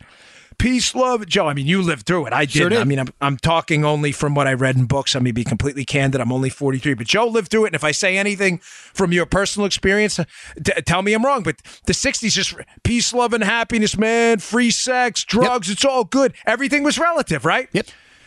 peace, 0.58 0.94
love, 0.94 1.26
Joe. 1.26 1.46
I 1.48 1.54
mean, 1.54 1.66
you 1.66 1.82
lived 1.82 2.06
through 2.06 2.26
it. 2.26 2.32
I 2.32 2.44
did. 2.44 2.52
Sure 2.52 2.68
did. 2.68 2.78
I 2.78 2.84
mean, 2.84 2.98
I'm, 2.98 3.08
I'm 3.20 3.36
talking 3.36 3.84
only 3.84 4.12
from 4.12 4.34
what 4.34 4.46
I 4.46 4.54
read 4.54 4.76
in 4.76 4.86
books. 4.86 5.14
I 5.16 5.20
may 5.20 5.32
be 5.32 5.44
completely 5.44 5.84
candid. 5.84 6.20
I'm 6.20 6.32
only 6.32 6.50
43, 6.50 6.94
but 6.94 7.06
Joe 7.06 7.26
lived 7.26 7.50
through 7.50 7.64
it. 7.64 7.68
And 7.68 7.74
if 7.76 7.84
I 7.84 7.92
say 7.92 8.18
anything 8.18 8.58
from 8.58 9.12
your 9.12 9.26
personal 9.26 9.66
experience, 9.66 10.16
t- 10.16 10.72
tell 10.84 11.02
me 11.02 11.12
I'm 11.12 11.24
wrong. 11.24 11.42
But 11.42 11.56
the 11.86 11.92
60s, 11.92 12.32
just 12.32 12.54
peace, 12.82 13.12
love, 13.12 13.32
and 13.32 13.44
happiness, 13.44 13.96
man. 13.96 14.38
Free 14.38 14.70
sex, 14.70 15.24
drugs. 15.24 15.68
Yep. 15.68 15.74
It's 15.74 15.84
all 15.84 16.04
good. 16.04 16.34
Everything 16.46 16.82
was 16.82 16.98
relative, 16.98 17.44
right? 17.44 17.68
Yep. 17.72 17.86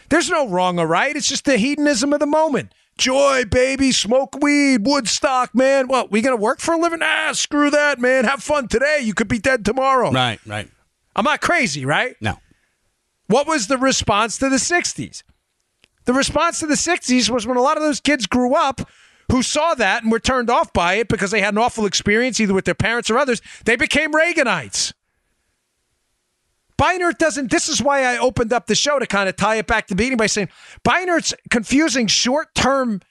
There's 0.09 0.29
no 0.29 0.47
wrong 0.47 0.79
or 0.79 0.87
right. 0.87 1.15
It's 1.15 1.29
just 1.29 1.45
the 1.45 1.57
hedonism 1.57 2.13
of 2.13 2.19
the 2.19 2.25
moment. 2.25 2.73
Joy, 2.97 3.45
baby, 3.45 3.93
smoke 3.93 4.35
weed, 4.41 4.85
Woodstock, 4.85 5.55
man. 5.55 5.87
What, 5.87 6.11
we 6.11 6.21
gonna 6.21 6.35
work 6.35 6.59
for 6.59 6.73
a 6.73 6.77
living? 6.77 6.99
Ah, 7.01 7.31
screw 7.31 7.69
that, 7.69 7.97
man. 7.97 8.25
Have 8.25 8.43
fun 8.43 8.67
today. 8.67 8.99
You 9.03 9.13
could 9.13 9.29
be 9.29 9.39
dead 9.39 9.63
tomorrow. 9.63 10.11
Right, 10.11 10.39
right. 10.45 10.67
I'm 11.15 11.25
not 11.25 11.41
crazy, 11.41 11.85
right? 11.85 12.15
No. 12.21 12.37
What 13.27 13.47
was 13.47 13.67
the 13.67 13.77
response 13.77 14.37
to 14.39 14.49
the 14.49 14.57
60s? 14.57 15.23
The 16.05 16.13
response 16.13 16.59
to 16.59 16.67
the 16.67 16.75
60s 16.75 17.29
was 17.29 17.45
when 17.45 17.57
a 17.57 17.61
lot 17.61 17.77
of 17.77 17.83
those 17.83 17.99
kids 17.99 18.25
grew 18.25 18.55
up 18.55 18.89
who 19.31 19.43
saw 19.43 19.75
that 19.75 20.01
and 20.03 20.11
were 20.11 20.19
turned 20.19 20.49
off 20.49 20.73
by 20.73 20.95
it 20.95 21.07
because 21.07 21.31
they 21.31 21.41
had 21.41 21.53
an 21.53 21.59
awful 21.59 21.85
experience 21.85 22.39
either 22.39 22.53
with 22.53 22.65
their 22.65 22.73
parents 22.73 23.09
or 23.09 23.17
others, 23.17 23.41
they 23.65 23.75
became 23.75 24.11
Reaganites. 24.11 24.93
Beinart 26.79 27.17
doesn't. 27.17 27.51
This 27.51 27.67
is 27.67 27.81
why 27.81 28.05
I 28.05 28.17
opened 28.17 28.53
up 28.53 28.67
the 28.67 28.73
show 28.73 28.99
to 28.99 29.05
kind 29.05 29.27
of 29.27 29.35
tie 29.35 29.55
it 29.55 29.67
back 29.67 29.87
to 29.87 29.93
the 29.93 29.97
beginning 29.97 30.17
by 30.17 30.27
saying 30.27 30.49
Beinart's 30.83 31.33
confusing 31.49 32.07
short 32.07 32.55
term 32.55 33.01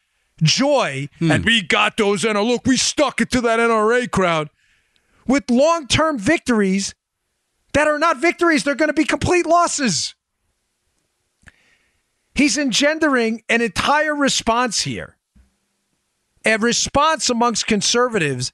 joy 0.42 1.08
hmm. 1.18 1.30
and 1.30 1.44
we 1.44 1.62
got 1.62 1.96
those 1.96 2.24
and 2.24 2.40
look, 2.40 2.66
we 2.66 2.76
stuck 2.76 3.20
it 3.20 3.30
to 3.30 3.40
that 3.42 3.60
NRA 3.60 4.10
crowd 4.10 4.48
with 5.26 5.50
long 5.50 5.86
term 5.86 6.18
victories 6.18 6.94
that 7.74 7.86
are 7.86 7.98
not 7.98 8.18
victories. 8.18 8.64
They're 8.64 8.74
going 8.74 8.88
to 8.88 8.94
be 8.94 9.04
complete 9.04 9.46
losses. 9.46 10.14
He's 12.34 12.56
engendering 12.56 13.42
an 13.48 13.60
entire 13.60 14.14
response 14.14 14.82
here, 14.82 15.16
a 16.44 16.56
response 16.56 17.30
amongst 17.30 17.66
conservatives 17.66 18.52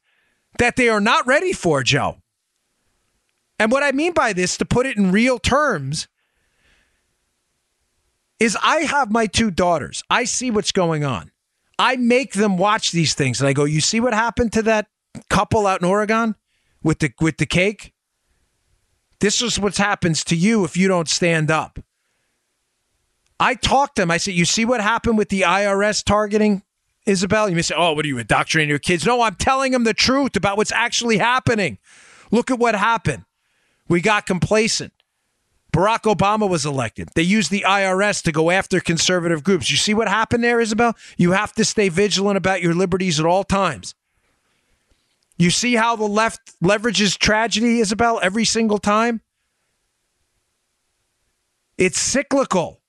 that 0.59 0.77
they 0.77 0.89
are 0.89 1.01
not 1.01 1.27
ready 1.27 1.53
for, 1.53 1.83
Joe. 1.83 2.19
And 3.59 3.71
what 3.71 3.83
I 3.83 3.93
mean 3.93 4.13
by 4.13 4.33
this, 4.33 4.57
to 4.59 4.65
put 4.65 4.87
it 4.87 4.97
in 4.97 5.13
real 5.13 5.39
terms, 5.39 6.09
is 8.41 8.59
I 8.63 8.79
have 8.81 9.11
my 9.13 9.27
two 9.27 9.51
daughters. 9.51 10.03
I 10.11 10.25
see 10.25 10.51
what's 10.51 10.73
going 10.73 11.05
on. 11.05 11.31
I 11.79 11.97
make 11.97 12.35
them 12.35 12.57
watch 12.57 12.93
these 12.93 13.15
things 13.15 13.41
and 13.41 13.49
I 13.49 13.53
go, 13.53 13.65
"You 13.65 13.81
see 13.81 14.01
what 14.01 14.13
happened 14.13 14.53
to 14.55 14.63
that 14.63 14.89
couple 15.31 15.67
out 15.67 15.81
in 15.81 15.89
Oregon 15.89 16.35
with 16.83 16.99
the 16.99 17.13
with 17.21 17.39
the 17.39 17.47
cake? 17.47 17.94
This 19.25 19.41
is 19.41 19.59
what 19.59 19.75
happens 19.79 20.23
to 20.25 20.37
you 20.37 20.65
if 20.65 20.77
you 20.77 20.87
don't 20.87 21.09
stand 21.09 21.51
up. 21.51 21.79
I 23.41 23.55
talked 23.55 23.97
to 23.97 24.03
him. 24.03 24.11
I 24.11 24.19
said, 24.19 24.35
You 24.35 24.45
see 24.45 24.67
what 24.67 24.83
happened 24.83 25.17
with 25.17 25.31
the 25.31 25.41
IRS 25.41 26.05
targeting 26.05 26.63
Isabel? 27.07 27.49
You 27.49 27.57
may 27.57 27.63
say, 27.63 27.75
Oh, 27.75 27.95
what 27.95 28.05
are 28.05 28.09
you 28.09 28.19
indoctrinating 28.19 28.69
your 28.69 28.79
kids? 28.79 29.07
No, 29.07 29.23
I'm 29.23 29.37
telling 29.37 29.73
them 29.73 29.85
the 29.85 29.95
truth 29.95 30.37
about 30.37 30.59
what's 30.59 30.73
actually 30.73 31.17
happening. 31.17 31.79
Look 32.33 32.51
at 32.51 32.59
what 32.59 32.75
happened. 32.75 33.25
We 33.89 34.03
got 34.03 34.27
complacent. 34.27 34.93
Barack 35.73 36.03
Obama 36.03 36.47
was 36.47 36.67
elected. 36.67 37.09
They 37.15 37.23
used 37.23 37.51
the 37.51 37.65
IRS 37.67 38.23
to 38.25 38.31
go 38.31 38.51
after 38.51 38.79
conservative 38.79 39.43
groups. 39.43 39.71
You 39.71 39.79
see 39.79 39.95
what 39.95 40.07
happened 40.07 40.45
there, 40.45 40.61
Isabel? 40.61 40.95
You 41.17 41.33
have 41.33 41.55
to 41.55 41.65
stay 41.65 41.89
vigilant 41.89 42.37
about 42.37 42.61
your 42.61 42.75
liberties 42.75 43.19
at 43.19 43.25
all 43.25 43.43
times. 43.43 43.95
You 45.37 45.51
see 45.51 45.75
how 45.75 45.97
the 45.97 46.05
left 46.05 46.53
leverages 46.63 47.19
tragedy, 47.19 47.81
Isabel, 47.81 48.21
every 48.23 48.45
single 48.45 48.79
time? 48.79 49.21
It's 51.77 51.99
cyclical. 51.99 52.81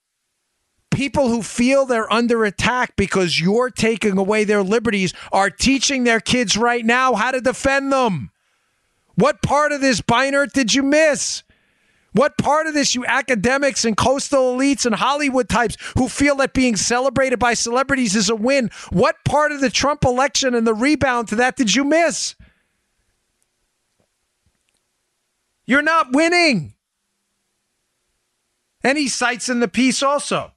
People 0.90 1.28
who 1.28 1.42
feel 1.42 1.84
they're 1.84 2.10
under 2.10 2.44
attack 2.44 2.94
because 2.96 3.40
you're 3.40 3.70
taking 3.70 4.16
away 4.16 4.44
their 4.44 4.62
liberties 4.62 5.12
are 5.32 5.50
teaching 5.50 6.04
their 6.04 6.20
kids 6.20 6.56
right 6.56 6.84
now 6.84 7.14
how 7.14 7.32
to 7.32 7.40
defend 7.40 7.92
them. 7.92 8.30
What 9.16 9.42
part 9.42 9.72
of 9.72 9.80
this, 9.80 10.00
Beinart, 10.00 10.52
did 10.52 10.72
you 10.72 10.82
miss? 10.82 11.42
What 12.16 12.38
part 12.38 12.66
of 12.66 12.72
this, 12.72 12.94
you 12.94 13.04
academics 13.04 13.84
and 13.84 13.94
coastal 13.94 14.56
elites 14.56 14.86
and 14.86 14.94
Hollywood 14.94 15.50
types 15.50 15.76
who 15.98 16.08
feel 16.08 16.36
that 16.36 16.54
being 16.54 16.74
celebrated 16.74 17.38
by 17.38 17.52
celebrities 17.52 18.16
is 18.16 18.30
a 18.30 18.34
win, 18.34 18.70
what 18.90 19.16
part 19.26 19.52
of 19.52 19.60
the 19.60 19.68
Trump 19.68 20.02
election 20.02 20.54
and 20.54 20.66
the 20.66 20.72
rebound 20.72 21.28
to 21.28 21.36
that 21.36 21.56
did 21.56 21.74
you 21.74 21.84
miss? 21.84 22.34
You're 25.66 25.82
not 25.82 26.14
winning. 26.14 26.72
And 28.82 28.96
he 28.96 29.08
cites 29.08 29.50
in 29.50 29.60
the 29.60 29.68
piece 29.68 30.02
also 30.02 30.52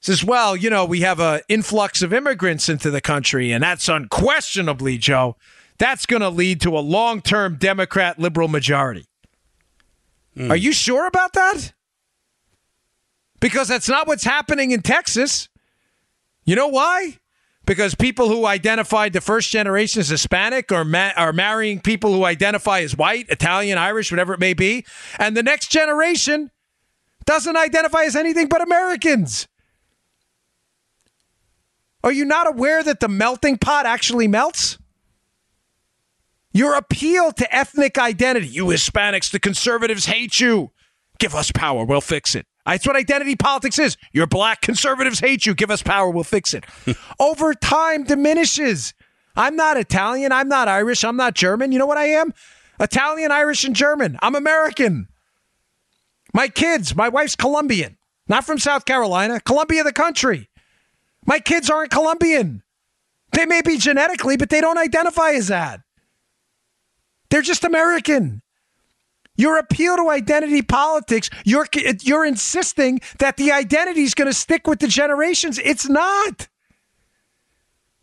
says, 0.00 0.24
well, 0.24 0.56
you 0.56 0.68
know, 0.68 0.84
we 0.84 1.02
have 1.02 1.20
an 1.20 1.42
influx 1.48 2.02
of 2.02 2.12
immigrants 2.12 2.68
into 2.68 2.90
the 2.90 3.00
country, 3.00 3.52
and 3.52 3.62
that's 3.62 3.88
unquestionably, 3.88 4.98
Joe, 4.98 5.36
that's 5.78 6.06
going 6.06 6.22
to 6.22 6.28
lead 6.28 6.60
to 6.62 6.76
a 6.76 6.80
long 6.80 7.20
term 7.20 7.54
Democrat 7.54 8.18
liberal 8.18 8.48
majority. 8.48 9.06
Mm. 10.36 10.50
Are 10.50 10.56
you 10.56 10.72
sure 10.72 11.06
about 11.06 11.32
that? 11.34 11.72
Because 13.40 13.68
that's 13.68 13.88
not 13.88 14.06
what's 14.06 14.24
happening 14.24 14.70
in 14.70 14.82
Texas. 14.82 15.48
You 16.44 16.56
know 16.56 16.68
why? 16.68 17.18
because 17.64 17.94
people 17.94 18.28
who 18.28 18.44
identified 18.44 19.12
the 19.12 19.20
first 19.20 19.50
generation 19.50 20.00
as 20.00 20.08
Hispanic 20.08 20.72
are, 20.72 20.84
ma- 20.84 21.12
are 21.16 21.32
marrying 21.32 21.80
people 21.80 22.12
who 22.12 22.24
identify 22.24 22.80
as 22.80 22.96
white, 22.96 23.28
Italian, 23.28 23.78
Irish, 23.78 24.10
whatever 24.10 24.34
it 24.34 24.40
may 24.40 24.54
be. 24.54 24.84
And 25.18 25.36
the 25.36 25.42
next 25.42 25.70
generation 25.70 26.50
doesn't 27.24 27.56
identify 27.56 28.02
as 28.02 28.16
anything 28.16 28.48
but 28.48 28.62
Americans. 28.62 29.46
Are 32.02 32.12
you 32.12 32.24
not 32.24 32.48
aware 32.48 32.82
that 32.82 32.98
the 32.98 33.08
melting 33.08 33.58
pot 33.58 33.86
actually 33.86 34.26
melts? 34.26 34.78
Your 36.52 36.74
appeal 36.74 37.32
to 37.32 37.54
ethnic 37.54 37.98
identity, 37.98 38.46
you 38.46 38.66
Hispanics, 38.66 39.30
the 39.30 39.40
conservatives 39.40 40.06
hate 40.06 40.38
you. 40.38 40.70
Give 41.18 41.34
us 41.34 41.50
power, 41.50 41.84
we'll 41.84 42.00
fix 42.00 42.34
it. 42.34 42.46
That's 42.66 42.86
what 42.86 42.94
identity 42.94 43.36
politics 43.36 43.78
is. 43.78 43.96
Your 44.12 44.26
black 44.26 44.60
conservatives 44.60 45.18
hate 45.18 45.46
you. 45.46 45.54
Give 45.54 45.70
us 45.70 45.82
power, 45.82 46.10
we'll 46.10 46.24
fix 46.24 46.54
it. 46.54 46.64
Over 47.18 47.54
time 47.54 48.04
diminishes. 48.04 48.94
I'm 49.34 49.56
not 49.56 49.76
Italian. 49.76 50.30
I'm 50.30 50.48
not 50.48 50.68
Irish. 50.68 51.04
I'm 51.04 51.16
not 51.16 51.34
German. 51.34 51.72
You 51.72 51.78
know 51.78 51.86
what 51.86 51.98
I 51.98 52.06
am? 52.06 52.32
Italian, 52.78 53.32
Irish, 53.32 53.64
and 53.64 53.74
German. 53.74 54.18
I'm 54.20 54.34
American. 54.34 55.08
My 56.34 56.48
kids, 56.48 56.94
my 56.94 57.08
wife's 57.08 57.36
Colombian, 57.36 57.96
not 58.28 58.44
from 58.44 58.58
South 58.58 58.84
Carolina, 58.84 59.40
Columbia, 59.40 59.84
the 59.84 59.92
country. 59.92 60.48
My 61.26 61.38
kids 61.38 61.70
aren't 61.70 61.90
Colombian. 61.90 62.62
They 63.32 63.46
may 63.46 63.62
be 63.62 63.78
genetically, 63.78 64.36
but 64.36 64.50
they 64.50 64.60
don't 64.60 64.78
identify 64.78 65.30
as 65.30 65.48
that. 65.48 65.80
They're 67.32 67.40
just 67.40 67.64
American. 67.64 68.42
Your 69.36 69.56
appeal 69.56 69.96
to 69.96 70.10
identity 70.10 70.60
politics, 70.60 71.30
you're, 71.46 71.66
you're 72.02 72.26
insisting 72.26 73.00
that 73.20 73.38
the 73.38 73.52
identity 73.52 74.02
is 74.02 74.12
going 74.12 74.28
to 74.28 74.34
stick 74.34 74.66
with 74.66 74.80
the 74.80 74.86
generations. 74.86 75.58
It's 75.58 75.88
not. 75.88 76.48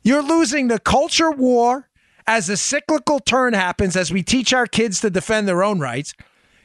You're 0.01 0.23
losing 0.23 0.67
the 0.67 0.79
culture 0.79 1.29
war 1.29 1.91
as 2.25 2.49
a 2.49 2.57
cyclical 2.57 3.19
turn 3.19 3.53
happens 3.53 3.95
as 3.95 4.11
we 4.11 4.23
teach 4.23 4.51
our 4.51 4.65
kids 4.65 4.99
to 5.01 5.11
defend 5.11 5.47
their 5.47 5.61
own 5.61 5.79
rights. 5.79 6.15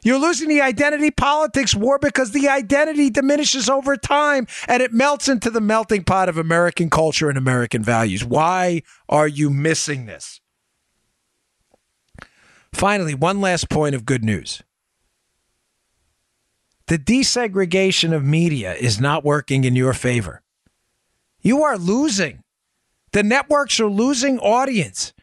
You're 0.03 0.19
losing 0.19 0.49
the 0.49 0.63
identity 0.63 1.11
politics 1.11 1.75
war 1.75 1.99
because 1.99 2.31
the 2.31 2.49
identity 2.49 3.11
diminishes 3.11 3.69
over 3.69 3.95
time 3.99 4.47
and 4.69 4.83
it 4.83 4.95
melts 4.95 5.29
into 5.29 5.51
the 5.51 5.61
melting 5.61 6.05
pot 6.05 6.31
of 6.31 6.39
American 6.39 6.89
culture 6.89 7.29
and 7.29 7.37
American 7.37 7.83
values. 7.83 8.25
Why 8.25 8.81
are 9.07 9.29
you 9.29 9.51
missing 9.51 10.07
this? 10.07 10.41
Finally, 12.75 13.15
one 13.15 13.41
last 13.41 13.71
point 13.71 13.95
of 13.95 14.05
good 14.05 14.25
news. 14.25 14.63
The 16.89 16.99
desegregation 16.99 18.13
of 18.13 18.25
media 18.25 18.75
is 18.75 19.01
not 19.01 19.25
working 19.25 19.65
in 19.65 19.77
your 19.77 19.95
favor. 19.95 20.43
You 21.41 21.63
are 21.63 21.79
losing. 21.79 22.43
The 23.13 23.23
networks 23.23 23.79
are 23.79 23.87
losing 23.87 24.39
audience. 24.41 25.15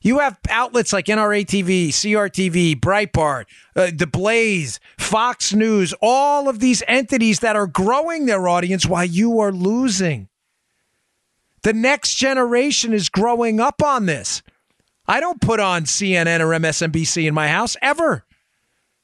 You 0.00 0.18
have 0.18 0.38
outlets 0.50 0.92
like 0.92 1.06
NRA 1.06 1.46
TV, 1.46 1.88
CRTV, 1.88 2.80
Breitbart, 2.80 3.44
uh, 3.74 3.90
The 3.94 4.06
Blaze, 4.06 4.78
Fox 4.98 5.54
News, 5.54 5.94
all 6.02 6.48
of 6.48 6.60
these 6.60 6.82
entities 6.86 7.40
that 7.40 7.56
are 7.56 7.66
growing 7.66 8.26
their 8.26 8.46
audience 8.48 8.84
while 8.84 9.04
you 9.04 9.40
are 9.40 9.52
losing. 9.52 10.28
The 11.62 11.72
next 11.72 12.16
generation 12.16 12.92
is 12.92 13.08
growing 13.08 13.58
up 13.58 13.82
on 13.82 14.06
this. 14.06 14.42
I 15.08 15.20
don't 15.20 15.40
put 15.40 15.60
on 15.60 15.84
CNN 15.84 16.40
or 16.40 16.48
MSNBC 16.48 17.26
in 17.26 17.34
my 17.34 17.48
house 17.48 17.76
ever. 17.80 18.24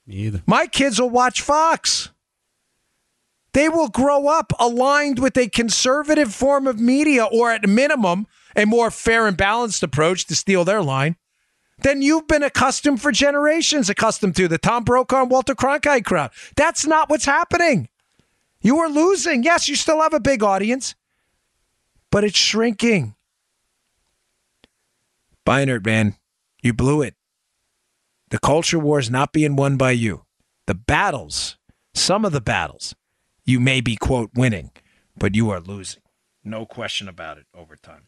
Me 0.07 0.16
either. 0.16 0.42
My 0.46 0.66
kids 0.66 1.00
will 1.00 1.11
watch 1.11 1.40
Fox. 1.40 2.11
They 3.53 3.68
will 3.68 3.88
grow 3.88 4.28
up 4.28 4.53
aligned 4.59 5.18
with 5.18 5.36
a 5.36 5.48
conservative 5.48 6.34
form 6.34 6.66
of 6.66 6.80
media, 6.80 7.24
or 7.24 7.53
at 7.53 7.68
minimum, 7.68 8.26
a 8.57 8.64
more 8.64 8.90
fair 8.90 9.26
and 9.26 9.36
balanced 9.36 9.82
approach 9.82 10.24
to 10.26 10.34
steal 10.34 10.64
their 10.64 10.82
line 10.82 11.16
than 11.82 12.03
you've 12.03 12.28
been 12.28 12.42
accustomed 12.42 13.03
for 13.03 13.12
generations, 13.12 13.90
accustomed 13.90 14.36
to 14.36 14.48
the 14.48 14.59
Tom 14.59 14.84
Brokaw 14.84 15.22
and 15.22 15.30
Walter 15.30 15.55
Cronkite 15.55 16.05
crowd. 16.05 16.30
That's 16.57 16.86
not 16.86 17.11
what's 17.11 17.24
happening. 17.24 17.88
You 18.61 18.78
are 18.78 18.88
losing. 18.88 19.42
Yes, 19.42 19.68
you 19.68 19.76
still 19.76 20.00
have 20.00 20.14
a 20.14 20.20
big 20.20 20.42
audience, 20.42 20.94
but 22.11 22.24
it's 22.24 22.38
shrinking. 22.38 23.14
Beinart, 25.47 25.84
man, 25.84 26.14
you 26.62 26.72
blew 26.72 27.03
it. 27.03 27.14
The 28.30 28.38
culture 28.38 28.78
war 28.78 28.99
is 28.99 29.11
not 29.11 29.32
being 29.32 29.57
won 29.57 29.76
by 29.76 29.90
you. 29.90 30.24
The 30.66 30.74
battles, 30.74 31.59
some 31.95 32.24
of 32.24 32.32
the 32.32 32.40
battles, 32.40 32.95
you 33.45 33.61
may 33.61 33.80
be, 33.80 33.97
quote, 33.97 34.30
winning, 34.34 34.70
but 35.16 35.34
you 35.34 35.51
are 35.51 35.61
losing. 35.61 36.03
No 36.45 36.64
question 36.64 37.09
about 37.09 37.38
it 37.38 37.47
over 37.55 37.76
time. 37.76 38.07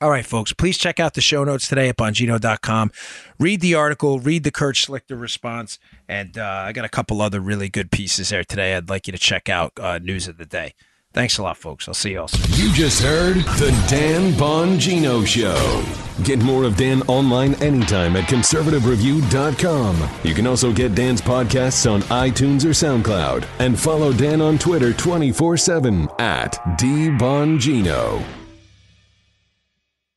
All 0.00 0.10
right, 0.10 0.24
folks, 0.24 0.52
please 0.52 0.78
check 0.78 1.00
out 1.00 1.14
the 1.14 1.20
show 1.20 1.42
notes 1.42 1.66
today 1.66 1.88
at 1.88 1.96
Bongino.com. 1.96 2.92
Read 3.40 3.60
the 3.60 3.74
article, 3.74 4.20
read 4.20 4.44
the 4.44 4.52
Kurt 4.52 4.76
Schlichter 4.76 5.20
response, 5.20 5.80
and 6.08 6.38
uh, 6.38 6.62
I 6.66 6.72
got 6.72 6.84
a 6.84 6.88
couple 6.88 7.20
other 7.20 7.40
really 7.40 7.68
good 7.68 7.90
pieces 7.90 8.28
there 8.28 8.44
today 8.44 8.76
I'd 8.76 8.88
like 8.88 9.08
you 9.08 9.12
to 9.12 9.18
check 9.18 9.48
out. 9.48 9.72
Uh, 9.76 9.98
news 9.98 10.28
of 10.28 10.38
the 10.38 10.46
day. 10.46 10.74
Thanks 11.14 11.38
a 11.38 11.42
lot, 11.42 11.56
folks. 11.56 11.88
I'll 11.88 11.94
see 11.94 12.12
you 12.12 12.20
all 12.20 12.28
soon. 12.28 12.42
You 12.58 12.72
just 12.72 13.02
heard 13.02 13.36
The 13.36 13.70
Dan 13.88 14.32
Bongino 14.32 15.26
Show. 15.26 15.84
Get 16.24 16.40
more 16.42 16.64
of 16.64 16.76
Dan 16.76 17.02
online 17.02 17.54
anytime 17.62 18.16
at 18.16 18.24
conservativereview.com. 18.24 20.10
You 20.24 20.34
can 20.34 20.46
also 20.46 20.72
get 20.72 20.94
Dan's 20.94 21.22
podcasts 21.22 21.90
on 21.90 22.02
iTunes 22.02 22.64
or 22.64 22.70
SoundCloud. 22.70 23.46
And 23.58 23.78
follow 23.78 24.12
Dan 24.12 24.40
on 24.40 24.58
Twitter 24.58 24.92
24 24.92 25.56
7 25.56 26.08
at 26.18 26.54
DBongino. 26.78 28.37